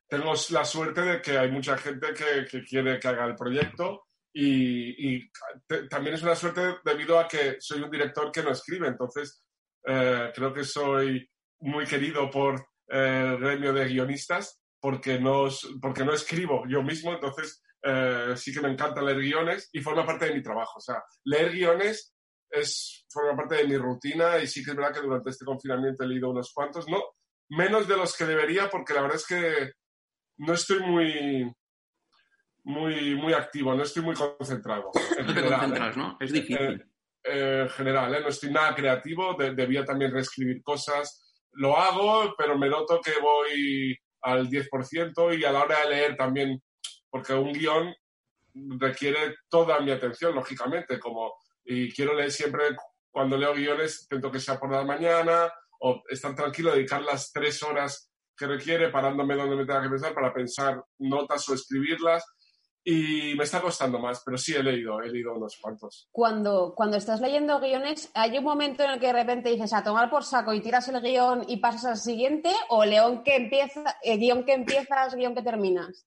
tengo 0.06 0.34
la 0.50 0.64
suerte 0.66 1.00
de 1.00 1.22
que 1.22 1.38
hay 1.38 1.50
mucha 1.50 1.78
gente 1.78 2.08
que, 2.12 2.44
que 2.44 2.62
quiere 2.62 3.00
que 3.00 3.08
haga 3.08 3.24
el 3.24 3.36
proyecto 3.36 4.08
y, 4.34 5.30
también 5.88 6.16
es 6.16 6.22
una 6.22 6.34
suerte 6.34 6.76
debido 6.84 7.18
a 7.18 7.26
que 7.26 7.56
soy 7.58 7.80
un 7.80 7.90
director 7.90 8.30
que 8.30 8.42
no 8.42 8.50
escribe, 8.50 8.88
entonces 8.88 9.42
creo 9.82 10.52
que 10.52 10.64
soy 10.64 11.26
muy 11.60 11.86
querido 11.86 12.30
por 12.30 12.73
eh, 12.88 13.36
gremio 13.40 13.72
de 13.72 13.86
guionistas 13.86 14.60
porque 14.80 15.18
no, 15.18 15.48
porque 15.80 16.04
no 16.04 16.12
escribo 16.12 16.64
yo 16.68 16.82
mismo, 16.82 17.12
entonces 17.12 17.62
eh, 17.82 18.34
sí 18.36 18.52
que 18.52 18.60
me 18.60 18.70
encanta 18.70 19.00
leer 19.00 19.18
guiones 19.18 19.70
y 19.72 19.80
forma 19.80 20.04
parte 20.04 20.26
de 20.26 20.34
mi 20.34 20.42
trabajo. 20.42 20.78
O 20.78 20.80
sea, 20.80 21.02
leer 21.24 21.52
guiones 21.52 22.14
es, 22.50 23.06
forma 23.10 23.36
parte 23.36 23.56
de 23.56 23.66
mi 23.66 23.76
rutina 23.76 24.38
y 24.38 24.46
sí 24.46 24.62
que 24.62 24.72
es 24.72 24.76
verdad 24.76 24.92
que 24.92 25.00
durante 25.06 25.30
este 25.30 25.44
confinamiento 25.44 26.04
he 26.04 26.06
leído 26.06 26.30
unos 26.30 26.52
cuantos, 26.52 26.86
no 26.88 27.02
menos 27.50 27.86
de 27.86 27.96
los 27.96 28.16
que 28.16 28.24
debería 28.24 28.68
porque 28.70 28.94
la 28.94 29.02
verdad 29.02 29.16
es 29.16 29.26
que 29.26 29.72
no 30.38 30.54
estoy 30.54 30.80
muy, 30.80 31.52
muy, 32.64 33.14
muy 33.14 33.32
activo, 33.32 33.74
no 33.74 33.82
estoy 33.82 34.02
muy 34.02 34.14
concentrado. 34.14 34.90
no 35.24 35.34
te 35.34 35.42
concentras, 35.42 35.96
¿eh? 35.96 35.98
¿no? 35.98 36.16
Es 36.20 36.32
difícil. 36.32 36.84
en 37.22 37.68
general, 37.70 38.14
¿eh? 38.14 38.20
no 38.20 38.28
estoy 38.28 38.50
nada 38.50 38.74
creativo, 38.74 39.34
debía 39.34 39.84
también 39.84 40.12
reescribir 40.12 40.62
cosas. 40.62 41.23
Lo 41.54 41.76
hago, 41.76 42.34
pero 42.36 42.58
me 42.58 42.68
noto 42.68 43.00
que 43.00 43.12
voy 43.20 43.96
al 44.22 44.48
10% 44.48 45.38
y 45.38 45.44
a 45.44 45.52
la 45.52 45.62
hora 45.62 45.80
de 45.80 45.90
leer 45.90 46.16
también, 46.16 46.62
porque 47.10 47.34
un 47.34 47.52
guion 47.52 47.94
requiere 48.78 49.36
toda 49.48 49.80
mi 49.80 49.90
atención, 49.90 50.34
lógicamente, 50.34 50.98
como, 50.98 51.34
y 51.64 51.92
quiero 51.92 52.14
leer 52.14 52.30
siempre, 52.30 52.76
cuando 53.10 53.36
leo 53.36 53.54
guiones, 53.54 54.02
intento 54.02 54.30
que 54.30 54.40
sea 54.40 54.58
por 54.58 54.72
la 54.72 54.84
mañana, 54.84 55.52
o 55.80 56.02
estar 56.08 56.34
tranquilo, 56.34 56.72
dedicar 56.72 57.02
las 57.02 57.30
tres 57.32 57.62
horas 57.62 58.10
que 58.36 58.46
requiere, 58.46 58.88
parándome 58.88 59.36
donde 59.36 59.56
me 59.56 59.66
tenga 59.66 59.82
que 59.82 59.90
pensar 59.90 60.14
para 60.14 60.32
pensar 60.32 60.82
notas 60.98 61.48
o 61.48 61.54
escribirlas, 61.54 62.24
y 62.84 63.34
me 63.34 63.44
está 63.44 63.62
costando 63.62 63.98
más, 63.98 64.22
pero 64.24 64.36
sí 64.36 64.54
he 64.54 64.62
leído, 64.62 65.00
he 65.00 65.08
leído 65.08 65.34
unos 65.34 65.56
cuantos. 65.56 66.08
Cuando, 66.12 66.74
cuando 66.76 66.98
estás 66.98 67.20
leyendo 67.20 67.58
guiones, 67.58 68.10
¿hay 68.12 68.36
un 68.36 68.44
momento 68.44 68.84
en 68.84 68.90
el 68.90 69.00
que 69.00 69.06
de 69.06 69.14
repente 69.14 69.48
dices 69.48 69.72
a 69.72 69.82
tomar 69.82 70.10
por 70.10 70.22
saco 70.22 70.52
y 70.52 70.60
tiras 70.60 70.86
el 70.88 71.00
guion 71.00 71.44
y 71.48 71.56
pasas 71.56 71.84
al 71.86 71.96
siguiente? 71.96 72.50
¿O 72.68 72.84
león 72.84 73.24
que 73.24 73.36
empieza, 73.36 73.96
eh, 74.02 74.18
guion 74.18 74.44
que 74.44 74.52
empiezas, 74.52 75.14
guion 75.14 75.34
que 75.34 75.42
terminas? 75.42 76.06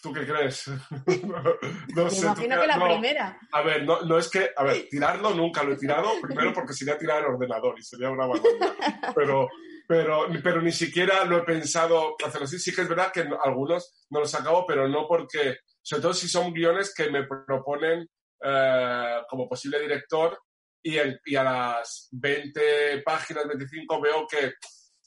¿Tú 0.00 0.12
qué 0.14 0.26
crees? 0.26 0.68
no, 1.94 2.10
sé, 2.10 2.22
imagino 2.22 2.60
que 2.60 2.66
la 2.66 2.82
primera. 2.82 3.38
A 3.52 3.62
ver, 3.62 3.84
no, 3.84 4.00
no, 4.02 4.16
es 4.16 4.30
que, 4.30 4.50
a 4.56 4.64
ver, 4.64 4.88
tirarlo 4.88 5.34
nunca 5.34 5.62
lo 5.62 5.74
he 5.74 5.76
tirado, 5.76 6.08
primero 6.22 6.54
porque 6.54 6.72
sería 6.72 6.96
tirar 6.96 7.18
el 7.18 7.34
ordenador 7.34 7.78
y 7.78 7.82
sería 7.82 8.08
una 8.08 8.26
barbaridad. 8.26 8.74
Pero, 9.14 9.48
pero, 9.86 10.26
pero 10.42 10.62
ni 10.62 10.72
siquiera 10.72 11.24
lo 11.26 11.38
he 11.38 11.42
pensado 11.42 12.16
hacerlo 12.24 12.46
así. 12.46 12.58
Sí 12.58 12.74
que 12.74 12.82
es 12.82 12.88
verdad 12.88 13.12
que 13.12 13.28
algunos 13.44 14.06
no 14.08 14.20
los 14.20 14.34
acabo, 14.34 14.64
pero 14.66 14.88
no 14.88 15.06
porque 15.06 15.58
sobre 15.82 16.02
todo 16.02 16.14
si 16.14 16.28
son 16.28 16.52
guiones 16.52 16.94
que 16.94 17.10
me 17.10 17.24
proponen 17.26 18.08
eh, 18.44 19.22
como 19.28 19.48
posible 19.48 19.80
director 19.80 20.38
y, 20.82 20.96
y, 21.26 21.36
a 21.36 21.44
las 21.44 22.08
20 22.12 23.02
páginas, 23.04 23.46
25 23.46 24.00
veo 24.00 24.26
que, 24.26 24.54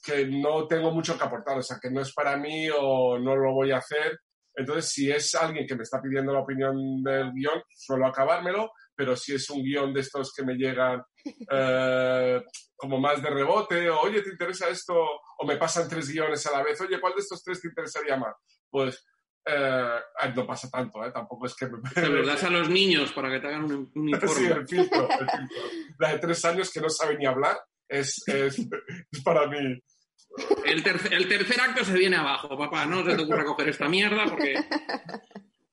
que 0.02 0.26
no 0.26 0.66
tengo 0.66 0.90
mucho 0.90 1.18
que 1.18 1.24
aportar, 1.24 1.58
o 1.58 1.62
sea, 1.62 1.78
que 1.80 1.90
no 1.90 2.00
es 2.00 2.12
para 2.12 2.36
mí 2.36 2.68
o 2.70 3.18
no 3.18 3.36
lo 3.36 3.52
voy 3.52 3.72
a 3.72 3.78
hacer. 3.78 4.20
Entonces, 4.54 4.90
si 4.90 5.10
es 5.10 5.34
alguien 5.34 5.66
que 5.66 5.74
me 5.74 5.82
está 5.82 6.00
pidiendo 6.00 6.32
la 6.32 6.40
opinión 6.40 7.02
del 7.02 7.30
guion, 7.32 7.62
suelo 7.74 8.06
acabármelo, 8.06 8.70
pero 8.94 9.14
si 9.14 9.34
es 9.34 9.50
un 9.50 9.62
guion 9.62 9.92
de 9.92 10.00
estos 10.00 10.32
que 10.32 10.44
me 10.44 10.54
llegan 10.54 11.02
eh, 11.50 12.42
como 12.74 12.98
más 12.98 13.22
de 13.22 13.28
rebote, 13.28 13.90
o 13.90 14.00
oye, 14.00 14.22
¿te 14.22 14.30
interesa 14.30 14.70
esto? 14.70 14.94
O 15.38 15.46
me 15.46 15.58
pasan 15.58 15.88
tres 15.88 16.08
guiones 16.08 16.46
a 16.46 16.52
la 16.52 16.62
vez, 16.62 16.80
oye, 16.80 16.98
¿cuál 16.98 17.12
de 17.14 17.20
estos 17.20 17.42
tres 17.42 17.60
te 17.60 17.68
interesaría 17.68 18.16
más? 18.16 18.34
Pues 18.70 19.04
eh, 19.46 20.00
no 20.34 20.46
pasa 20.46 20.68
tanto, 20.68 21.04
¿eh? 21.04 21.12
Tampoco 21.12 21.46
es 21.46 21.54
que... 21.54 21.66
Me... 21.66 21.78
Te 21.94 22.08
lo 22.08 22.26
das 22.26 22.42
a 22.42 22.50
los 22.50 22.68
niños 22.68 23.12
para 23.12 23.30
que 23.30 23.38
te 23.38 23.46
hagan 23.46 23.64
un, 23.64 23.90
un 23.94 24.08
informe. 24.08 24.34
sí, 24.34 24.46
el 24.46 24.68
filtro, 24.68 25.08
el 25.08 25.30
filtro. 25.30 25.56
La 25.98 26.12
de 26.12 26.18
tres 26.18 26.44
años 26.44 26.70
que 26.72 26.80
no 26.80 26.90
sabe 26.90 27.16
ni 27.16 27.26
hablar 27.26 27.56
es, 27.88 28.22
es, 28.26 28.58
es 29.12 29.22
para 29.22 29.46
mí... 29.46 29.80
El, 30.64 30.82
tercer, 30.82 31.14
el 31.14 31.28
tercer 31.28 31.60
acto 31.60 31.84
se 31.84 31.94
viene 31.94 32.16
abajo, 32.16 32.58
papá. 32.58 32.84
No 32.86 33.04
se 33.04 33.14
te 33.14 33.22
ocurra 33.22 33.44
coger 33.44 33.68
esta 33.68 33.88
mierda 33.88 34.26
porque... 34.26 34.54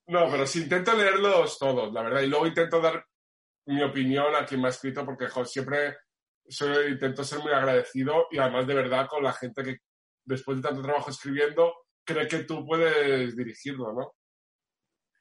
No, 0.08 0.30
pero 0.30 0.46
sí 0.46 0.62
intento 0.62 0.96
leerlos 0.96 1.58
todos, 1.58 1.92
la 1.92 2.04
verdad. 2.04 2.22
Y 2.22 2.28
luego 2.28 2.46
intento 2.46 2.80
dar 2.80 3.04
mi 3.66 3.82
opinión 3.82 4.36
a 4.36 4.46
quien 4.46 4.62
me 4.62 4.68
ha 4.68 4.72
escrito 4.72 5.06
porque 5.06 5.28
jo, 5.28 5.44
siempre 5.46 5.98
soy, 6.48 6.92
intento 6.92 7.24
ser 7.24 7.40
muy 7.40 7.52
agradecido 7.52 8.28
y 8.32 8.38
además 8.38 8.68
de 8.68 8.76
verdad 8.76 9.08
con 9.08 9.24
la 9.24 9.34
gente 9.34 9.64
que 9.64 9.78
después 10.26 10.58
de 10.58 10.64
tanto 10.64 10.82
trabajo 10.82 11.10
escribiendo 11.10 11.74
cree 12.06 12.28
que 12.28 12.44
tú 12.44 12.66
puedes 12.66 13.36
dirigirlo, 13.36 13.94
¿no? 13.94 14.14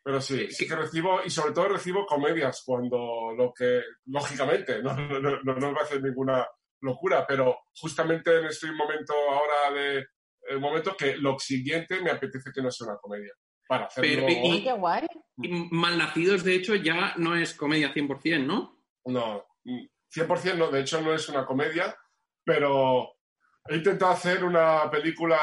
Pero 0.05 0.21
sí, 0.21 0.51
sí 0.51 0.66
que 0.66 0.75
recibo, 0.75 1.21
y 1.25 1.31
sobre 1.31 1.53
todo 1.53 1.68
recibo 1.68 2.05
comedias 2.05 2.62
cuando 2.66 3.33
lo 3.37 3.53
que, 3.53 3.83
lógicamente, 4.07 4.83
no, 4.83 4.95
no, 4.95 5.21
no, 5.21 5.55
no 5.55 5.73
va 5.73 5.81
a 5.81 5.85
hacer 5.85 6.03
ninguna 6.03 6.47
locura, 6.81 7.25
pero 7.27 7.61
justamente 7.77 8.37
en 8.38 8.47
este 8.47 8.73
momento 8.73 9.14
ahora 9.14 9.81
de, 9.81 10.07
el 10.49 10.61
momento 10.61 10.97
que 10.97 11.16
lo 11.16 11.38
siguiente 11.38 12.01
me 12.01 12.11
apetece 12.11 12.51
que 12.53 12.62
no 12.62 12.71
sea 12.71 12.88
una 12.88 12.97
comedia. 12.97 13.33
Para 13.68 13.87
hacerlo... 13.87 14.27
Pero, 14.27 14.45
y, 14.45 14.64
qué 14.64 14.73
guay. 14.73 15.07
Y 15.37 15.49
Malnacidos, 15.71 16.42
de 16.42 16.57
hecho, 16.57 16.75
ya 16.75 17.14
no 17.16 17.37
es 17.37 17.55
comedia 17.55 17.95
100%, 17.95 18.45
¿no? 18.45 18.83
No, 19.05 19.47
100% 19.64 20.57
no, 20.57 20.71
de 20.71 20.81
hecho 20.81 21.01
no 21.01 21.14
es 21.14 21.29
una 21.29 21.47
comedia, 21.47 21.97
pero 22.45 23.14
he 23.68 23.77
intentado 23.77 24.12
hacer 24.12 24.45
una 24.45 24.90
película 24.90 25.38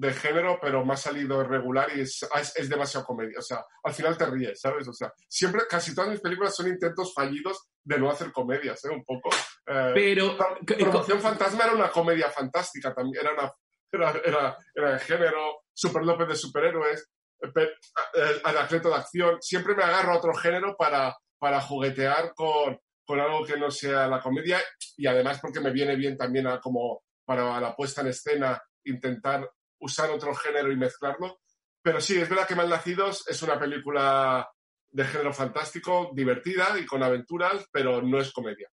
de 0.00 0.14
género, 0.14 0.58
pero 0.62 0.82
me 0.82 0.94
ha 0.94 0.96
salido 0.96 1.42
irregular 1.42 1.90
y 1.94 2.00
es, 2.00 2.26
es, 2.56 2.68
demasiado 2.70 3.04
comedia. 3.04 3.38
O 3.38 3.42
sea, 3.42 3.62
al 3.84 3.92
final 3.92 4.16
te 4.16 4.24
ríes, 4.24 4.58
¿sabes? 4.58 4.88
O 4.88 4.94
sea, 4.94 5.12
siempre, 5.28 5.60
casi 5.68 5.94
todas 5.94 6.08
mis 6.08 6.20
películas 6.20 6.56
son 6.56 6.68
intentos 6.68 7.12
fallidos 7.12 7.68
de 7.84 7.98
no 7.98 8.10
hacer 8.10 8.32
comedias, 8.32 8.82
¿eh? 8.86 8.88
Un 8.88 9.04
poco. 9.04 9.28
Eh, 9.66 9.90
pero... 9.92 10.38
Promoción 10.64 11.20
Fantasma 11.20 11.64
era 11.64 11.74
una 11.74 11.90
comedia 11.90 12.30
fantástica 12.30 12.94
también, 12.94 13.26
era, 13.26 13.34
una, 13.34 13.52
era, 13.92 14.20
era, 14.24 14.56
era 14.74 14.92
de 14.92 14.98
género, 15.00 15.64
Super 15.70 16.02
López 16.02 16.28
de 16.28 16.36
superhéroes, 16.36 17.10
eh, 17.42 18.40
Anacleto 18.44 18.88
de 18.88 18.94
acción. 18.94 19.36
Siempre 19.42 19.74
me 19.74 19.82
agarro 19.82 20.12
a 20.12 20.16
otro 20.16 20.32
género 20.32 20.76
para, 20.78 21.14
para 21.38 21.60
juguetear 21.60 22.32
con, 22.34 22.80
con 23.04 23.20
algo 23.20 23.44
que 23.44 23.58
no 23.58 23.70
sea 23.70 24.06
la 24.06 24.22
comedia 24.22 24.60
y 24.96 25.06
además 25.06 25.40
porque 25.42 25.60
me 25.60 25.72
viene 25.72 25.94
bien 25.94 26.16
también 26.16 26.46
a, 26.46 26.58
como 26.58 27.02
para 27.26 27.60
la 27.60 27.76
puesta 27.76 28.00
en 28.00 28.06
escena 28.06 28.62
intentar 28.84 29.46
usar 29.80 30.10
otro 30.10 30.34
género 30.34 30.70
y 30.72 30.76
mezclarlo. 30.76 31.40
Pero 31.82 32.00
sí, 32.00 32.18
es 32.18 32.28
verdad 32.28 32.46
que 32.46 32.54
Malnacidos 32.54 33.26
es 33.28 33.42
una 33.42 33.58
película 33.58 34.48
de 34.90 35.04
género 35.04 35.32
fantástico, 35.32 36.10
divertida 36.12 36.78
y 36.78 36.86
con 36.86 37.02
aventuras, 37.02 37.66
pero 37.72 38.02
no 38.02 38.20
es 38.20 38.32
comedia. 38.32 38.68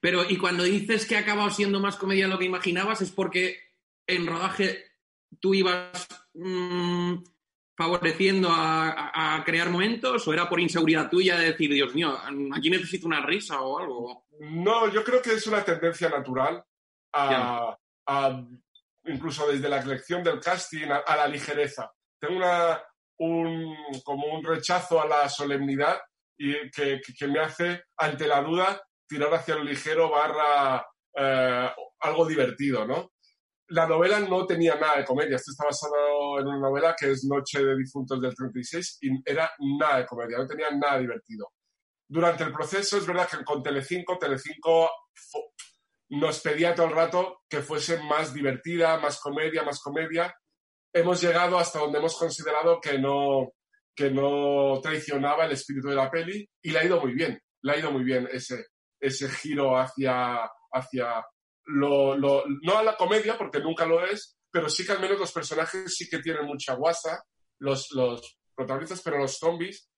Pero, 0.00 0.24
y 0.28 0.36
cuando 0.36 0.64
dices 0.64 1.06
que 1.06 1.16
ha 1.16 1.20
acabado 1.20 1.50
siendo 1.50 1.80
más 1.80 1.96
comedia 1.96 2.26
de 2.26 2.32
lo 2.32 2.38
que 2.38 2.44
imaginabas, 2.44 3.00
¿es 3.02 3.10
porque 3.10 3.58
en 4.06 4.26
rodaje 4.26 4.84
tú 5.40 5.54
ibas 5.54 6.06
mmm, 6.34 7.16
favoreciendo 7.76 8.50
a, 8.50 9.36
a, 9.36 9.44
crear 9.44 9.70
momentos 9.70 10.26
o 10.26 10.32
era 10.32 10.48
por 10.48 10.60
inseguridad 10.60 11.08
tuya 11.08 11.38
de 11.38 11.52
decir, 11.52 11.72
Dios 11.72 11.94
mío, 11.94 12.16
aquí 12.54 12.68
necesito 12.68 13.06
una 13.06 13.24
risa 13.24 13.60
o 13.62 13.78
algo? 13.78 14.26
No, 14.40 14.90
yo 14.92 15.02
creo 15.02 15.22
que 15.22 15.32
es 15.32 15.46
una 15.46 15.64
tendencia 15.64 16.08
natural 16.08 16.62
a, 17.12 17.76
a 18.06 18.46
incluso 19.04 19.50
desde 19.50 19.68
la 19.68 19.80
elección 19.80 20.22
del 20.22 20.40
casting 20.40 20.88
a, 20.90 21.16
la 21.16 21.26
ligereza. 21.26 21.90
Tengo 22.18 22.36
una, 22.36 22.82
un, 23.18 23.76
como 24.04 24.26
un 24.26 24.44
rechazo 24.44 25.00
a 25.00 25.06
la 25.06 25.28
solemnidad 25.28 25.98
y 26.36 26.70
que, 26.70 27.00
que, 27.18 27.26
me 27.28 27.40
hace, 27.40 27.84
ante 27.96 28.26
la 28.26 28.42
duda, 28.42 28.82
tirar 29.06 29.32
hacia 29.34 29.56
lo 29.56 29.64
ligero 29.64 30.10
barra 30.10 30.86
eh, 31.14 31.70
algo 32.00 32.26
divertido, 32.26 32.86
¿no? 32.86 33.12
La 33.68 33.86
novela 33.86 34.20
no 34.20 34.46
tenía 34.46 34.74
nada 34.74 34.98
de 34.98 35.04
comedia. 35.04 35.36
Esto 35.36 35.52
está 35.52 35.64
basado 35.64 36.40
en 36.40 36.46
una 36.46 36.58
novela 36.58 36.96
que 36.98 37.10
es 37.12 37.24
Noche 37.24 37.62
de 37.64 37.76
Difuntos 37.76 38.20
del 38.20 38.34
36 38.34 38.98
y 39.02 39.10
era 39.24 39.50
nada 39.78 39.98
de 39.98 40.06
comedia, 40.06 40.38
no 40.38 40.46
tenía 40.46 40.70
nada 40.70 40.98
divertido. 40.98 41.52
Durante 42.08 42.42
el 42.42 42.52
proceso 42.52 42.98
es 42.98 43.06
verdad 43.06 43.28
que 43.28 43.44
con 43.44 43.62
Telecinco, 43.62 44.18
Telecinco 44.18 44.90
nos 46.10 46.40
pedía 46.40 46.74
todo 46.74 46.86
el 46.86 46.92
rato 46.92 47.42
que 47.48 47.62
fuese 47.62 48.02
más 48.02 48.34
divertida, 48.34 48.98
más 48.98 49.20
comedia, 49.20 49.62
más 49.62 49.80
comedia. 49.80 50.34
Hemos 50.92 51.20
llegado 51.20 51.58
hasta 51.58 51.78
donde 51.78 51.98
hemos 51.98 52.16
considerado 52.16 52.80
que 52.80 52.98
no, 52.98 53.52
que 53.94 54.10
no 54.10 54.80
traicionaba 54.82 55.46
el 55.46 55.52
espíritu 55.52 55.88
de 55.88 55.94
la 55.94 56.10
peli 56.10 56.48
y 56.62 56.70
le 56.70 56.78
ha 56.80 56.84
ido 56.84 57.00
muy 57.00 57.14
bien, 57.14 57.40
le 57.62 57.72
ha 57.72 57.78
ido 57.78 57.92
muy 57.92 58.02
bien 58.02 58.28
ese, 58.32 58.66
ese 58.98 59.28
giro 59.28 59.78
hacia, 59.78 60.50
hacia 60.72 61.24
lo, 61.66 62.16
lo, 62.16 62.44
no 62.62 62.78
a 62.78 62.82
la 62.82 62.96
comedia, 62.96 63.38
porque 63.38 63.60
nunca 63.60 63.86
lo 63.86 64.04
es, 64.04 64.36
pero 64.50 64.68
sí 64.68 64.84
que 64.84 64.92
al 64.92 65.00
menos 65.00 65.18
los 65.18 65.32
personajes 65.32 65.94
sí 65.94 66.08
que 66.08 66.18
tienen 66.18 66.44
mucha 66.44 66.74
guasa, 66.74 67.22
los, 67.60 67.90
los 67.92 68.38
protagonistas, 68.54 69.00
pero 69.02 69.18
los 69.18 69.38
zombies, 69.38 69.88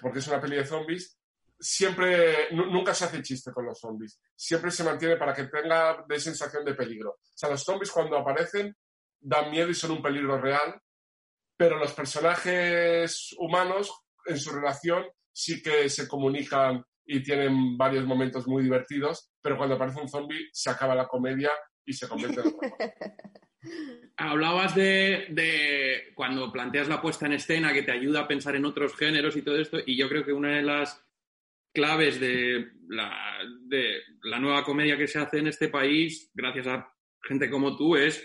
porque 0.00 0.20
es 0.20 0.28
una 0.28 0.40
peli 0.40 0.56
de 0.56 0.64
zombies, 0.64 1.17
siempre, 1.58 2.50
nunca 2.52 2.94
se 2.94 3.04
hace 3.04 3.22
chiste 3.22 3.52
con 3.52 3.66
los 3.66 3.78
zombies. 3.78 4.20
Siempre 4.34 4.70
se 4.70 4.84
mantiene 4.84 5.16
para 5.16 5.34
que 5.34 5.44
tenga 5.44 6.04
de 6.08 6.20
sensación 6.20 6.64
de 6.64 6.74
peligro. 6.74 7.10
O 7.10 7.18
sea, 7.34 7.50
los 7.50 7.62
zombies 7.62 7.90
cuando 7.90 8.16
aparecen 8.16 8.76
dan 9.20 9.50
miedo 9.50 9.68
y 9.68 9.74
son 9.74 9.92
un 9.92 10.02
peligro 10.02 10.40
real, 10.40 10.80
pero 11.56 11.78
los 11.78 11.92
personajes 11.92 13.34
humanos 13.38 13.92
en 14.26 14.38
su 14.38 14.50
relación 14.50 15.04
sí 15.32 15.62
que 15.62 15.88
se 15.88 16.06
comunican 16.06 16.84
y 17.04 17.22
tienen 17.22 17.76
varios 17.76 18.04
momentos 18.04 18.46
muy 18.46 18.62
divertidos, 18.62 19.32
pero 19.40 19.56
cuando 19.56 19.74
aparece 19.74 20.00
un 20.00 20.08
zombie 20.08 20.48
se 20.52 20.70
acaba 20.70 20.94
la 20.94 21.08
comedia 21.08 21.50
y 21.84 21.94
se 21.94 22.06
convierte 22.06 22.42
en 22.42 22.54
Hablabas 24.16 24.74
de, 24.74 25.26
de, 25.30 26.12
cuando 26.14 26.52
planteas 26.52 26.88
la 26.88 27.00
puesta 27.00 27.26
en 27.26 27.32
escena 27.32 27.72
que 27.72 27.82
te 27.82 27.92
ayuda 27.92 28.20
a 28.20 28.28
pensar 28.28 28.56
en 28.56 28.64
otros 28.64 28.94
géneros 28.96 29.36
y 29.36 29.42
todo 29.42 29.56
esto, 29.56 29.78
y 29.84 29.96
yo 29.96 30.08
creo 30.08 30.24
que 30.24 30.32
una 30.32 30.56
de 30.56 30.62
las 30.62 31.07
claves 31.72 32.18
de 32.20 32.72
la, 32.88 33.38
de 33.66 34.00
la 34.22 34.38
nueva 34.38 34.64
comedia 34.64 34.96
que 34.96 35.08
se 35.08 35.18
hace 35.18 35.38
en 35.38 35.48
este 35.48 35.68
país, 35.68 36.30
gracias 36.34 36.66
a 36.66 36.92
gente 37.22 37.50
como 37.50 37.76
tú, 37.76 37.96
es 37.96 38.24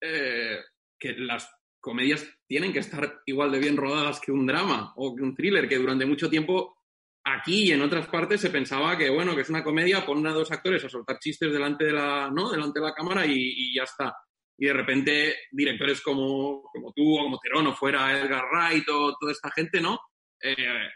eh, 0.00 0.58
que 0.98 1.12
las 1.14 1.50
comedias 1.80 2.28
tienen 2.46 2.72
que 2.72 2.80
estar 2.80 3.20
igual 3.26 3.52
de 3.52 3.58
bien 3.58 3.76
rodadas 3.76 4.20
que 4.20 4.32
un 4.32 4.46
drama 4.46 4.92
o 4.96 5.14
que 5.14 5.22
un 5.22 5.34
thriller, 5.34 5.68
que 5.68 5.78
durante 5.78 6.06
mucho 6.06 6.28
tiempo 6.28 6.78
aquí 7.24 7.64
y 7.68 7.72
en 7.72 7.82
otras 7.82 8.06
partes 8.08 8.40
se 8.40 8.50
pensaba 8.50 8.96
que, 8.96 9.10
bueno, 9.10 9.34
que 9.34 9.42
es 9.42 9.50
una 9.50 9.64
comedia, 9.64 10.04
ponen 10.04 10.26
a 10.26 10.32
dos 10.32 10.50
actores 10.50 10.84
a 10.84 10.88
soltar 10.88 11.18
chistes 11.18 11.52
delante 11.52 11.84
de 11.84 11.92
la, 11.92 12.30
¿no? 12.30 12.50
delante 12.50 12.80
de 12.80 12.86
la 12.86 12.94
cámara 12.94 13.26
y, 13.26 13.74
ya 13.74 13.84
está. 13.84 14.14
Y 14.56 14.66
de 14.66 14.72
repente 14.72 15.36
directores 15.52 16.00
como, 16.00 16.62
como 16.62 16.92
tú 16.92 17.18
o 17.18 17.22
como 17.22 17.38
Terón 17.38 17.68
o 17.68 17.74
fuera 17.74 18.18
Edgar 18.18 18.44
Wright 18.50 18.88
o 18.88 19.16
toda 19.18 19.32
esta 19.32 19.50
gente, 19.52 19.80
¿no? 19.80 20.00
Eh, 20.42 20.88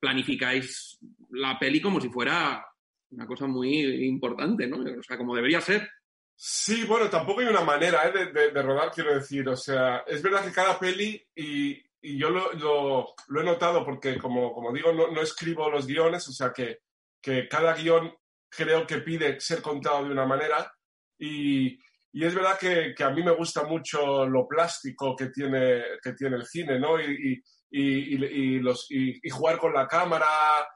planificáis 0.00 0.98
la 1.30 1.58
peli 1.58 1.80
como 1.80 2.00
si 2.00 2.08
fuera 2.08 2.64
una 3.10 3.26
cosa 3.26 3.46
muy 3.46 4.06
importante, 4.06 4.66
¿no? 4.66 4.78
O 4.78 5.02
sea, 5.02 5.16
como 5.16 5.34
debería 5.34 5.60
ser. 5.60 5.88
Sí, 6.34 6.84
bueno, 6.84 7.10
tampoco 7.10 7.40
hay 7.40 7.48
una 7.48 7.60
manera 7.60 8.08
¿eh? 8.08 8.32
de, 8.32 8.62
rodar, 8.62 8.90
quiero 8.92 9.14
decir. 9.14 9.46
O 9.48 9.56
sea, 9.56 10.04
es 10.06 10.22
verdad 10.22 10.44
que 10.44 10.52
cada 10.52 10.78
peli, 10.78 11.22
y, 11.34 11.82
yo 12.02 12.30
lo, 12.30 13.14
he 13.40 13.44
notado 13.44 13.84
porque, 13.84 14.16
como, 14.16 14.52
como 14.54 14.72
digo, 14.72 14.92
no, 14.92 15.20
escribo 15.20 15.68
los 15.68 15.86
guiones, 15.86 16.26
o 16.28 16.32
sea, 16.32 16.52
que, 16.52 16.78
que, 17.20 17.46
cada 17.46 17.74
guion 17.74 18.14
creo 18.48 18.86
que 18.86 18.98
pide 18.98 19.38
ser 19.38 19.60
contado 19.60 20.04
de 20.04 20.12
una 20.12 20.24
manera. 20.24 20.72
Y, 21.18 21.78
y 22.12 22.24
es 22.24 22.34
verdad 22.34 22.58
que, 22.58 22.94
que, 22.96 23.04
a 23.04 23.10
mí 23.10 23.22
me 23.22 23.32
gusta 23.34 23.64
mucho 23.64 24.26
lo 24.26 24.48
plástico 24.48 25.14
que 25.14 25.26
tiene, 25.26 25.82
que 26.02 26.14
tiene 26.14 26.36
el 26.36 26.46
cine, 26.46 26.78
¿no? 26.78 26.98
Y, 26.98 27.32
y, 27.32 27.42
y, 27.70 29.30
jugar 29.30 29.58
con 29.58 29.72
la 29.72 29.86
cámara 29.86 30.28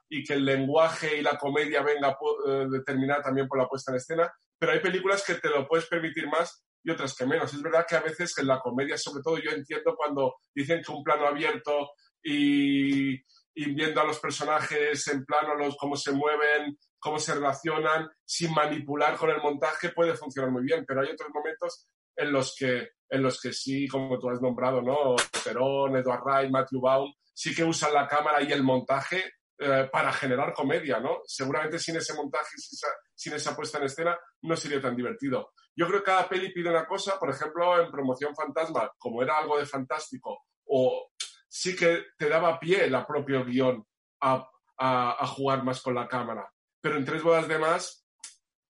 y 0.09 0.23
que 0.23 0.35
el 0.35 0.45
lenguaje 0.45 1.19
y 1.19 1.23
la 1.23 1.37
comedia 1.37 1.83
venga 1.83 2.17
eh, 2.47 2.67
determinada 2.71 3.23
también 3.23 3.49
por 3.49 3.59
la 3.59 3.69
puesta 3.69 3.91
en 3.93 3.97
escena, 3.97 4.33
pero 4.59 4.73
hay 4.73 4.81
películas 4.81 5.25
que 5.27 5.35
te 5.35 5.49
lo 5.49 5.67
puedes 5.67 5.87
permitir 5.87 6.29
más 6.29 6.65
y 6.83 6.91
otras 6.91 7.17
que 7.17 7.27
menos. 7.27 7.53
Es 7.53 7.63
verdad 7.63 7.87
que 7.89 7.97
a 7.97 8.01
veces 8.01 8.37
en 8.39 8.47
la 8.47 8.61
comedia, 8.61 8.97
sobre 8.97 9.23
todo, 9.23 9.39
yo 9.39 9.51
entiendo 9.51 9.97
cuando 9.97 10.37
dicen 10.55 10.83
que 10.83 10.93
un 10.93 11.03
plano 11.03 11.27
abierto 11.27 11.91
y, 12.23 13.23
viendo 13.55 14.01
a 14.01 14.05
los 14.05 14.19
personajes 14.19 15.07
en 15.09 15.25
plano, 15.25 15.55
los, 15.55 15.77
cómo 15.77 15.97
se 15.97 16.13
mueven, 16.13 16.79
cómo 16.99 17.19
se 17.19 17.35
relacionan, 17.35 18.09
sin 18.25 18.53
manipular 18.53 19.17
con 19.17 19.31
el 19.31 19.41
montaje, 19.41 19.91
puede 19.91 20.15
funcionar 20.15 20.51
muy 20.51 20.63
bien, 20.63 20.85
pero 20.87 21.01
hay 21.01 21.09
otros 21.09 21.31
momentos 21.33 21.89
en 22.17 22.33
los 22.33 22.55
que, 22.59 22.91
en 23.15 23.23
los 23.23 23.41
que 23.41 23.53
sí, 23.53 23.87
como 23.87 24.19
tú 24.19 24.29
has 24.29 24.43
nombrado, 24.43 24.83
¿no? 24.83 25.15
Perón, 25.45 25.97
Edward 25.97 26.23
Wright, 26.25 26.51
Matthew 26.51 26.81
Baum, 26.81 27.15
sí 27.33 27.55
que 27.55 27.63
usan 27.63 27.95
la 27.95 28.09
cámara 28.09 28.43
y 28.43 28.51
el 28.51 28.65
montaje 28.65 29.35
eh, 29.57 29.89
para 29.93 30.13
generar 30.13 30.53
comedia, 30.53 30.99
¿no? 30.99 31.21
Seguramente 31.25 31.79
sin 31.79 31.97
ese 31.97 32.13
montaje, 32.15 32.57
sin 32.57 32.77
esa, 32.77 32.89
sin 33.15 33.33
esa 33.35 33.55
puesta 33.55 33.79
en 33.79 33.85
escena, 33.85 34.19
no 34.43 34.57
sería 34.57 34.81
tan 34.81 34.97
divertido. 34.97 35.53
Yo 35.77 35.87
creo 35.87 36.01
que 36.01 36.07
cada 36.07 36.29
peli 36.29 36.53
pide 36.53 36.71
una 36.71 36.87
cosa, 36.87 37.19
por 37.21 37.31
ejemplo, 37.31 37.81
en 37.81 37.91
Promoción 37.91 38.35
Fantasma, 38.35 38.91
como 38.99 39.23
era 39.23 39.39
algo 39.39 39.59
de 39.59 39.67
fantástico, 39.67 40.47
o 40.67 41.11
sí 41.49 41.77
que 41.77 42.07
te 42.19 42.29
daba 42.29 42.59
pie 42.59 42.91
la 42.91 43.07
propio 43.07 43.45
guion 43.45 43.87
a, 44.23 44.49
a, 44.77 45.27
jugar 45.29 45.63
más 45.63 45.81
con 45.81 45.95
la 45.95 46.09
cámara. 46.09 46.53
Pero 46.81 46.97
en 46.97 47.05
Tres 47.05 47.23
Bodas 47.23 47.47
de 47.47 47.59
Más 47.59 48.09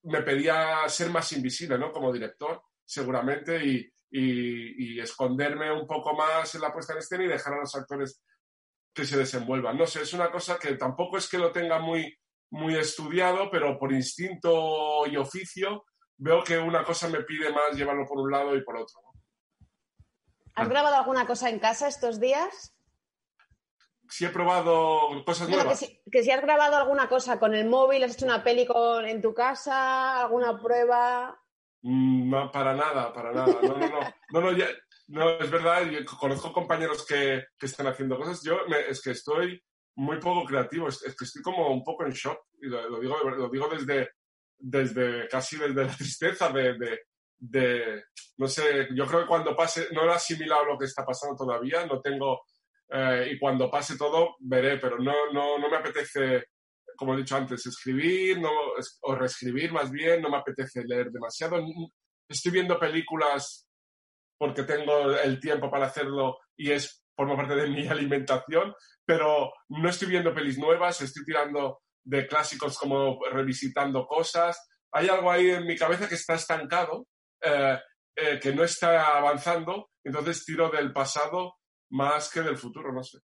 me 0.02 0.20
pedía 0.20 0.86
ser 0.88 1.08
más 1.08 1.32
invisible, 1.32 1.78
¿no? 1.78 1.90
Como 1.92 2.12
director 2.12 2.62
seguramente, 2.84 3.64
y, 3.64 3.93
esconderme 4.14 5.72
un 5.72 5.86
poco 5.86 6.14
más 6.14 6.54
en 6.54 6.60
la 6.60 6.72
puesta 6.72 6.92
en 6.92 7.00
escena 7.00 7.24
y 7.24 7.28
dejar 7.28 7.54
a 7.54 7.60
los 7.60 7.74
actores 7.74 8.22
que 8.94 9.04
se 9.04 9.18
desenvuelvan. 9.18 9.76
No 9.76 9.86
sé, 9.86 10.02
es 10.02 10.12
una 10.12 10.30
cosa 10.30 10.58
que 10.58 10.74
tampoco 10.76 11.18
es 11.18 11.28
que 11.28 11.38
lo 11.38 11.50
tenga 11.50 11.80
muy, 11.80 12.16
muy 12.50 12.76
estudiado, 12.76 13.50
pero 13.50 13.78
por 13.78 13.92
instinto 13.92 15.06
y 15.06 15.16
oficio 15.16 15.84
veo 16.16 16.44
que 16.44 16.58
una 16.58 16.84
cosa 16.84 17.08
me 17.08 17.22
pide 17.22 17.50
más 17.50 17.76
llevarlo 17.76 18.06
por 18.06 18.18
un 18.18 18.30
lado 18.30 18.56
y 18.56 18.62
por 18.62 18.76
otro. 18.76 19.00
¿Has 20.54 20.68
grabado 20.68 20.94
alguna 20.94 21.26
cosa 21.26 21.50
en 21.50 21.58
casa 21.58 21.88
estos 21.88 22.20
días? 22.20 22.72
Si 24.08 24.24
he 24.24 24.28
probado 24.28 25.24
cosas 25.24 25.48
nuevas. 25.48 25.80
Que 25.80 25.86
si, 25.86 26.02
que 26.12 26.22
si, 26.22 26.30
has 26.30 26.42
grabado 26.42 26.76
alguna 26.76 27.08
cosa 27.08 27.40
con 27.40 27.54
el 27.54 27.68
móvil, 27.68 28.04
has 28.04 28.14
hecho 28.14 28.26
una 28.26 28.44
peli 28.44 28.64
con, 28.64 29.04
en 29.04 29.20
tu 29.20 29.34
casa, 29.34 30.20
alguna 30.20 30.56
prueba. 30.60 31.43
Mm, 31.84 32.30
no, 32.30 32.50
para 32.50 32.74
nada, 32.74 33.12
para 33.12 33.30
nada. 33.30 33.58
No, 33.62 33.76
no, 33.76 33.88
no. 33.88 34.00
No, 34.30 34.40
no, 34.40 34.52
ya, 34.52 34.68
no 35.08 35.38
es 35.38 35.50
verdad, 35.50 35.82
conozco 36.18 36.50
compañeros 36.50 37.04
que, 37.06 37.44
que, 37.58 37.66
están 37.66 37.86
haciendo 37.86 38.16
cosas. 38.16 38.42
Yo 38.42 38.60
es 38.88 39.02
que 39.02 39.10
estoy 39.10 39.62
muy 39.96 40.18
poco 40.18 40.46
creativo, 40.46 40.88
es, 40.88 41.00
que 41.00 41.24
estoy 41.26 41.42
como 41.42 41.68
un 41.68 41.84
poco 41.84 42.06
en 42.06 42.12
shock. 42.12 42.38
Y 42.62 42.68
lo, 42.68 42.98
digo, 43.00 43.18
lo 43.28 43.50
digo 43.50 43.68
desde, 43.68 44.12
desde 44.58 45.28
casi 45.28 45.58
desde 45.58 45.84
la 45.84 45.92
tristeza 45.96 46.48
de, 46.48 46.78
de, 46.78 47.00
de, 47.38 48.04
no 48.38 48.48
sé, 48.48 48.88
yo 48.94 49.06
creo 49.06 49.20
que 49.20 49.28
cuando 49.28 49.54
pase, 49.54 49.88
no 49.92 50.04
he 50.04 50.10
asimilado 50.10 50.64
lo 50.64 50.78
que 50.78 50.86
está 50.86 51.04
pasando 51.04 51.36
todavía, 51.36 51.84
no 51.84 52.00
tengo, 52.00 52.44
eh, 52.88 53.28
y 53.32 53.38
cuando 53.38 53.70
pase 53.70 53.98
todo 53.98 54.36
veré, 54.40 54.78
pero 54.78 54.98
no, 54.98 55.30
no, 55.34 55.58
no 55.58 55.68
me 55.68 55.76
apetece 55.76 56.46
como 56.96 57.14
he 57.14 57.18
dicho 57.18 57.36
antes, 57.36 57.66
escribir 57.66 58.40
no, 58.40 58.50
o 59.02 59.14
reescribir 59.14 59.72
más 59.72 59.90
bien, 59.90 60.22
no 60.22 60.30
me 60.30 60.38
apetece 60.38 60.84
leer 60.84 61.10
demasiado. 61.10 61.64
Estoy 62.28 62.52
viendo 62.52 62.78
películas 62.78 63.68
porque 64.38 64.64
tengo 64.64 65.12
el 65.16 65.40
tiempo 65.40 65.70
para 65.70 65.86
hacerlo 65.86 66.38
y 66.56 66.70
es 66.70 67.04
por 67.14 67.34
parte 67.36 67.54
de 67.54 67.68
mi 67.68 67.86
alimentación, 67.88 68.74
pero 69.04 69.52
no 69.68 69.88
estoy 69.88 70.08
viendo 70.08 70.34
pelis 70.34 70.58
nuevas, 70.58 71.00
estoy 71.00 71.24
tirando 71.24 71.80
de 72.04 72.26
clásicos 72.26 72.78
como 72.78 73.18
revisitando 73.30 74.06
cosas. 74.06 74.68
Hay 74.92 75.08
algo 75.08 75.30
ahí 75.30 75.50
en 75.50 75.66
mi 75.66 75.76
cabeza 75.76 76.08
que 76.08 76.14
está 76.16 76.34
estancado, 76.34 77.06
eh, 77.40 77.78
eh, 78.16 78.38
que 78.40 78.54
no 78.54 78.62
está 78.64 79.16
avanzando, 79.16 79.90
entonces 80.04 80.44
tiro 80.44 80.70
del 80.70 80.92
pasado 80.92 81.54
más 81.90 82.30
que 82.30 82.42
del 82.42 82.56
futuro, 82.56 82.92
no 82.92 83.02
sé. 83.02 83.18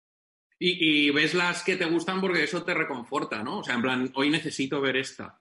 Y, 0.59 1.11
ves 1.11 1.35
las 1.35 1.63
que 1.63 1.75
te 1.75 1.85
gustan 1.85 2.19
porque 2.19 2.43
eso 2.43 2.63
te 2.63 2.73
reconforta, 2.73 3.43
¿no? 3.43 3.59
O 3.59 3.63
sea, 3.63 3.75
en 3.75 3.81
plan, 3.81 4.11
hoy 4.15 4.29
necesito 4.29 4.81
ver 4.81 4.97
esta. 4.97 5.39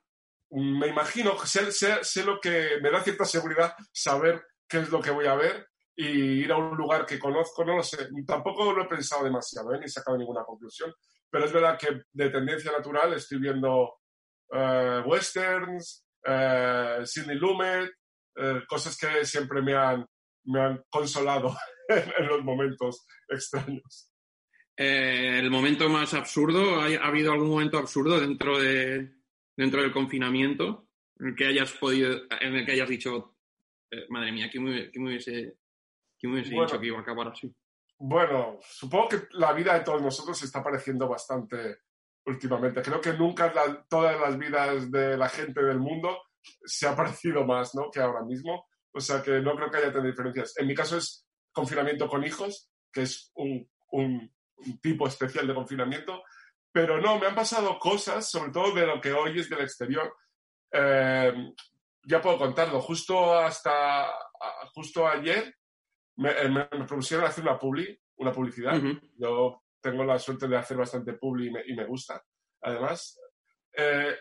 Me 0.50 0.88
imagino, 0.88 1.38
sé, 1.44 1.72
sé, 1.72 2.24
lo 2.24 2.38
que 2.38 2.78
me 2.82 2.90
da 2.90 3.02
cierta 3.02 3.24
seguridad 3.24 3.74
saber 3.92 4.44
qué 4.68 4.78
es 4.78 4.90
lo 4.90 5.00
que 5.00 5.10
voy 5.10 5.26
a 5.26 5.34
ver 5.34 5.68
y 5.96 6.06
ir 6.42 6.52
a 6.52 6.58
un 6.58 6.76
lugar 6.76 7.06
que 7.06 7.18
conozco, 7.18 7.64
no 7.64 7.76
lo 7.76 7.82
sé. 7.82 8.08
Tampoco 8.26 8.72
lo 8.72 8.84
he 8.84 8.88
pensado 8.88 9.24
demasiado, 9.24 9.74
¿eh? 9.74 9.78
ni 9.78 9.86
he 9.86 9.88
sacado 9.88 10.18
ninguna 10.18 10.44
conclusión, 10.44 10.92
pero 11.30 11.46
es 11.46 11.52
verdad 11.52 11.78
que 11.78 12.02
de 12.12 12.30
tendencia 12.30 12.70
natural 12.70 13.14
estoy 13.14 13.38
viendo 13.38 13.94
eh, 14.52 15.02
westerns, 15.06 16.04
eh, 16.24 17.00
Sidney 17.04 17.36
Lumet, 17.36 17.90
eh, 18.36 18.62
cosas 18.68 18.96
que 18.96 19.24
siempre 19.24 19.62
me 19.62 19.74
han, 19.74 20.06
me 20.44 20.60
han 20.60 20.84
consolado 20.90 21.56
en 21.88 22.26
los 22.26 22.44
momentos 22.44 23.06
extraños. 23.28 24.10
Eh, 24.76 25.38
el 25.38 25.50
momento 25.50 25.88
más 25.88 26.12
absurdo, 26.12 26.80
¿ha, 26.80 26.86
habido 27.06 27.32
algún 27.32 27.48
momento 27.48 27.78
absurdo 27.78 28.20
dentro, 28.20 28.58
de, 28.58 29.10
dentro 29.56 29.80
del 29.80 29.92
confinamiento 29.92 30.88
en 31.18 31.28
el 31.28 31.34
que 31.34 31.46
hayas 31.46 31.72
podido, 31.72 32.22
en 32.40 32.56
el 32.56 32.66
que 32.66 32.72
hayas 32.72 32.88
dicho, 32.88 33.36
eh, 33.90 34.04
madre 34.10 34.32
mía, 34.32 34.50
¿quién 34.50 34.64
me, 34.64 34.90
hubiese, 35.08 35.56
dicho 36.20 36.80
que 36.80 36.86
iba 36.86 36.98
a 36.98 37.00
acabar 37.00 37.28
así? 37.28 37.50
Bueno, 37.98 38.58
supongo 38.60 39.08
que 39.08 39.22
la 39.32 39.54
vida 39.54 39.72
de 39.72 39.84
todos 39.84 40.02
nosotros 40.02 40.36
se 40.36 40.44
está 40.44 40.62
pareciendo 40.62 41.08
bastante 41.08 41.78
últimamente. 42.26 42.82
Creo 42.82 43.00
que 43.00 43.14
nunca 43.14 43.52
todas 43.88 44.20
las 44.20 44.36
vidas 44.38 44.90
de 44.90 45.16
la 45.16 45.30
gente 45.30 45.62
del 45.62 45.78
mundo 45.78 46.18
se 46.64 46.86
ha 46.86 46.94
parecido 46.94 47.46
más 47.46 47.74
¿no? 47.74 47.90
que 47.90 48.00
ahora 48.00 48.22
mismo. 48.22 48.66
O 48.92 49.00
sea 49.00 49.22
que 49.22 49.40
no 49.40 49.54
creo 49.56 49.70
que 49.70 49.78
haya 49.78 49.92
tenido 49.92 50.10
diferencias. 50.10 50.54
En 50.58 50.66
mi 50.66 50.74
caso 50.74 50.98
es 50.98 51.26
confinamiento 51.52 52.08
con 52.08 52.24
hijos, 52.24 52.70
que 52.92 53.02
es 53.02 53.30
un, 53.34 53.66
un 53.92 54.35
un 54.58 54.78
tipo 54.80 55.06
especial 55.06 55.46
de 55.46 55.54
confinamiento, 55.54 56.22
pero 56.72 57.00
no, 57.00 57.18
me 57.18 57.26
han 57.26 57.34
pasado 57.34 57.78
cosas, 57.78 58.30
sobre 58.30 58.52
todo 58.52 58.74
de 58.74 58.86
lo 58.86 59.00
que 59.00 59.12
hoy 59.12 59.38
es 59.38 59.48
del 59.48 59.60
exterior. 59.60 60.14
Eh, 60.70 61.32
ya 62.04 62.20
puedo 62.20 62.38
contarlo, 62.38 62.80
justo 62.80 63.34
hasta, 63.34 64.06
justo 64.74 65.06
ayer 65.06 65.54
me, 66.16 66.30
eh, 66.30 66.48
me, 66.48 66.64
propusieron 66.66 67.26
hacer 67.26 67.44
una 67.44 67.58
publi, 67.58 67.98
una 68.16 68.32
publicidad. 68.32 68.80
Yo 69.16 69.62
tengo 69.80 70.04
la 70.04 70.18
suerte 70.18 70.48
de 70.48 70.56
hacer 70.56 70.76
bastante 70.76 71.14
publi 71.14 71.48
y 71.66 71.74
me, 71.74 71.84
gusta, 71.84 72.22
además, 72.62 73.18
eh, 73.72 74.16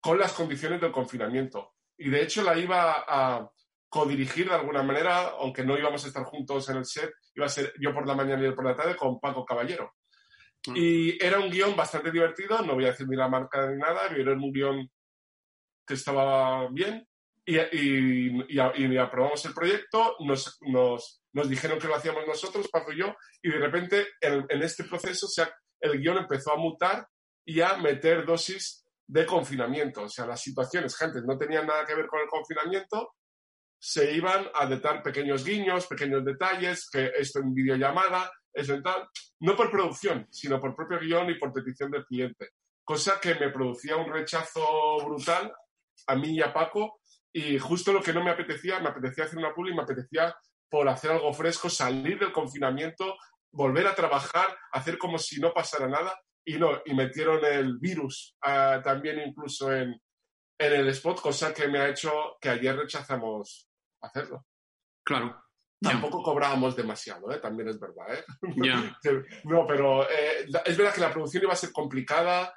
con 0.00 0.18
las 0.18 0.32
condiciones 0.32 0.80
del 0.80 0.92
confinamiento. 0.92 1.74
Y 1.96 2.10
de 2.10 2.22
hecho 2.22 2.42
la 2.42 2.56
iba 2.56 3.04
a 3.06 3.50
codirigir 3.88 4.48
de 4.48 4.54
alguna 4.54 4.82
manera, 4.82 5.28
aunque 5.40 5.64
no 5.64 5.78
íbamos 5.78 6.04
a 6.04 6.08
estar 6.08 6.24
juntos 6.24 6.68
en 6.68 6.76
el 6.76 6.84
set, 6.84 7.10
iba 7.34 7.46
a 7.46 7.48
ser 7.48 7.72
yo 7.80 7.92
por 7.94 8.06
la 8.06 8.14
mañana 8.14 8.42
y 8.42 8.46
él 8.46 8.54
por 8.54 8.64
la 8.64 8.76
tarde 8.76 8.96
con 8.96 9.18
Paco 9.18 9.44
Caballero. 9.44 9.94
Mm. 10.66 10.74
Y 10.76 11.24
era 11.24 11.38
un 11.38 11.50
guion 11.50 11.74
bastante 11.76 12.10
divertido, 12.10 12.60
no 12.62 12.74
voy 12.74 12.84
a 12.84 12.88
decir 12.88 13.08
ni 13.08 13.16
la 13.16 13.28
marca 13.28 13.66
ni 13.70 13.78
nada, 13.78 14.02
pero 14.08 14.22
era 14.22 14.32
un 14.32 14.52
guion 14.52 14.90
que 15.86 15.94
estaba 15.94 16.68
bien. 16.70 17.06
Y, 17.46 17.56
y- 17.56 18.44
y- 18.48 18.84
y 18.94 18.96
aprobamos 18.98 19.42
el 19.46 19.54
proyecto, 19.54 20.16
nos, 20.20 20.58
nos, 20.60 21.22
nos 21.32 21.48
dijeron 21.48 21.78
que 21.78 21.86
lo 21.88 21.94
hacíamos 21.94 22.26
nosotros, 22.26 22.68
Paco 22.68 22.92
y 22.92 22.98
yo, 22.98 23.16
y 23.42 23.48
de 23.48 23.58
repente 23.58 24.06
en, 24.20 24.44
en 24.50 24.62
este 24.62 24.84
proceso 24.84 25.24
o 25.24 25.30
sea, 25.30 25.50
el 25.80 25.98
guion 25.98 26.18
empezó 26.18 26.52
a 26.52 26.56
mutar 26.58 27.08
y 27.46 27.62
a 27.62 27.78
meter 27.78 28.26
dosis 28.26 28.84
de 29.06 29.24
confinamiento. 29.24 30.02
O 30.02 30.08
sea, 30.10 30.26
las 30.26 30.42
situaciones, 30.42 30.94
gente, 30.94 31.22
no 31.24 31.38
tenían 31.38 31.66
nada 31.66 31.86
que 31.86 31.94
ver 31.94 32.06
con 32.06 32.20
el 32.20 32.26
confinamiento, 32.28 33.14
se 33.78 34.12
iban 34.12 34.48
a 34.54 34.66
detar 34.66 35.02
pequeños 35.02 35.44
guiños, 35.44 35.86
pequeños 35.86 36.24
detalles, 36.24 36.88
que 36.90 37.12
esto 37.16 37.38
en 37.38 37.54
videollamada, 37.54 38.30
eso 38.52 38.74
en 38.74 38.82
tal, 38.82 39.08
no 39.40 39.56
por 39.56 39.70
producción, 39.70 40.26
sino 40.30 40.60
por 40.60 40.74
propio 40.74 40.98
guion 40.98 41.30
y 41.30 41.38
por 41.38 41.52
petición 41.52 41.90
del 41.90 42.04
cliente. 42.04 42.50
Cosa 42.84 43.20
que 43.20 43.34
me 43.36 43.50
producía 43.50 43.96
un 43.96 44.12
rechazo 44.12 44.98
brutal 45.04 45.52
a 46.06 46.16
mí 46.16 46.30
y 46.30 46.42
a 46.42 46.52
Paco, 46.52 47.00
y 47.32 47.58
justo 47.58 47.92
lo 47.92 48.02
que 48.02 48.12
no 48.12 48.24
me 48.24 48.30
apetecía, 48.30 48.80
me 48.80 48.88
apetecía 48.88 49.24
hacer 49.24 49.38
una 49.38 49.54
publi, 49.54 49.74
me 49.74 49.82
apetecía 49.82 50.34
por 50.68 50.88
hacer 50.88 51.12
algo 51.12 51.32
fresco, 51.32 51.70
salir 51.70 52.18
del 52.18 52.32
confinamiento, 52.32 53.16
volver 53.52 53.86
a 53.86 53.94
trabajar, 53.94 54.56
hacer 54.72 54.98
como 54.98 55.18
si 55.18 55.40
no 55.40 55.52
pasara 55.52 55.86
nada, 55.86 56.18
y 56.44 56.58
no, 56.58 56.80
y 56.84 56.94
metieron 56.94 57.44
el 57.44 57.78
virus 57.78 58.34
ah, 58.42 58.80
también 58.82 59.20
incluso 59.20 59.72
en, 59.72 60.00
en 60.58 60.72
el 60.72 60.88
spot, 60.88 61.20
cosa 61.20 61.52
que 61.52 61.68
me 61.68 61.78
ha 61.78 61.88
hecho 61.88 62.38
que 62.40 62.48
ayer 62.48 62.74
rechazamos 62.74 63.67
hacerlo. 64.00 64.46
Claro. 65.04 65.42
Tampoco 65.80 66.22
cobrábamos 66.22 66.74
demasiado, 66.74 67.30
¿eh? 67.30 67.38
también 67.38 67.68
es 67.68 67.78
verdad. 67.78 68.12
¿eh? 68.12 68.24
No, 69.44 69.66
pero 69.66 70.08
eh, 70.10 70.46
es 70.64 70.76
verdad 70.76 70.92
que 70.94 71.00
la 71.00 71.12
producción 71.12 71.44
iba 71.44 71.52
a 71.52 71.56
ser 71.56 71.70
complicada 71.72 72.52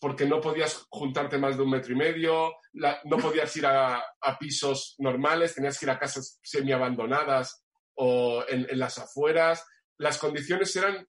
porque 0.00 0.24
no 0.26 0.40
podías 0.40 0.86
juntarte 0.88 1.36
más 1.38 1.56
de 1.56 1.62
un 1.64 1.70
metro 1.70 1.92
y 1.92 1.96
medio, 1.96 2.52
la- 2.74 3.00
no 3.04 3.16
podías 3.18 3.54
ir 3.56 3.66
a, 3.66 3.96
a 4.20 4.38
pisos 4.38 4.94
normales, 4.98 5.54
tenías 5.54 5.78
que 5.78 5.86
ir 5.86 5.90
a 5.90 5.98
casas 5.98 6.38
semiabandonadas 6.42 7.64
o 7.96 8.44
en, 8.48 8.66
en 8.70 8.78
las 8.78 8.98
afueras. 8.98 9.66
Las 9.98 10.18
condiciones 10.18 10.74
eran 10.76 11.06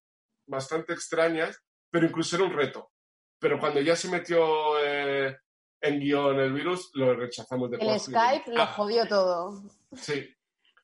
bastante 0.47 0.93
extrañas, 0.93 1.61
pero 1.91 2.05
incluso 2.07 2.35
era 2.35 2.45
un 2.45 2.53
reto. 2.53 2.91
Pero 3.39 3.59
cuando 3.59 3.79
ya 3.81 3.95
se 3.95 4.09
metió 4.09 4.79
eh, 4.83 5.37
en 5.81 5.99
guion 5.99 6.39
el 6.39 6.53
virus, 6.53 6.91
lo 6.93 7.15
rechazamos 7.15 7.71
de 7.71 7.77
El 7.77 7.99
Skype 7.99 8.51
lo 8.51 8.61
Ah. 8.61 8.67
jodió 8.67 9.07
todo. 9.07 9.63
Sí. 9.95 10.27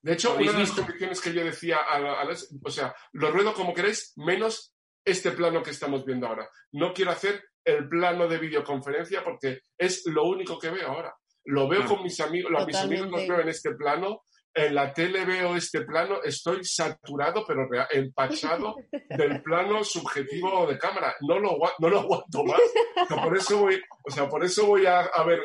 De 0.02 0.14
hecho, 0.14 0.34
¿Habéis 0.34 0.50
una 0.50 0.60
de 0.60 0.66
las 0.66 0.76
condiciones 0.76 1.22
que 1.22 1.34
yo 1.34 1.44
decía 1.44 1.78
a, 1.78 2.22
a 2.22 2.26
las- 2.26 2.50
o 2.64 2.70
sea, 2.70 2.96
lo 3.14 3.32
ruedo 3.32 3.54
como 3.54 3.74
queréis, 3.74 4.14
menos 4.18 4.74
este 5.06 5.32
plano 5.32 5.64
que 5.64 5.72
estamos 5.72 6.04
viendo 6.06 6.28
ahora. 6.28 6.50
No 6.74 6.94
quiero 6.94 7.12
hacer 7.12 7.44
el 7.64 7.88
plano 7.90 8.28
de 8.28 8.38
videoconferencia 8.38 9.24
porque 9.24 9.62
es 9.78 10.04
lo 10.06 10.24
único 10.26 10.58
que 10.60 10.70
veo 10.70 10.88
ahora. 10.90 11.16
Lo 11.46 11.68
veo 11.70 11.80
Claro. 11.82 11.96
con 11.96 12.04
mis 12.04 12.20
amigos, 12.20 12.52
los- 12.52 12.66
mis 12.68 12.76
amigos 12.76 13.06
los 13.08 13.12
Totalmente. 13.12 13.34
veo 13.34 13.42
en 13.42 13.50
este 13.50 13.72
plano, 13.76 14.22
en 14.58 14.76
la 14.76 14.92
tele 14.94 15.24
veo 15.24 15.56
este 15.56 15.82
plano, 15.82 16.22
estoy 16.24 16.64
saturado, 16.66 17.46
pero 17.48 17.68
empachado 17.92 18.76
del 19.10 19.42
plano 19.44 19.84
subjetivo 19.84 20.66
de 20.68 20.78
cámara. 20.78 21.16
No 21.22 21.40
lo, 21.40 21.52
agua- 21.52 21.74
no 21.80 21.90
lo 21.90 22.00
aguanto 22.00 22.44
más. 22.44 22.60
O 23.04 23.06
sea, 23.08 23.24
por 23.24 23.38
eso 23.38 23.58
voy, 23.60 23.82
o 24.04 24.12
sea, 24.12 24.28
por 24.28 24.44
eso 24.44 24.66
voy 24.66 24.86
a, 24.86 25.02
a 25.02 25.24
ver 25.24 25.42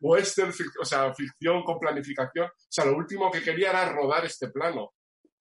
western, 0.00 0.52
o 0.80 0.84
sea, 0.84 1.12
ficción 1.14 1.62
con 1.62 1.78
planificación. 1.78 2.46
O 2.46 2.52
sea, 2.68 2.86
lo 2.86 2.96
último 2.96 3.30
que 3.30 3.42
quería 3.42 3.70
era 3.70 3.92
rodar 3.92 4.24
este 4.24 4.48
plano. 4.48 4.92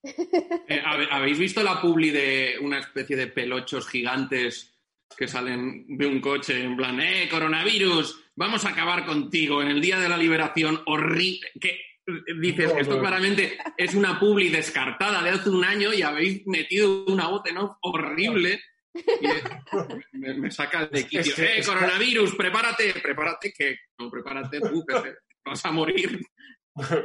Eh, 0.04 0.82
¿Habéis 1.12 1.40
visto 1.40 1.64
la 1.64 1.82
publi 1.82 2.12
de 2.12 2.58
una 2.62 2.80
especie 2.80 3.16
de 3.16 3.28
pelochos 3.28 3.88
gigantes 3.88 4.78
que 5.16 5.28
salen 5.28 5.86
de 5.88 6.06
un 6.08 6.20
coche 6.20 6.62
en 6.62 6.76
plan, 6.76 7.00
eh, 7.00 7.30
coronavirus, 7.30 8.32
vamos 8.36 8.66
a 8.66 8.70
acabar 8.70 9.06
contigo 9.06 9.62
en 9.62 9.70
el 9.70 9.80
día 9.80 10.00
de 10.00 10.10
la 10.10 10.18
liberación 10.18 10.82
horrible? 10.88 11.52
Que 11.62 11.80
dices, 12.42 12.74
No, 12.74 12.80
esto 12.80 13.00
claramente 13.00 13.58
es 13.78 13.94
una 13.96 14.20
publi 14.20 14.50
descartada 14.50 15.22
de 15.24 15.30
hace 15.32 15.50
un 15.50 15.64
año 15.64 15.94
y 15.94 16.02
habéis 16.02 16.46
metido 16.48 17.06
una 17.06 17.28
voz 17.28 17.42
en 17.46 17.58
off 17.58 17.78
horrible. 17.82 18.62
Y 18.94 20.18
me, 20.18 20.34
me 20.36 20.52
saca 20.52 20.86
de 20.86 21.04
quicio. 21.06 21.20
Es 21.22 21.34
que- 21.36 21.44
eh, 21.44 21.58
es 21.60 21.68
que- 21.68 21.74
coronavirus, 21.74 22.36
prepárate, 22.36 22.94
prepárate, 23.02 23.52
que 23.52 23.78
no, 23.98 24.10
prepárate 24.10 24.60
tú, 24.60 24.86
que 24.86 24.94
te 25.00 25.16
vas 25.46 25.66
a 25.66 25.72
morir. 25.72 26.20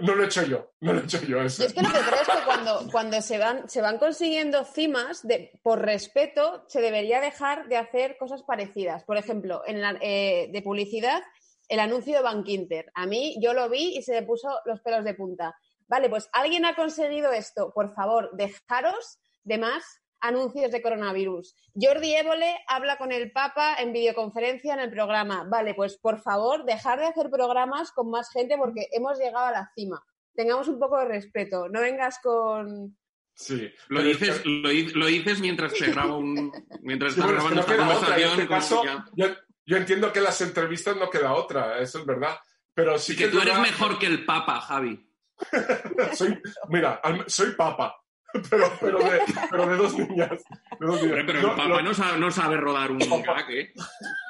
No 0.00 0.14
lo 0.14 0.22
he 0.22 0.26
hecho 0.28 0.46
yo, 0.46 0.72
no 0.80 0.94
lo 0.94 1.00
he 1.00 1.04
hecho 1.04 1.22
yo 1.26 1.42
eso. 1.42 1.60
Yo 1.62 1.66
es 1.68 1.74
que 1.74 1.82
lo 1.82 1.88
que 1.92 1.98
creo 1.98 2.22
es 2.22 2.26
que 2.28 2.44
cuando, 2.46 2.88
cuando 2.90 3.20
se, 3.20 3.36
van, 3.36 3.68
se 3.68 3.82
van 3.82 3.98
consiguiendo 3.98 4.64
cimas, 4.64 5.26
de, 5.28 5.50
por 5.62 5.82
respeto, 5.84 6.64
se 6.68 6.80
debería 6.80 7.20
dejar 7.20 7.68
de 7.68 7.76
hacer 7.76 8.16
cosas 8.18 8.42
parecidas. 8.44 9.04
Por 9.04 9.18
ejemplo, 9.18 9.60
en 9.66 9.82
la, 9.82 9.98
eh, 10.00 10.48
de 10.50 10.62
publicidad, 10.62 11.22
el 11.68 11.80
anuncio 11.80 12.16
de 12.16 12.22
Bankinter. 12.22 12.90
A 12.94 13.06
mí, 13.06 13.36
yo 13.40 13.52
lo 13.54 13.68
vi 13.68 13.96
y 13.96 14.02
se 14.02 14.12
me 14.12 14.22
puso 14.26 14.48
los 14.64 14.80
pelos 14.80 15.04
de 15.04 15.14
punta. 15.14 15.54
Vale, 15.86 16.08
pues 16.08 16.28
alguien 16.32 16.64
ha 16.64 16.74
conseguido 16.74 17.32
esto. 17.32 17.72
Por 17.74 17.94
favor, 17.94 18.30
dejaros 18.34 19.18
de 19.44 19.58
más 19.58 20.00
anuncios 20.20 20.70
de 20.72 20.82
coronavirus. 20.82 21.54
Jordi 21.80 22.14
Évole 22.14 22.56
habla 22.66 22.98
con 22.98 23.12
el 23.12 23.30
Papa 23.30 23.76
en 23.78 23.92
videoconferencia 23.92 24.74
en 24.74 24.80
el 24.80 24.90
programa. 24.90 25.44
Vale, 25.48 25.74
pues 25.74 25.96
por 25.98 26.20
favor, 26.20 26.64
dejar 26.64 26.98
de 26.98 27.06
hacer 27.06 27.30
programas 27.30 27.92
con 27.92 28.10
más 28.10 28.28
gente 28.30 28.56
porque 28.58 28.88
hemos 28.92 29.18
llegado 29.18 29.46
a 29.46 29.52
la 29.52 29.70
cima 29.74 30.02
tengamos 30.34 30.68
un 30.68 30.78
poco 30.78 30.96
de 31.00 31.04
respeto. 31.06 31.68
No 31.68 31.80
vengas 31.80 32.20
con. 32.22 32.96
Sí. 33.34 33.72
Lo 33.88 33.98
pero 33.98 34.10
es 34.10 34.20
dices, 34.20 34.38
que- 34.40 34.48
lo, 34.48 34.68
di- 34.68 34.92
lo 34.92 35.06
dices 35.06 35.40
mientras 35.40 35.72
se 35.76 35.90
graba 35.90 36.16
un. 36.16 36.52
Mientras 36.82 37.14
Sí, 37.14 37.18
estás 37.20 37.32
grabando 37.34 37.60
esta. 37.60 37.72
En 37.74 37.78
conversación. 37.80 38.30
este 38.30 38.46
como 38.46 38.60
caso, 38.60 38.84
ya- 38.84 39.04
yo, 39.16 39.26
yo 39.68 39.76
entiendo 39.76 40.10
que 40.12 40.18
en 40.20 40.24
las 40.24 40.40
entrevistas 40.40 40.96
no 40.96 41.10
queda 41.10 41.32
otra, 41.34 41.78
eso 41.78 41.98
es 41.98 42.06
verdad. 42.06 42.36
Pero 42.74 42.98
sí 42.98 43.12
Y 43.12 43.16
que, 43.16 43.24
que 43.24 43.30
tú 43.30 43.36
eres 43.40 43.54
verdad- 43.54 43.62
mejor 43.70 43.98
que 43.98 44.06
el 44.06 44.24
Papa, 44.24 44.60
Javi. 44.60 45.04
soy, 46.14 46.40
mira, 46.68 47.00
soy 47.28 47.52
papa, 47.52 47.96
pero, 48.50 48.72
pero, 48.80 48.98
de, 48.98 49.20
pero 49.50 49.66
de 49.68 49.76
dos 49.76 49.96
niñas. 49.96 50.30
de 50.30 50.86
dos 50.86 51.00
niñas. 51.02 51.18
Hombre, 51.20 51.24
pero 51.26 51.42
No, 51.42 51.50
el 51.50 51.56
Papa 51.56 51.68
no, 51.68 51.82
no 51.82 51.94
sabe, 51.94 52.18
no 52.18 52.30
sabe 52.30 52.56
rodar 52.56 52.90
un 52.90 52.98
gag, 52.98 53.50
¿eh? 53.50 53.72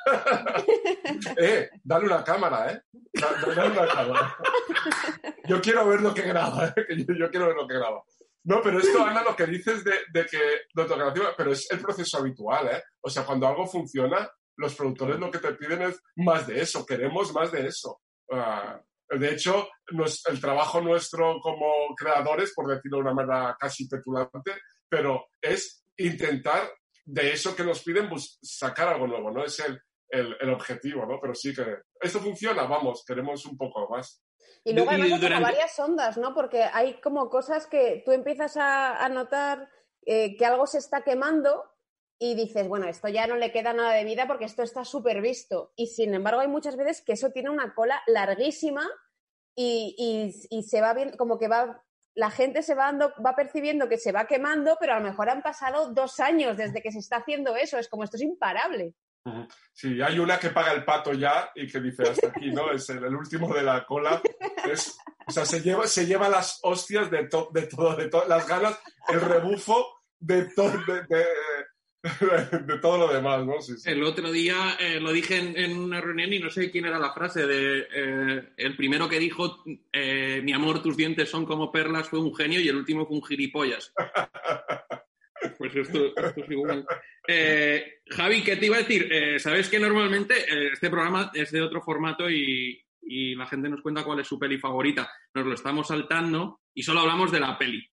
Eh, 1.37 1.71
dale 1.83 2.07
una 2.07 2.23
cámara, 2.25 2.73
¿eh? 2.73 2.83
Da- 3.15 3.33
da- 3.47 3.55
Dale 3.55 3.71
una 3.79 3.87
cámara. 3.89 4.37
Yo 5.47 5.61
quiero 5.61 5.87
ver 5.87 6.01
lo 6.01 6.13
que 6.15 6.23
graba, 6.23 6.69
¿eh? 6.69 7.05
Yo, 7.07 7.15
yo 7.15 7.31
quiero 7.31 7.47
ver 7.47 7.57
lo 7.57 7.67
que 7.67 7.75
graba. 7.75 8.03
No, 8.45 8.63
pero 8.63 8.79
esto, 8.79 9.05
Ana, 9.05 9.23
lo 9.23 9.37
que 9.37 9.47
dices 9.47 9.85
de, 9.85 9.93
de 10.13 10.27
que 10.27 10.41
autografía, 10.77 11.35
pero 11.37 11.53
es 11.53 11.71
el 11.71 11.81
proceso 11.81 12.19
habitual, 12.19 12.69
¿eh? 12.69 12.83
O 13.01 13.11
sea, 13.11 13.25
cuando 13.25 13.47
algo 13.47 13.67
funciona, 13.67 14.29
los 14.59 14.75
productores 14.75 15.19
lo 15.19 15.31
que 15.31 15.39
te 15.39 15.55
piden 15.55 15.83
es 15.83 16.01
más 16.17 16.47
de 16.47 16.61
eso, 16.61 16.85
queremos 16.85 17.33
más 17.33 17.51
de 17.53 17.67
eso. 17.67 18.01
Ah, 18.31 18.81
de 19.11 19.31
hecho, 19.33 19.69
nos- 19.93 20.27
el 20.27 20.41
trabajo 20.41 20.81
nuestro 20.83 21.41
como 21.41 21.95
creadores, 21.97 22.53
por 22.55 22.67
decirlo 22.69 22.99
de 22.99 23.03
una 23.05 23.15
manera 23.15 23.57
casi 23.59 23.89
petulante, 23.89 24.53
pero 24.89 25.29
es 25.41 25.85
intentar 25.97 26.71
de 27.07 27.33
eso 27.33 27.57
que 27.57 27.65
nos 27.65 27.83
piden 27.83 28.09
bus- 28.11 28.39
sacar 28.43 28.89
algo 28.89 29.07
nuevo, 29.07 29.31
¿no? 29.31 29.45
Es 29.45 29.59
el, 29.61 29.81
el, 30.11 30.37
el 30.41 30.51
objetivo, 30.51 31.07
¿no? 31.07 31.19
Pero 31.21 31.35
sí 31.35 31.55
que 31.55 31.65
esto 32.01 32.19
funciona, 32.21 32.65
vamos, 32.65 33.03
queremos 33.07 33.47
un 33.47 33.57
poco 33.57 33.89
más. 33.89 34.23
Y 34.65 34.75
luego 34.75 34.91
además 34.91 35.09
como 35.11 35.21
durante- 35.23 35.43
varias 35.45 35.79
ondas, 35.79 36.19
¿no? 36.19 36.35
Porque 36.35 36.65
hay 36.65 37.01
como 37.01 37.31
cosas 37.31 37.67
que 37.67 38.03
tú 38.05 38.13
empiezas 38.13 38.57
a, 38.59 39.03
a 39.03 39.09
notar 39.09 39.71
eh, 40.05 40.37
que 40.37 40.45
algo 40.45 40.67
se 40.67 40.79
está 40.79 41.03
quemando 41.03 41.65
y 42.19 42.35
dices, 42.35 42.67
bueno, 42.69 42.89
esto 42.89 43.09
ya 43.09 43.27
no 43.27 43.37
le 43.37 43.53
queda 43.53 43.73
nada 43.73 43.93
de 43.93 44.05
vida 44.05 44.27
porque 44.27 44.45
esto 44.45 44.63
está 44.63 44.85
súper 44.85 45.21
visto. 45.21 45.73
Y 45.77 45.87
sin 45.87 46.15
embargo, 46.15 46.41
hay 46.41 46.49
muchas 46.49 46.77
veces 46.77 47.03
que 47.03 47.13
eso 47.13 47.31
tiene 47.31 47.51
una 47.51 47.75
cola 47.75 48.03
larguísima 48.07 48.87
y, 49.55 50.33
y- 50.51 50.63
se 50.63 50.81
va 50.81 50.95
viendo, 50.95 51.17
como 51.17 51.39
que 51.39 51.49
va, 51.49 51.85
la 52.15 52.31
gente 52.31 52.63
se 52.63 52.75
va, 52.75 52.87
dando, 52.87 53.13
va 53.25 53.35
percibiendo 53.37 53.89
que 53.89 53.99
se 53.99 54.13
va 54.13 54.27
quemando, 54.27 54.77
pero 54.81 54.95
a 54.95 54.99
lo 55.01 55.05
mejor 55.09 55.31
han 55.31 55.43
pasado 55.43 55.93
dos 55.93 56.21
años 56.21 56.57
desde 56.57 56.83
que 56.83 56.93
se 56.93 56.99
está 56.99 57.17
haciendo 57.19 57.57
eso. 57.57 57.79
Es 57.79 57.89
como 57.89 58.05
esto 58.05 58.17
es 58.17 58.23
imparable. 58.23 58.95
Sí, 59.73 60.01
hay 60.01 60.19
una 60.19 60.39
que 60.39 60.51
paga 60.51 60.73
el 60.73 60.85
pato 60.85 61.13
ya 61.13 61.51
y 61.55 61.67
que 61.71 61.81
dice 61.81 62.03
hasta 62.05 62.29
aquí, 62.29 62.51
¿no? 62.51 62.73
Es 62.73 62.89
el, 62.89 63.05
el 63.05 63.15
último 63.15 63.53
de 63.53 63.63
la 63.63 63.85
cola. 63.85 64.23
Es, 64.65 64.97
o 65.27 65.31
sea, 65.31 65.45
se 65.45 65.61
lleva, 65.61 65.87
se 65.87 66.07
lleva 66.07 66.29
las 66.31 66.61
hostias 66.63 67.11
de, 67.11 67.29
to- 67.29 67.51
de 67.53 67.67
todo, 67.67 67.95
de 67.95 68.09
todas 68.09 68.27
las 68.29 68.49
ganas, 68.49 68.79
el 69.09 69.21
rebufo 69.21 69.87
de, 70.19 70.47
to- 70.47 70.71
de, 70.71 71.03
de- 71.09 71.27
de 72.67 72.79
todo 72.79 72.99
lo 72.99 73.13
demás, 73.13 73.45
¿no? 73.45 73.61
Sí, 73.61 73.77
sí. 73.77 73.91
El 73.91 74.05
otro 74.05 74.31
día 74.31 74.77
eh, 74.79 75.01
lo 75.01 75.13
dije 75.13 75.37
en, 75.37 75.57
en 75.57 75.79
una 75.79 76.01
reunión 76.01 76.33
y 76.33 76.39
no 76.39 76.49
sé 76.49 76.71
quién 76.71 76.87
era 76.87 76.99
la 76.99 77.13
frase 77.13 77.47
de 77.47 77.89
eh, 77.93 78.49
el 78.57 78.77
primero 78.77 79.09
que 79.09 79.19
dijo 79.19 79.65
eh, 79.93 80.41
mi 80.45 80.53
amor, 80.53 80.81
tus 80.81 80.97
dientes 80.97 81.29
son 81.29 81.45
como 81.45 81.73
perlas 81.73 82.09
fue 82.09 82.21
un 82.21 82.35
genio 82.35 82.61
y 82.61 82.69
el 82.69 82.77
último 82.77 83.07
fue 83.07 83.17
un 83.17 83.25
gilipollas. 83.25 83.93
Pues 85.57 85.75
esto, 85.75 86.07
esto 86.17 86.41
es 86.45 86.51
igual. 86.51 86.85
Javi, 88.09 88.43
¿qué 88.43 88.57
te 88.57 88.67
iba 88.67 88.77
a 88.77 88.81
decir? 88.81 89.09
Sabes 89.39 89.69
que 89.69 89.79
normalmente 89.79 90.35
este 90.73 90.91
programa 90.91 91.31
es 91.33 91.53
de 91.53 91.63
otro 91.63 91.81
formato 91.81 92.29
y, 92.29 92.85
y 93.03 93.37
la 93.37 93.47
gente 93.47 93.69
nos 93.69 93.81
cuenta 93.81 94.03
cuál 94.03 94.19
es 94.19 94.27
su 94.27 94.39
peli 94.39 94.59
favorita. 94.59 95.09
Nos 95.35 95.47
lo 95.47 95.55
estamos 95.55 95.87
saltando 95.87 96.61
y 96.75 96.83
solo 96.83 97.01
hablamos 97.01 97.31
de 97.31 97.41
la 97.41 97.57
peli. 97.57 97.89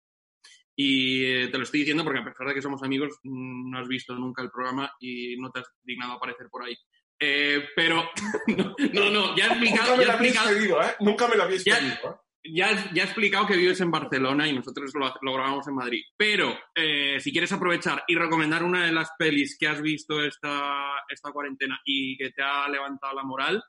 Y 0.85 1.25
eh, 1.25 1.49
te 1.49 1.59
lo 1.59 1.65
estoy 1.65 1.81
diciendo 1.81 2.03
porque 2.03 2.21
a 2.21 2.25
pesar 2.25 2.47
de 2.49 2.55
que 2.55 2.63
somos 2.63 2.83
amigos, 2.83 3.19
mm, 3.23 3.71
no 3.71 3.79
has 3.79 3.87
visto 3.89 4.15
nunca 4.17 4.43
el 4.43 4.51
programa 4.51 4.93
y 4.99 5.37
no 5.39 5.51
te 5.51 5.61
has 5.61 5.67
dignado 5.83 6.13
a 6.13 6.17
aparecer 6.17 6.49
por 6.51 6.65
ahí. 6.65 6.77
Eh, 7.21 7.69
pero, 7.77 8.11
no, 8.93 9.11
no, 9.11 9.37
ya 9.37 9.47
he 9.47 9.49
explicado. 9.49 9.97
Nunca 9.97 9.97
me 9.97 10.05
lo 10.07 10.13
habéis 10.13 10.39
pedido, 10.41 10.83
¿eh? 10.83 10.95
Nunca 11.01 11.29
me 11.29 11.37
lo 11.37 11.43
habéis 11.45 11.65
Ya- 11.65 11.77
pedido, 11.79 11.95
¿eh? 11.95 12.17
ya, 12.45 12.93
ya 12.93 13.03
he 13.03 13.07
explicado 13.07 13.47
que 13.47 13.57
vives 13.57 13.81
en 13.81 13.93
Barcelona 13.93 14.49
y 14.49 14.53
nosotros 14.53 14.91
lo, 14.95 15.15
lo 15.21 15.33
grabamos 15.35 15.69
en 15.69 15.75
Madrid. 15.77 16.03
Pero 16.17 16.53
eh, 16.75 17.21
si 17.21 17.31
quieres 17.31 17.53
aprovechar 17.53 18.03
y 18.09 18.17
recomendar 18.17 18.65
una 18.65 18.85
de 18.85 18.91
las 18.93 19.11
pelis 19.17 19.57
que 19.57 19.69
has 19.69 19.81
visto 19.81 20.21
esta, 20.25 20.95
esta 21.09 21.31
cuarentena 21.31 21.79
y 21.85 22.17
que 22.17 22.31
te 22.33 22.43
ha 22.43 22.69
levantado 22.69 23.15
la 23.15 23.23
moral, 23.23 23.63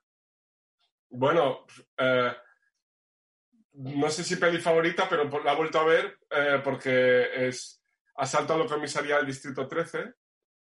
Bueno, 1.09 1.68
eh, 1.99 2.32
no 3.74 4.09
sé 4.09 4.24
si 4.24 4.36
peli 4.38 4.59
favorita, 4.59 5.07
pero 5.09 5.28
la 5.43 5.53
he 5.53 5.55
vuelto 5.55 5.80
a 5.80 5.86
ver 5.86 6.17
eh, 6.30 6.61
porque 6.63 7.47
es 7.47 7.84
Asalto 8.15 8.53
a 8.53 8.57
la 8.59 8.65
comisaría 8.67 9.17
del 9.17 9.26
Distrito 9.26 9.67
13, 9.67 10.13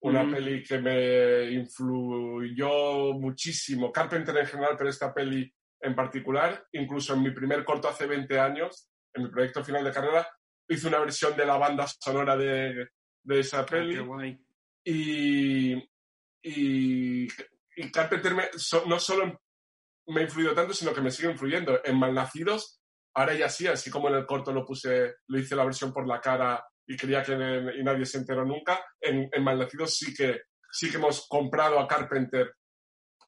una 0.02 0.24
Ujú. 0.24 0.32
peli 0.32 0.64
que 0.64 0.80
me 0.80 1.52
influyó 1.52 3.14
muchísimo, 3.14 3.92
Carpenter 3.92 4.36
en 4.38 4.48
general, 4.48 4.76
pero 4.78 4.90
esta 4.90 5.14
peli 5.14 5.54
en 5.82 5.96
particular, 5.96 6.66
incluso 6.72 7.14
en 7.14 7.22
mi 7.22 7.32
primer 7.32 7.64
corto 7.64 7.88
hace 7.88 8.08
20 8.08 8.40
años, 8.40 8.90
en 9.14 9.24
mi 9.24 9.30
proyecto 9.30 9.64
final 9.64 9.84
de 9.84 9.92
carrera, 9.92 10.28
hice 10.68 10.88
una 10.88 11.00
versión 11.00 11.36
de 11.38 11.46
la 11.46 11.58
banda 11.58 11.86
sonora 11.88 12.36
de, 12.36 12.88
de 13.24 13.40
esa 13.40 13.60
ah, 13.60 13.66
peli 13.66 13.94
qué 13.96 14.02
guay. 14.02 14.40
y, 14.84 15.74
y, 16.42 17.28
y 17.76 17.92
Carpenter 17.92 18.34
me- 18.34 18.50
so- 18.56 18.86
no 18.88 19.00
solo 19.00 19.40
me 20.08 20.22
ha 20.22 20.24
influido 20.24 20.54
tanto, 20.54 20.74
sino 20.74 20.94
que 20.94 21.02
me 21.02 21.12
sigue 21.12 21.32
influyendo. 21.32 21.80
En 21.84 21.98
Malnacidos, 22.00 22.82
ahora 23.16 23.34
ya 23.34 23.50
sí, 23.50 23.66
así 23.68 23.90
como 23.90 24.10
en 24.10 24.16
el 24.16 24.26
corto 24.26 24.52
lo 24.54 24.66
puse, 24.66 25.16
lo 25.28 25.40
hice 25.40 25.56
la 25.56 25.66
versión 25.66 25.92
por 25.94 26.08
la 26.08 26.22
cara 26.22 26.64
y 26.88 26.96
creía 26.96 27.24
que 27.24 27.34
y 27.34 27.84
nadie 27.84 28.06
se 28.06 28.20
enteró 28.20 28.46
nunca, 28.46 28.86
en, 29.02 29.28
en 29.32 29.44
Malnacidos 29.44 29.96
sí 29.98 30.14
que, 30.14 30.42
sí 30.72 30.90
que 30.92 30.98
hemos 30.98 31.28
comprado 31.28 31.80
a 31.80 31.88
Carpenter, 31.88 32.54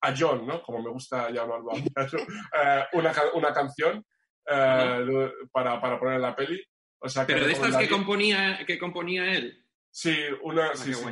a 0.01 0.13
John, 0.15 0.45
¿no? 0.45 0.61
Como 0.61 0.83
me 0.83 0.91
gusta 0.91 1.29
llamarlo, 1.31 1.71
eh, 1.75 2.85
una, 2.93 3.13
una 3.33 3.51
canción 3.53 4.05
eh, 4.45 5.31
para, 5.51 5.81
para 5.81 5.99
poner 5.99 6.15
en 6.15 6.21
la 6.21 6.35
peli. 6.35 6.63
O 6.99 7.09
sea, 7.09 7.25
que 7.25 7.33
Pero 7.33 7.45
de 7.47 7.53
estas 7.53 7.77
que 7.77 7.89
componía, 7.89 8.59
que 8.65 8.77
componía 8.77 9.33
él. 9.33 9.65
Sí, 9.89 10.15
una, 10.43 10.67
Ah, 10.67 10.75
sí, 10.75 10.93
sí. 10.93 11.05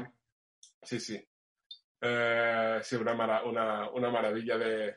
Sí, 0.84 1.00
sí. 1.00 1.28
Eh, 2.02 2.80
sí, 2.84 2.96
una, 2.96 3.14
mara- 3.16 3.44
una, 3.44 3.90
una 3.90 4.10
maravilla 4.12 4.58
de, 4.58 4.96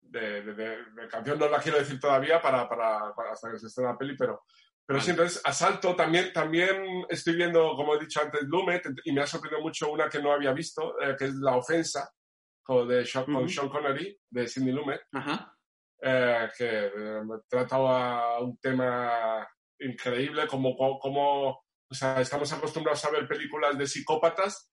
de, 0.00 0.42
de- 0.42 0.54
de- 0.54 1.08
canción. 1.08 1.38
No 1.38 1.48
la 1.48 1.60
quiero 1.60 1.78
decir 1.78 1.98
todavía 2.00 2.40
para, 2.40 2.68
para, 2.68 3.14
para 3.14 3.32
hasta 3.32 3.50
que 3.50 3.58
se 3.58 3.66
esté 3.66 3.82
la 3.82 3.96
peli, 3.96 4.16
pero, 4.16 4.44
pero 4.86 4.98
Vale. 4.98 5.04
sí, 5.04 5.10
entonces, 5.10 5.40
Asalto 5.44 5.94
también, 5.94 6.32
también 6.32 7.04
estoy 7.08 7.36
viendo, 7.36 7.74
como 7.76 7.94
he 7.94 8.00
dicho 8.00 8.20
antes, 8.20 8.42
Lumet, 8.42 8.82
y 9.04 9.12
me 9.12 9.20
ha 9.22 9.26
sorprendido 9.26 9.62
mucho 9.62 9.90
una 9.90 10.08
que 10.08 10.20
no 10.20 10.32
había 10.32 10.52
visto, 10.52 11.00
eh, 11.00 11.14
que 11.18 11.26
es 11.26 11.34
La 11.34 11.56
Ofensa, 11.56 12.10
con, 12.62 12.88
de 12.88 13.04
Sean, 13.04 13.24
con 13.24 13.36
Ujú. 13.36 13.48
Sean 13.48 13.68
Connery, 13.68 14.18
de 14.30 14.46
Sidney 14.48 14.72
Lumet, 14.72 15.00
Ajá. 15.12 15.56
eh, 16.02 16.48
que 16.56 16.86
eh, 16.86 17.20
trata 17.48 17.76
a 17.76 18.40
un 18.40 18.58
tema 18.58 19.46
increíble, 19.78 20.46
como, 20.46 20.76
como 20.98 21.48
o 21.92 21.94
sea, 21.94 22.20
estamos 22.20 22.52
acostumbrados 22.52 23.04
a 23.04 23.10
ver 23.10 23.26
películas 23.26 23.76
de 23.76 23.86
psicópatas, 23.86 24.70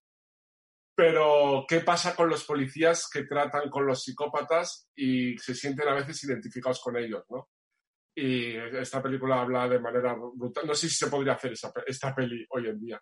pero 0.98 1.64
¿qué 1.68 1.82
pasa 1.82 2.16
con 2.16 2.28
los 2.28 2.44
policías 2.44 3.08
que 3.08 3.22
tratan 3.22 3.70
con 3.70 3.86
los 3.86 4.02
psicópatas 4.02 4.90
y 4.96 5.38
se 5.38 5.54
sienten 5.54 5.88
a 5.88 5.94
veces 5.94 6.24
identificados 6.24 6.82
con 6.82 6.98
ellos, 6.98 7.24
¿no? 7.30 7.50
Y 8.16 8.56
esta 8.56 9.00
película 9.00 9.40
habla 9.40 9.70
de 9.70 9.80
manera 9.80 10.16
brutal. 10.16 10.66
No 10.66 10.74
sé 10.74 10.90
si 10.90 10.96
se 10.96 11.06
podría 11.06 11.34
hacer 11.34 11.52
esa 11.52 11.72
esta 11.86 12.16
peli 12.16 12.44
hoy 12.50 12.68
en 12.68 12.80
día. 12.80 13.00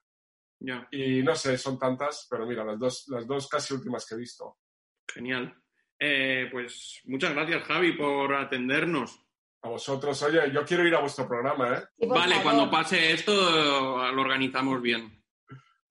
Y 0.91 1.23
no 1.23 1.35
sé, 1.35 1.57
son 1.57 1.79
tantas, 1.79 2.27
pero 2.29 2.45
mira, 2.45 2.65
las 2.65 2.77
dos, 2.77 3.05
las 3.07 3.25
dos 3.25 3.47
casi 3.47 3.73
últimas 3.73 4.05
que 4.05 4.15
he 4.15 4.17
visto. 4.17 4.57
genial. 5.07 5.55
Eh, 5.97 6.49
pues 6.51 6.99
muchas 7.05 7.33
gracias, 7.33 7.63
Javi, 7.63 7.93
por 7.93 8.35
atendernos. 8.35 9.25
A 9.61 9.69
vosotros, 9.69 10.21
oye, 10.21 10.51
yo 10.51 10.65
quiero 10.65 10.85
ir 10.85 10.95
a 10.95 10.99
vuestro 10.99 11.29
programa, 11.29 11.77
¿eh? 11.77 12.07
Vale, 12.09 12.35
favor, 12.35 12.43
cuando 12.43 12.69
pase 12.69 13.13
esto 13.13 13.31
lo 14.11 14.21
organizamos 14.21 14.81
bien. 14.81 15.24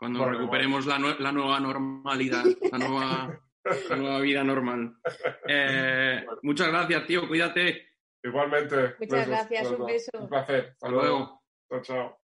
Cuando 0.04 0.26
recuperemos 0.26 0.84
la, 0.84 0.98
nue- 0.98 1.18
la 1.18 1.32
nueva 1.32 1.58
normalidad, 1.60 2.44
la 2.70 2.76
nueva, 2.78 3.40
la 3.88 3.96
nueva 3.96 4.20
vida 4.20 4.44
normal. 4.44 4.98
Eh, 5.48 6.26
muchas 6.42 6.68
gracias, 6.68 7.06
tío. 7.06 7.26
Cuídate. 7.26 7.86
Igualmente. 8.22 8.94
Muchas 8.98 9.10
besos, 9.10 9.28
gracias, 9.28 9.70
un 9.70 9.86
beso. 9.86 10.10
Un 10.18 10.28
placer. 10.28 10.56
Hasta 10.56 10.72
Hasta 10.72 10.88
luego. 10.90 11.42
Chao, 11.70 11.80
chao. 11.82 12.18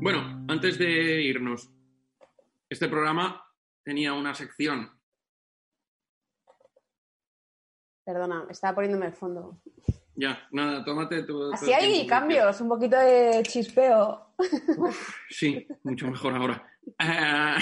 Bueno, 0.00 0.44
antes 0.48 0.78
de 0.78 1.22
irnos, 1.22 1.70
este 2.68 2.88
programa 2.88 3.44
tenía 3.82 4.12
una 4.12 4.34
sección. 4.34 4.90
Perdona, 8.04 8.46
estaba 8.50 8.76
poniéndome 8.76 9.06
el 9.06 9.12
fondo. 9.14 9.58
Ya, 10.16 10.46
nada, 10.52 10.82
tómate 10.84 11.22
tu. 11.24 11.52
Así 11.52 11.72
hay 11.72 12.06
cambios, 12.06 12.60
un 12.62 12.68
poquito 12.70 12.98
de 12.98 13.42
chispeo. 13.42 14.34
Sí, 15.28 15.66
mucho 15.84 16.08
mejor 16.08 16.34
ahora. 16.34 16.66
Eh, 16.98 17.54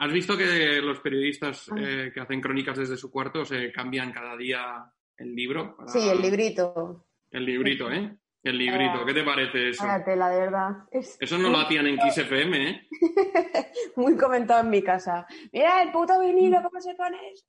¿Has 0.00 0.12
visto 0.12 0.36
que 0.36 0.80
los 0.80 1.00
periodistas 1.00 1.68
Ah. 1.70 1.74
eh, 1.78 2.10
que 2.14 2.20
hacen 2.20 2.40
crónicas 2.40 2.78
desde 2.78 2.96
su 2.96 3.10
cuarto 3.10 3.44
se 3.44 3.70
cambian 3.72 4.12
cada 4.12 4.36
día 4.36 4.84
el 5.16 5.34
libro? 5.34 5.76
para- 5.76 5.88
Sí, 5.90 6.08
el 6.08 6.22
librito. 6.22 7.06
El 7.30 7.44
librito, 7.44 7.90
¿eh? 7.90 8.16
El 8.42 8.56
librito. 8.56 9.00
Ah. 9.00 9.04
¿Qué 9.04 9.12
te 9.14 9.24
parece 9.24 9.68
eso? 9.70 9.84
Vaya 9.84 10.04
tela, 10.04 10.30
de 10.30 10.38
verdad. 10.40 10.70
Es 10.90 11.18
Eso 11.20 11.36
no 11.36 11.50
lo 11.50 11.58
hacían 11.58 11.86
en 11.88 11.98
Kiss 11.98 12.16
FM, 12.18 12.70
¿eh? 12.70 12.88
muy 13.96 14.16
comentado 14.16 14.60
en 14.60 14.70
mi 14.70 14.82
casa. 14.82 15.26
Mira 15.52 15.82
el 15.82 15.90
puto 15.92 16.18
vinilo, 16.20 16.62
¿cómo 16.62 16.80
se 16.80 16.94
pone 16.94 17.18
eso? 17.32 17.44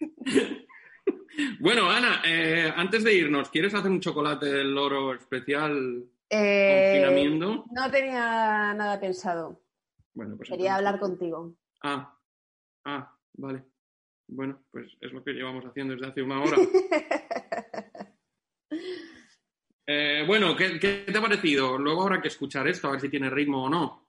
Bueno, 1.58 1.88
Ana, 1.90 2.22
eh, 2.24 2.72
antes 2.74 3.04
de 3.04 3.14
irnos, 3.14 3.48
¿quieres 3.50 3.72
hacer 3.74 3.90
un 3.90 4.00
chocolate 4.00 4.46
del 4.46 4.74
loro 4.74 5.14
especial 5.14 6.04
Eh, 6.28 7.02
confinamiento? 7.04 7.64
no 7.70 7.90
tenía 7.90 8.74
nada 8.74 8.98
pensado. 9.00 9.60
Bueno, 10.14 10.36
pues 10.36 10.48
Quería 10.48 10.76
entonces- 10.76 10.86
hablar 10.86 11.00
contigo. 11.00 11.54
Ah, 11.82 12.18
ah, 12.84 13.16
vale. 13.34 13.62
Bueno, 14.28 14.62
pues 14.70 14.96
es 15.00 15.12
lo 15.12 15.22
que 15.24 15.32
llevamos 15.32 15.64
haciendo 15.64 15.94
desde 15.94 16.06
hace 16.08 16.22
una 16.22 16.42
hora. 16.42 16.56
Eh, 19.92 20.22
bueno, 20.24 20.54
¿qué, 20.56 20.78
qué 20.78 21.04
te 21.10 21.18
ha 21.18 21.20
parecido? 21.20 21.76
Luego 21.76 22.02
habrá 22.02 22.22
que 22.22 22.28
escuchar 22.28 22.68
esto, 22.68 22.86
a 22.86 22.92
ver 22.92 23.00
si 23.00 23.08
tiene 23.08 23.28
ritmo 23.28 23.64
o 23.64 23.68
no. 23.68 24.08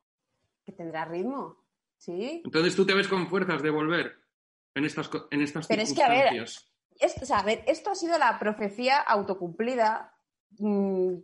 que 0.63 0.74
tendrá 0.74 1.05
ritmo. 1.05 1.57
Sí. 1.97 2.41
Entonces 2.45 2.76
tú 2.76 2.86
te 2.86 2.93
ves 2.93 3.07
con 3.07 3.28
fuerzas 3.28 3.63
de 3.63 3.72
volver 3.72 4.15
en 4.76 4.86
estas, 4.86 5.09
en 5.32 5.41
estas 5.41 5.65
Pero 5.67 5.82
es 5.82 5.91
que, 5.93 6.03
a 6.03 6.09
ver, 6.09 6.30
circunstancias. 6.30 6.70
Esto, 6.99 7.21
o 7.23 7.25
sea, 7.25 7.39
a 7.39 7.43
ver, 7.43 7.63
esto 7.67 7.91
ha 7.91 7.95
sido 7.95 8.17
la 8.17 8.37
profecía 8.39 8.99
autocumplida 8.99 10.13
mm, 10.59 11.15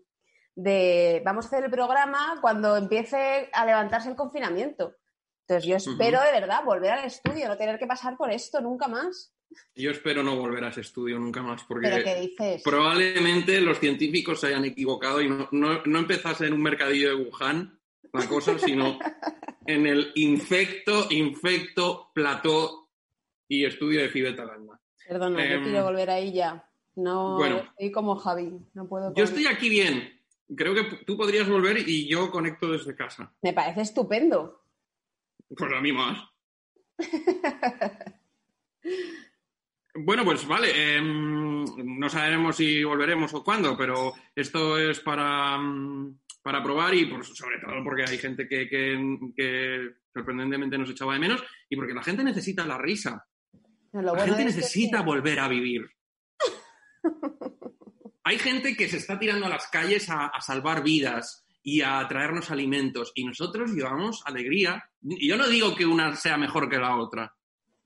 de 0.56 1.22
vamos 1.24 1.46
a 1.46 1.48
hacer 1.50 1.64
el 1.64 1.72
programa 1.72 2.40
cuando 2.42 2.76
empiece 2.76 3.50
a 3.54 3.66
levantarse 3.66 4.10
el 4.10 4.16
confinamiento. 4.16 4.96
Entonces 5.42 5.70
yo 5.70 5.78
espero 5.78 6.22
de 6.22 6.32
verdad 6.32 6.64
volver 6.66 6.92
al 6.92 7.06
estudio, 7.06 7.48
no 7.48 7.56
tener 7.58 7.80
que 7.80 7.88
pasar 7.88 8.18
por 8.18 8.32
esto 8.32 8.60
nunca 8.60 8.88
más. 8.88 9.34
Yo 9.76 9.92
espero 9.92 10.22
no 10.22 10.36
volver 10.36 10.64
a 10.66 10.70
ese 10.70 10.82
estudio 10.82 11.18
nunca 11.20 11.42
más, 11.42 11.64
porque 11.64 11.88
Pero 11.88 12.04
¿qué 12.04 12.20
dices? 12.20 12.62
probablemente 12.64 13.62
los 13.62 13.80
científicos 13.80 14.42
se 14.42 14.48
hayan 14.48 14.66
equivocado 14.66 15.22
y 15.22 15.30
no, 15.30 15.48
no, 15.52 15.84
no 15.86 16.00
empezase 16.00 16.48
en 16.48 16.54
un 16.54 16.62
mercadillo 16.62 17.16
de 17.16 17.24
Wuhan 17.24 17.80
la 18.12 18.28
cosa, 18.28 18.60
sino 18.60 19.00
en 19.66 19.88
el 19.88 20.12
infecto, 20.16 21.08
infecto, 21.12 22.12
plató 22.14 22.90
y 23.48 23.66
estudio 23.66 24.02
de 24.02 24.10
Fibetalanda. 24.10 24.82
Perdona, 25.08 25.44
Em, 25.46 25.52
yo 25.60 25.64
quiero 25.64 25.84
volver 25.84 26.10
ahí 26.10 26.34
ya. 26.34 26.64
No 26.96 27.36
bueno. 27.38 27.58
estoy 27.58 27.92
como 27.92 28.16
Javi, 28.16 28.52
no 28.74 28.88
puedo. 28.88 29.14
Yo 29.14 29.24
estoy 29.24 29.46
aquí 29.48 29.70
bien. 29.70 30.20
Creo 30.56 30.74
que 30.74 30.84
tú 31.06 31.16
podrías 31.18 31.48
volver 31.48 31.78
y 31.88 32.08
yo 32.08 32.32
conecto 32.32 32.72
desde 32.72 32.96
casa. 32.96 33.32
Me 33.42 33.54
parece 33.54 33.82
estupendo. 33.82 34.64
Pues 35.56 35.72
a 35.74 35.82
mí 35.82 35.92
más. 35.92 36.18
Bueno, 40.00 40.24
pues 40.24 40.48
vale. 40.48 40.96
em, 40.98 41.66
no 42.00 42.08
sabemos 42.08 42.56
si 42.56 42.84
volveremos 42.84 43.34
o 43.34 43.44
cuándo, 43.44 43.76
pero 43.76 44.14
esto 44.36 44.78
es 44.78 45.00
para, 45.00 45.58
mm, 45.58 46.20
para 46.44 46.62
probar 46.64 46.94
y 46.94 47.06
por- 47.08 47.26
sobre 47.26 47.58
todo 47.60 47.84
porque 47.84 48.04
hay 48.08 48.18
gente 48.20 48.48
que, 48.48 48.70
que- 48.70 49.18
que 49.36 49.90
sorprendentemente 50.14 50.78
nos 50.78 50.92
echaba 50.92 51.14
de 51.14 51.20
menos 51.20 51.44
y 51.68 51.76
porque 51.76 51.96
la 51.96 52.04
gente 52.04 52.24
necesita 52.24 52.64
la 52.66 52.78
risa. 52.78 53.26
La 54.02 54.20
gente 54.20 54.38
que 54.38 54.46
necesita 54.46 55.02
volver 55.02 55.40
a 55.40 55.48
vivir. 55.48 55.90
Hay 58.24 58.40
gente 58.40 58.76
que 58.76 58.90
se 58.90 58.98
está 58.98 59.18
tirando 59.18 59.46
a 59.46 59.50
las 59.50 59.68
calles 59.68 60.10
a, 60.10 60.28
a 60.28 60.42
salvar 60.42 60.84
vidas 60.84 61.46
y 61.64 61.82
a 61.82 62.06
traernos 62.08 62.52
alimentos 62.52 63.12
y 63.16 63.26
nosotros 63.26 63.72
llevamos 63.72 64.22
alegría. 64.26 64.90
Y 65.02 65.28
yo 65.28 65.38
no 65.38 65.48
digo 65.48 65.76
que 65.76 65.86
una 65.86 66.16
sea 66.16 66.38
mejor 66.38 66.70
que 66.70 66.78
la 66.78 66.98
otra, 66.98 67.34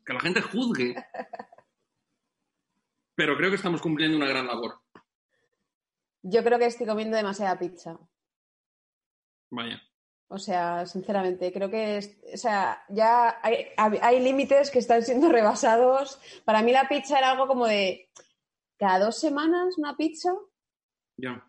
que 0.06 0.14
la 0.14 0.20
gente 0.20 0.42
juzgue. 0.42 0.96
pero 3.16 3.38
creo 3.38 3.50
que 3.50 3.56
estamos 3.56 3.82
cumpliendo 3.82 4.18
una 4.18 4.28
gran 4.28 4.48
labor. 4.48 4.82
Yo 6.24 6.44
creo 6.44 6.58
que 6.58 6.66
estoy 6.66 6.88
comiendo 6.88 7.18
demasiada 7.18 7.58
pizza. 7.58 8.00
Vaya. 9.50 9.82
O 10.34 10.40
sea, 10.40 10.86
sinceramente, 10.86 11.52
creo 11.52 11.70
que 11.70 11.98
es, 11.98 12.18
o 12.34 12.38
sea, 12.38 12.82
ya 12.88 13.38
hay, 13.44 13.66
hay 13.78 14.20
límites 14.22 14.72
que 14.72 14.80
están 14.80 15.04
siendo 15.04 15.28
rebasados. 15.38 16.20
Para 16.46 16.62
mí 16.62 16.72
la 16.72 16.88
pizza 16.88 17.18
era 17.20 17.32
algo 17.32 17.48
como 17.48 17.68
de 17.68 18.10
cada 18.78 19.00
dos 19.00 19.20
semanas 19.20 19.78
una 19.78 19.98
pizza. 19.98 20.32
Ya. 21.18 21.46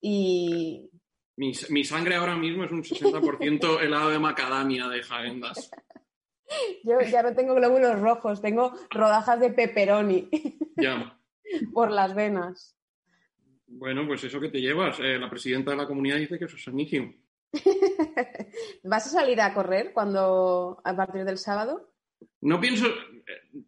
Y 0.00 0.90
Mi, 1.36 1.52
mi 1.70 1.84
sangre 1.84 2.16
ahora 2.16 2.36
mismo 2.36 2.64
es 2.64 2.70
un 2.70 2.82
60% 2.82 3.80
helado 3.82 4.10
de 4.10 4.18
macadamia 4.18 4.88
de 4.88 5.02
Jaendas. 5.02 5.70
yo 6.84 7.00
ya 7.00 7.22
no 7.22 7.34
tengo 7.34 7.54
glóbulos 7.54 7.98
rojos, 7.98 8.42
tengo 8.42 8.72
rodajas 8.90 9.40
de 9.40 9.50
pepperoni 9.50 10.28
Ya. 10.76 11.18
por 11.72 11.90
las 11.90 12.14
venas. 12.14 12.76
Bueno, 13.66 14.06
pues 14.06 14.22
eso 14.22 14.38
que 14.38 14.50
te 14.50 14.60
llevas. 14.60 15.00
Eh, 15.00 15.18
la 15.18 15.30
presidenta 15.30 15.70
de 15.70 15.78
la 15.78 15.86
comunidad 15.86 16.18
dice 16.18 16.38
que 16.38 16.44
eso 16.44 16.56
es 16.56 16.62
sanísimo. 16.64 17.12
¿Vas 18.82 19.06
a 19.06 19.10
salir 19.10 19.40
a 19.40 19.54
correr 19.54 19.92
cuando 19.92 20.80
a 20.84 20.96
partir 20.96 21.24
del 21.24 21.38
sábado? 21.38 21.92
No 22.40 22.60
pienso, 22.60 22.86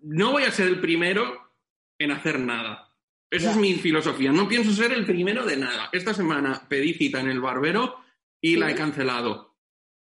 no 0.03 0.33
voy 0.33 0.45
a 0.45 0.51
ser 0.51 0.69
el 0.69 0.81
primero 0.81 1.53
en 1.99 2.11
hacer 2.13 2.39
nada. 2.39 2.89
Esa 3.31 3.51
es 3.51 3.57
mi 3.57 3.75
filosofía. 3.75 4.33
No 4.33 4.49
pienso 4.49 4.73
ser 4.73 4.93
el 4.93 5.05
primero 5.05 5.45
de 5.45 5.57
nada. 5.57 5.91
Esta 5.93 6.15
semana 6.15 6.67
pedí 6.69 6.95
cita 6.95 7.21
en 7.21 7.29
el 7.29 7.41
barbero 7.41 7.97
y 8.41 8.57
la 8.57 8.71
he 8.71 8.75
cancelado. 8.75 9.57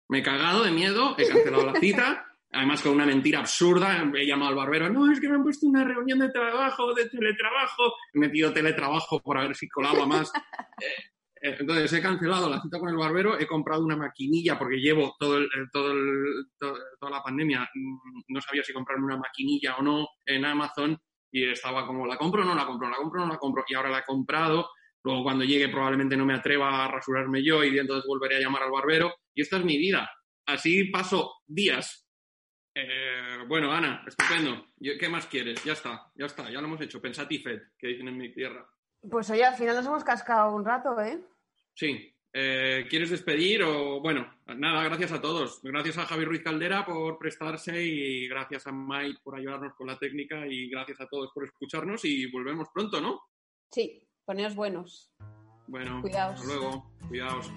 Me 0.08 0.20
he 0.20 0.24
cagado 0.24 0.64
de 0.64 0.72
miedo, 0.72 1.16
he 1.18 1.28
cancelado 1.28 1.66
la 1.66 1.80
cita. 1.80 2.24
Además, 2.52 2.82
con 2.82 2.94
una 2.94 3.06
mentira 3.06 3.40
absurda, 3.40 4.10
he 4.16 4.26
llamado 4.26 4.52
al 4.52 4.56
barbero. 4.56 4.90
No, 4.90 5.12
es 5.12 5.20
que 5.20 5.28
me 5.28 5.36
han 5.36 5.44
puesto 5.44 5.68
una 5.68 5.84
reunión 5.84 6.20
de 6.20 6.30
trabajo, 6.30 6.94
de 6.94 7.10
teletrabajo. 7.10 7.94
He 8.14 8.20
metido 8.20 8.54
teletrabajo 8.54 9.20
por 9.20 9.38
ver 9.40 9.56
si 9.56 9.68
colaba 9.68 10.06
más. 10.06 10.32
Eh, 11.42 11.56
Entonces 11.60 11.92
he 11.94 12.02
cancelado 12.02 12.50
la 12.50 12.62
cita 12.62 12.80
con 12.80 12.90
el 12.90 12.96
barbero, 12.96 13.40
he 13.40 13.48
comprado 13.48 13.84
una 13.84 13.96
maquinilla 13.96 14.58
porque 14.58 14.78
llevo 14.78 15.16
todo 15.20 15.38
el, 15.38 15.46
eh, 15.46 15.68
todo 15.72 15.94
toda 16.60 17.12
la 17.12 17.24
pandemia, 17.24 17.70
mm, 17.74 18.22
no 18.30 18.42
sabía 18.42 18.64
si 18.64 18.74
comprarme 18.74 19.06
una 19.06 19.18
maquinilla 19.18 19.76
o 19.78 19.82
no 19.82 20.08
en 20.26 20.46
Amazon 20.46 20.98
y 21.32 21.44
estaba 21.46 21.86
como, 21.86 22.06
¿la 22.08 22.18
compro 22.18 22.42
o 22.42 22.46
no 22.46 22.56
la 22.56 22.66
compro? 22.66 22.90
¿La 22.90 22.98
compro 22.98 23.22
o 23.22 23.26
no 23.26 23.34
la 23.34 23.40
compro? 23.40 23.64
Y 23.68 23.76
ahora 23.76 23.90
la 23.90 24.00
he 24.00 24.04
comprado, 24.04 24.70
luego 25.04 25.24
cuando 25.24 25.44
llegue 25.44 25.70
probablemente 25.70 26.18
no 26.18 26.26
me 26.26 26.34
atreva 26.34 26.86
a 26.86 26.88
rasurarme 26.92 27.44
yo 27.44 27.64
y 27.64 27.78
entonces 27.78 28.06
volveré 28.08 28.38
a 28.38 28.42
llamar 28.42 28.64
al 28.64 28.72
barbero 28.72 29.14
y 29.34 29.42
esta 29.42 29.58
es 29.58 29.66
mi 29.66 29.78
vida. 29.78 30.10
Así 30.46 30.86
paso 30.86 31.36
días. 31.46 32.06
Eh, 32.74 33.40
bueno, 33.48 33.72
Ana, 33.72 34.04
estupendo. 34.08 34.68
¿Qué 34.80 35.10
más 35.10 35.26
quieres? 35.28 35.64
Ya 35.64 35.74
está, 35.74 36.12
ya 36.16 36.26
está, 36.28 36.50
ya 36.50 36.62
lo 36.62 36.68
hemos 36.68 36.82
hecho. 36.82 37.02
Pensatifed, 37.02 37.60
que 37.78 37.88
dicen 37.88 38.08
en 38.08 38.18
mi 38.18 38.32
tierra. 38.32 38.68
Pues 39.02 39.30
oye, 39.30 39.46
al 39.46 39.56
final 39.56 39.76
nos 39.76 39.86
hemos 39.86 40.04
cascado 40.04 40.54
un 40.56 40.66
rato, 40.66 41.00
¿eh? 41.02 41.22
Sí. 41.74 42.14
Eh, 42.34 42.86
¿Quieres 42.90 43.10
despedir 43.10 43.64
o 43.64 44.00
bueno? 44.00 44.32
Nada, 44.48 44.84
gracias 44.84 45.12
a 45.12 45.22
todos. 45.22 45.60
Gracias 45.64 45.98
a 45.98 46.06
Javi 46.06 46.26
Ruiz 46.26 46.44
Caldera 46.44 46.86
por 46.86 47.18
prestarse 47.18 47.82
y 47.82 48.28
gracias 48.28 48.68
a 48.68 48.72
Mike 48.72 49.20
por 49.24 49.36
ayudarnos 49.36 49.74
con 49.76 49.88
la 49.88 49.98
técnica 49.98 50.46
y 50.46 50.70
gracias 50.70 51.02
a 51.02 51.08
todos 51.08 51.32
por 51.34 51.46
escucharnos 51.46 52.06
y 52.06 52.30
volvemos 52.30 52.68
pronto, 52.74 53.02
¿no? 53.02 53.22
Sí, 53.72 54.08
poneos 54.26 54.56
buenos. 54.56 55.12
Bueno, 55.68 56.02
Cuidaos. 56.02 56.40
hasta 56.40 56.54
luego. 56.54 56.92
Cuidaos. 57.08 57.52